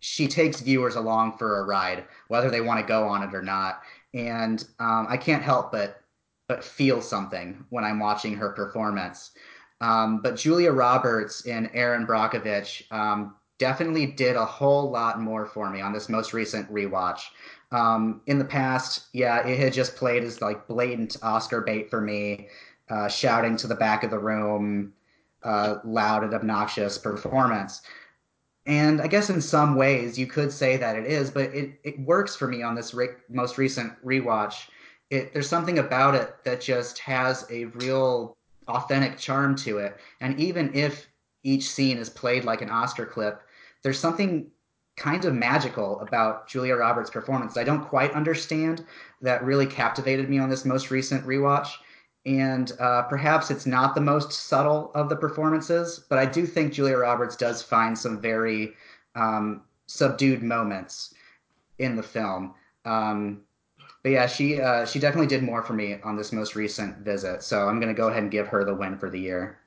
[0.00, 3.42] she takes viewers along for a ride, whether they want to go on it or
[3.42, 3.80] not.
[4.14, 6.02] And um, I can't help but
[6.48, 9.32] but feel something when I'm watching her performance.
[9.80, 15.70] Um, but Julia Roberts and Erin Brockovich um, definitely did a whole lot more for
[15.70, 17.20] me on this most recent rewatch.
[17.70, 22.00] Um, in the past, yeah, it had just played as like blatant Oscar bait for
[22.00, 22.48] me,
[22.88, 24.94] uh, shouting to the back of the room,
[25.42, 27.82] uh, loud and obnoxious performance.
[28.68, 31.98] And I guess in some ways you could say that it is, but it, it
[31.98, 34.68] works for me on this re- most recent rewatch
[35.10, 38.36] it there's something about it that just has a real
[38.66, 39.96] authentic charm to it.
[40.20, 41.08] And even if
[41.42, 43.40] each scene is played like an Oscar clip,
[43.82, 44.50] there's something
[44.96, 48.84] kind of magical about Julia Roberts' performance I don't quite understand
[49.22, 51.68] that really captivated me on this most recent rewatch.
[52.28, 56.74] And uh, perhaps it's not the most subtle of the performances, but I do think
[56.74, 58.74] Julia Roberts does find some very
[59.14, 61.14] um, subdued moments
[61.78, 62.54] in the film.
[62.84, 63.40] Um,
[64.02, 67.42] but yeah, she uh, she definitely did more for me on this most recent visit.
[67.42, 69.60] So I'm gonna go ahead and give her the win for the year.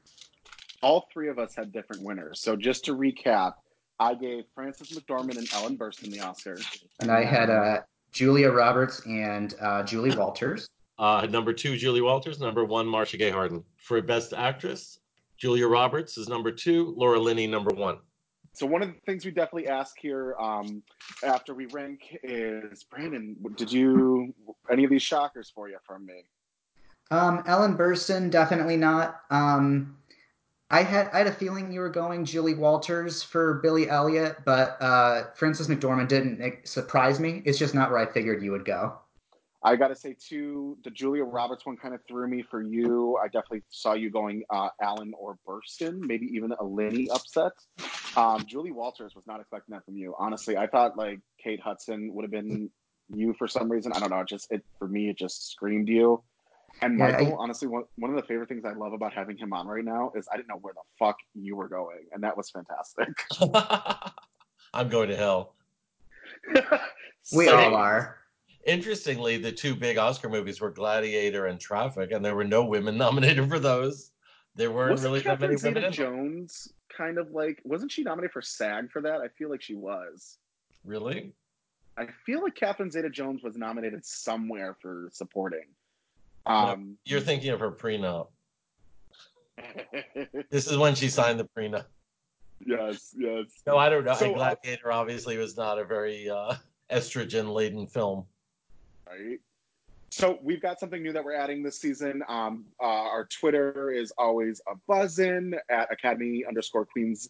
[0.83, 2.41] All three of us had different winners.
[2.41, 3.53] So just to recap,
[3.99, 6.59] I gave Frances McDormand and Ellen Burstyn the Oscar,
[6.99, 7.79] and I had uh,
[8.11, 10.67] Julia Roberts and uh, Julie Walters.
[10.99, 12.39] Uh, number two, Julie Walters.
[12.39, 13.63] Number one, Marcia Gay Harden.
[13.77, 14.99] For Best Actress,
[15.37, 16.93] Julia Roberts is number two.
[16.97, 17.97] Laura Linney, number one.
[18.53, 20.83] So one of the things we definitely ask here um,
[21.23, 24.33] after we rank is Brandon, did you
[24.69, 26.25] any of these shockers for you from me?
[27.11, 29.21] Um, Ellen Burstyn, definitely not.
[29.29, 29.97] Um,
[30.69, 34.77] I had I had a feeling you were going Julie Walters for Billy Elliot, but
[34.81, 37.41] uh, Frances McDormand didn't surprise me.
[37.45, 38.97] It's just not where I figured you would go.
[39.63, 43.17] I got to say too, the Julia Roberts one kind of threw me for you.
[43.21, 47.51] I definitely saw you going uh, Allen or Burstyn, maybe even a Linney upset.
[48.15, 50.15] Um, Julie Walters was not expecting that from you.
[50.17, 52.71] Honestly, I thought like Kate Hudson would have been
[53.13, 53.91] you for some reason.
[53.93, 54.19] I don't know.
[54.19, 56.23] It just it for me, it just screamed you.
[56.81, 59.37] And Michael, yeah, I, honestly, one, one of the favorite things I love about having
[59.37, 62.23] him on right now is I didn't know where the fuck you were going, and
[62.23, 63.09] that was fantastic.
[64.73, 65.53] I'm going to hell.
[67.33, 68.20] we all are.
[68.65, 72.97] Interestingly, the two big Oscar movies were Gladiator and Traffic, and there were no women
[72.97, 74.11] nominated for those.
[74.55, 75.91] There weren't wasn't really Catherine that many women.
[75.91, 79.21] Jones kind of like wasn't she nominated for SAG for that?
[79.21, 80.37] I feel like she was.
[80.83, 81.33] Really?
[81.97, 85.65] I feel like Catherine Zeta-Jones was nominated somewhere for supporting.
[86.45, 88.27] Um, no, you're thinking of her prenup.
[90.49, 91.85] this is when she signed the prenup.
[92.65, 93.45] Yes, yes.
[93.67, 94.13] No, I don't know.
[94.13, 96.55] So, Gladiator obviously was not a very uh,
[96.91, 98.25] estrogen laden film
[99.11, 99.39] right?
[100.09, 102.21] So we've got something new that we're adding this season.
[102.27, 107.29] Um, uh, our Twitter is always a buzzin at Academy underscore Queens.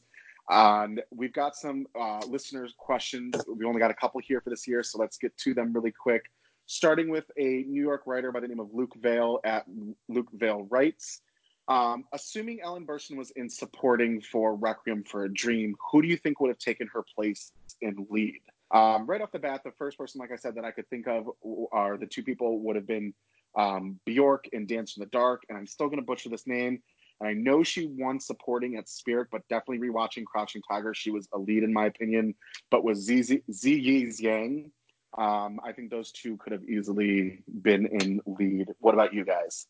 [0.50, 3.36] And we've got some uh, listeners' questions.
[3.48, 5.92] We only got a couple here for this year, so let's get to them really
[5.92, 6.24] quick.
[6.66, 9.66] Starting with a New York writer by the name of Luke Vale at
[10.10, 11.22] Luke Vale Writes.
[11.68, 16.18] Um, assuming Ellen Burstyn was in supporting for Requiem for a Dream, who do you
[16.18, 17.52] think would have taken her place
[17.82, 18.42] in lead?
[18.74, 21.08] Um, right off the bat, the first person, like I said, that I could think
[21.08, 21.30] of
[21.72, 23.14] are the two people would have been
[23.58, 26.82] um, Bjork and Dancer in the Dark, and I'm still going to butcher this name.
[27.20, 31.28] And I know she won supporting at Spirit, but definitely rewatching Crouching Tiger, she was
[31.34, 32.34] a lead in my opinion.
[32.70, 34.72] But was Ziyi Zhang,
[35.18, 38.70] um, I think those two could have easily been in lead.
[38.80, 39.68] What about you guys?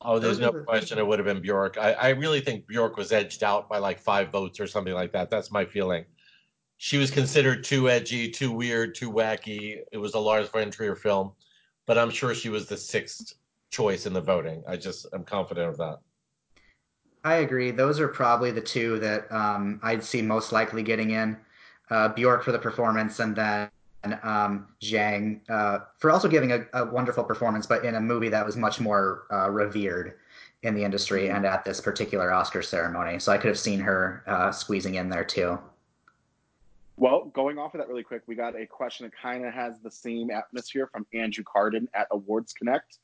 [0.00, 1.76] Oh, there's no question it would have been Bjork.
[1.78, 5.12] I, I really think Bjork was edged out by like five votes or something like
[5.12, 5.30] that.
[5.30, 6.06] That's my feeling
[6.82, 9.78] she was considered too edgy, too weird, too wacky.
[9.92, 11.30] It was a Lars von Trier film,
[11.86, 13.34] but I'm sure she was the sixth
[13.70, 14.64] choice in the voting.
[14.66, 16.00] I just am confident of that.
[17.22, 17.70] I agree.
[17.70, 21.36] Those are probably the two that um, I'd see most likely getting in.
[21.88, 23.70] Uh, Bjork for the performance, and then
[24.24, 28.44] um, Zhang uh, for also giving a, a, wonderful performance, but in a movie that
[28.44, 30.14] was much more uh, revered
[30.64, 33.20] in the industry and at this particular Oscar ceremony.
[33.20, 35.60] So I could have seen her uh, squeezing in there too.
[36.96, 39.80] Well, going off of that really quick, we got a question that kind of has
[39.80, 42.98] the same atmosphere from Andrew Carden at Awards Connect.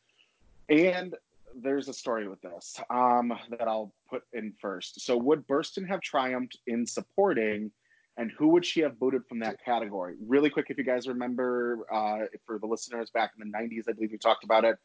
[0.69, 1.15] And
[1.55, 5.01] there's a story with this um, that I'll put in first.
[5.01, 7.71] So, would Burstyn have triumphed in supporting,
[8.17, 10.17] and who would she have booted from that category?
[10.27, 13.93] Really quick, if you guys remember, uh, for the listeners back in the 90s, I
[13.93, 14.77] believe we talked about it.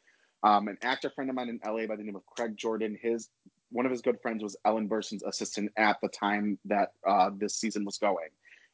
[0.44, 3.30] Um, an actor friend of mine in LA by the name of Craig Jordan, his
[3.72, 7.56] one of his good friends was Ellen Burstyn's assistant at the time that uh, this
[7.56, 8.30] season was going.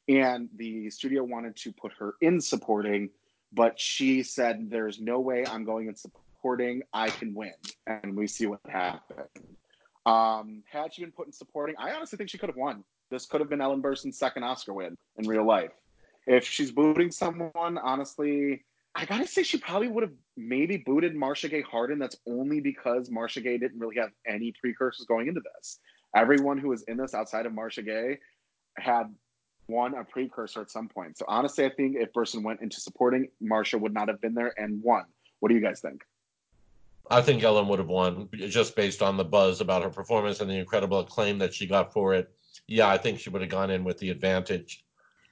[0.09, 3.11] And the studio wanted to put her in supporting,
[3.53, 6.81] but she said, There's no way I'm going in supporting.
[6.91, 7.53] I can win.
[7.85, 9.27] And we see what happened.
[10.07, 12.83] Um, had she been put in supporting, I honestly think she could have won.
[13.11, 15.71] This could have been Ellen Burstyn's second Oscar win in real life.
[16.25, 18.63] If she's booting someone, honestly,
[18.95, 21.99] I gotta say she probably would have maybe booted Marcia Gay Harden.
[21.99, 25.79] That's only because Marcia Gay didn't really have any precursors going into this.
[26.15, 28.17] Everyone who was in this outside of Marcia Gay
[28.77, 29.13] had
[29.69, 31.17] won a precursor at some point.
[31.17, 34.53] So honestly, I think if Burstyn went into supporting, Marcia would not have been there
[34.57, 35.05] and won.
[35.39, 36.03] What do you guys think?
[37.11, 40.49] I think Ellen would have won just based on the buzz about her performance and
[40.49, 42.31] the incredible acclaim that she got for it.
[42.67, 44.85] Yeah, I think she would have gone in with the advantage.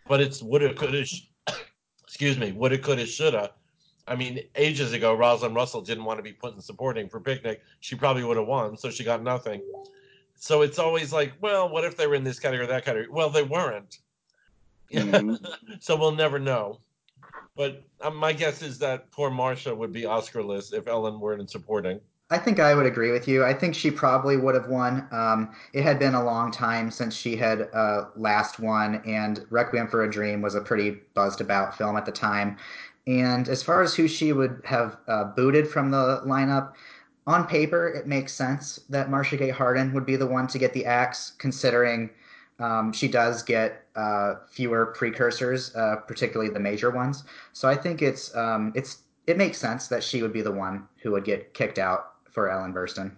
[0.07, 1.03] But it's woulda, coulda,
[2.03, 3.51] excuse me, woulda, coulda, shoulda.
[4.07, 7.61] I mean, ages ago, Rosalind Russell didn't want to be put in supporting for Picnic.
[7.81, 9.61] She probably would have won, so she got nothing.
[10.35, 13.09] So it's always like, well, what if they were in this category or that category?
[13.11, 13.97] Well, they weren't.
[14.93, 15.35] Mm-hmm.
[15.80, 16.80] so we'll never know.
[17.55, 21.99] But um, my guess is that poor Marcia would be Oscarless if Ellen weren't supporting.
[22.30, 23.45] I think I would agree with you.
[23.45, 25.07] I think she probably would have won.
[25.11, 29.88] Um, it had been a long time since she had uh, last won, and Requiem
[29.88, 32.57] for a Dream was a pretty buzzed about film at the time.
[33.07, 36.73] And as far as who she would have uh, booted from the lineup,
[37.27, 40.73] on paper, it makes sense that Marcia Gay Harden would be the one to get
[40.73, 42.09] the axe, considering
[42.59, 47.23] um, she does get uh, fewer precursors, uh, particularly the major ones.
[47.53, 50.88] So I think it's um, it's it makes sense that she would be the one
[51.01, 53.11] who would get kicked out for Ellen Burstyn.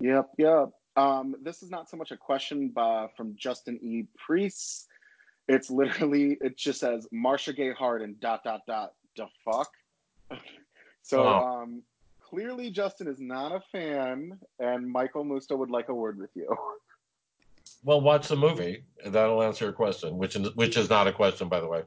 [0.00, 0.70] Yep, yep.
[0.96, 4.04] Um, this is not so much a question uh, from Justin E.
[4.16, 4.86] Priest.
[5.48, 9.70] It's literally it just says Marcia Gay Harden dot dot dot the fuck.
[11.02, 11.62] so oh.
[11.62, 11.82] um,
[12.20, 16.48] clearly Justin is not a fan, and Michael Musto would like a word with you.
[17.82, 18.84] Well, watch the movie.
[19.06, 21.82] That'll answer your question, which is which is not a question, by the way.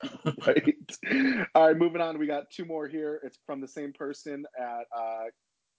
[0.46, 0.96] right.
[1.54, 2.18] All right, moving on.
[2.18, 3.20] We got two more here.
[3.24, 5.24] It's from the same person at uh,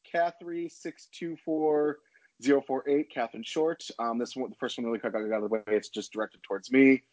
[0.10, 2.00] Catherine six two four
[2.44, 3.10] zero four eight.
[3.12, 3.84] Catherine Short.
[3.98, 5.16] Um, this one, the first one, really quick.
[5.16, 5.62] I got out of the way.
[5.68, 7.04] It's just directed towards me.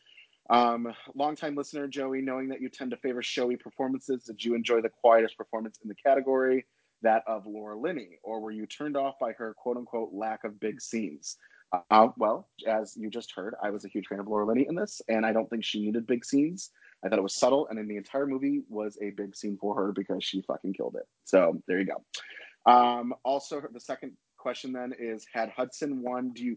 [0.49, 4.81] Um, longtime listener Joey, knowing that you tend to favor showy performances, did you enjoy
[4.81, 6.67] the quietest performance in the category,
[7.03, 10.61] that of Laura Linney, or were you turned off by her quote unquote lack of
[10.61, 11.37] big scenes?
[11.73, 14.75] Uh, well, as you just heard, I was a huge fan of Laura Linney in
[14.75, 16.71] this, and I don't think she needed big scenes.
[17.05, 19.75] I thought it was subtle, and in the entire movie was a big scene for
[19.75, 21.07] her because she fucking killed it.
[21.25, 22.71] So there you go.
[22.71, 26.31] Um, also, the second question then is: Had Hudson won?
[26.31, 26.57] Do you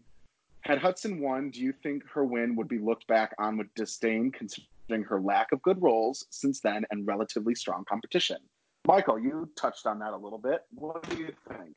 [0.62, 1.50] had Hudson won?
[1.50, 5.52] Do you think her win would be looked back on with disdain, considering her lack
[5.52, 8.38] of good roles since then and relatively strong competition?
[8.86, 10.62] Michael, you touched on that a little bit.
[10.72, 11.76] What do you think?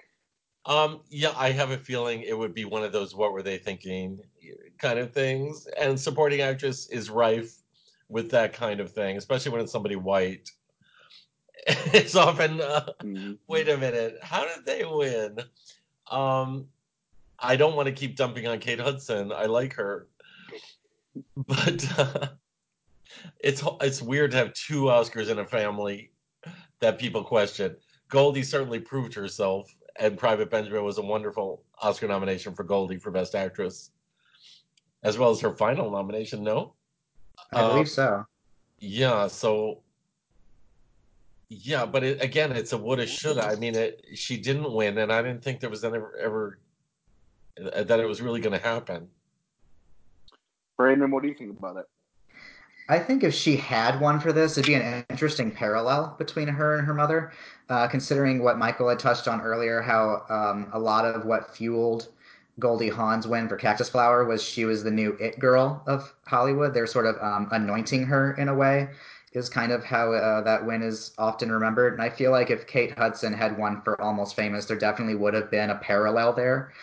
[0.65, 3.57] Um, yeah, I have a feeling it would be one of those "what were they
[3.57, 4.21] thinking"
[4.83, 5.67] kind of things.
[5.79, 7.55] And supporting actress is rife
[8.09, 10.51] with that kind of thing, especially when it's somebody white.
[11.67, 13.33] it's often, uh, mm-hmm.
[13.47, 15.39] wait a minute, how did they win?
[16.11, 16.67] Um,
[17.39, 19.31] I don't want to keep dumping on Kate Hudson.
[19.31, 20.07] I like her,
[21.37, 22.27] but uh,
[23.39, 26.11] it's it's weird to have two Oscars in a family
[26.79, 27.75] that people question.
[28.09, 33.11] Goldie certainly proved herself and Private Benjamin was a wonderful Oscar nomination for Goldie for
[33.11, 33.91] Best Actress,
[35.03, 36.43] as well as her final nomination.
[36.43, 36.73] No,
[37.53, 38.25] I uh, believe so.
[38.79, 39.27] Yeah.
[39.27, 39.79] So.
[41.49, 43.45] Yeah, but it, again, it's a woulda shoulda.
[43.45, 46.57] I mean, it, she didn't win, and I didn't think there was ever, ever
[47.55, 49.07] that it was really going to happen.
[50.77, 51.85] Brandon, what do you think about it?
[52.89, 56.77] I think if she had one for this, it'd be an interesting parallel between her
[56.77, 57.31] and her mother,
[57.69, 62.09] uh, considering what Michael had touched on earlier, how um, a lot of what fueled
[62.59, 66.73] Goldie Hawn's win for Cactus Flower was she was the new it girl of Hollywood.
[66.73, 68.89] They're sort of um, anointing her in a way,
[69.31, 71.93] is kind of how uh, that win is often remembered.
[71.93, 75.33] And I feel like if Kate Hudson had won for Almost Famous, there definitely would
[75.33, 76.73] have been a parallel there.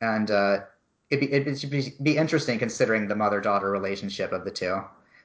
[0.00, 0.60] And uh,
[1.10, 4.82] it'd, be, it'd be, interesting considering the mother daughter relationship of the two.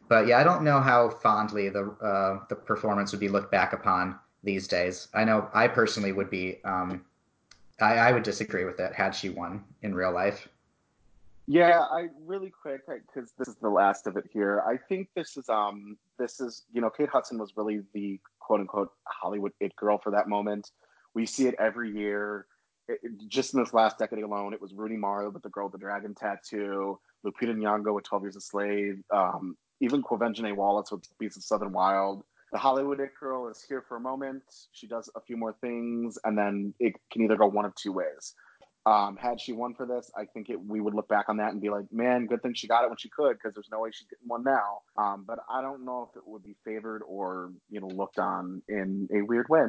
[0.07, 3.73] But yeah, I don't know how fondly the uh, the performance would be looked back
[3.73, 5.07] upon these days.
[5.13, 6.63] I know I personally would be.
[6.63, 7.03] Um,
[7.81, 10.47] I, I would disagree with it had she won in real life.
[11.47, 14.63] Yeah, I really quick because this is the last of it here.
[14.67, 18.61] I think this is um this is you know Kate Hudson was really the quote
[18.61, 20.71] unquote Hollywood it girl for that moment.
[21.13, 22.47] We see it every year.
[22.87, 25.65] It, it- just in this last decade alone, it was Rooney Mara with the girl
[25.65, 30.91] with the dragon tattoo, Lupita Nyong'o with Twelve Years a Slave, um, even Quvenzhané Wallis
[30.91, 32.23] with Beasts of Southern Wild.
[32.51, 34.43] The Hollywood it girl is here for a moment.
[34.71, 37.91] She does a few more things, and then it can either go one of two
[37.91, 38.33] ways.
[38.85, 41.51] Um, had she won for this, I think it, we would look back on that
[41.51, 43.79] and be like, man, good thing she got it when she could, because there's no
[43.79, 44.81] way she's getting one now.
[44.95, 48.61] Um, but I don't know if it would be favored or you know looked on
[48.69, 49.65] in a weird way.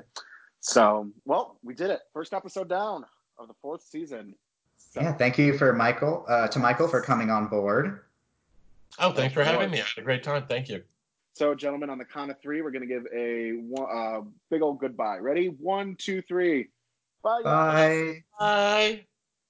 [0.60, 2.00] So, well, we did it.
[2.12, 3.04] First episode down
[3.38, 4.34] of the fourth season.
[4.76, 8.00] So, Yeah, thank you for Michael uh, to Michael for coming on board.
[8.98, 9.78] Oh, thanks for Of having me.
[9.78, 10.46] I had a great time.
[10.46, 10.82] Thank you.
[11.34, 14.20] so, gentlemen, on the count of three, we're gonna give a one, uh,
[14.50, 15.18] big old goodbye.
[15.18, 15.48] Ready?
[15.48, 16.68] One, two, three.
[17.22, 17.42] Bye.
[17.42, 17.44] guys.
[17.44, 18.22] Bye.
[18.38, 19.06] Bye.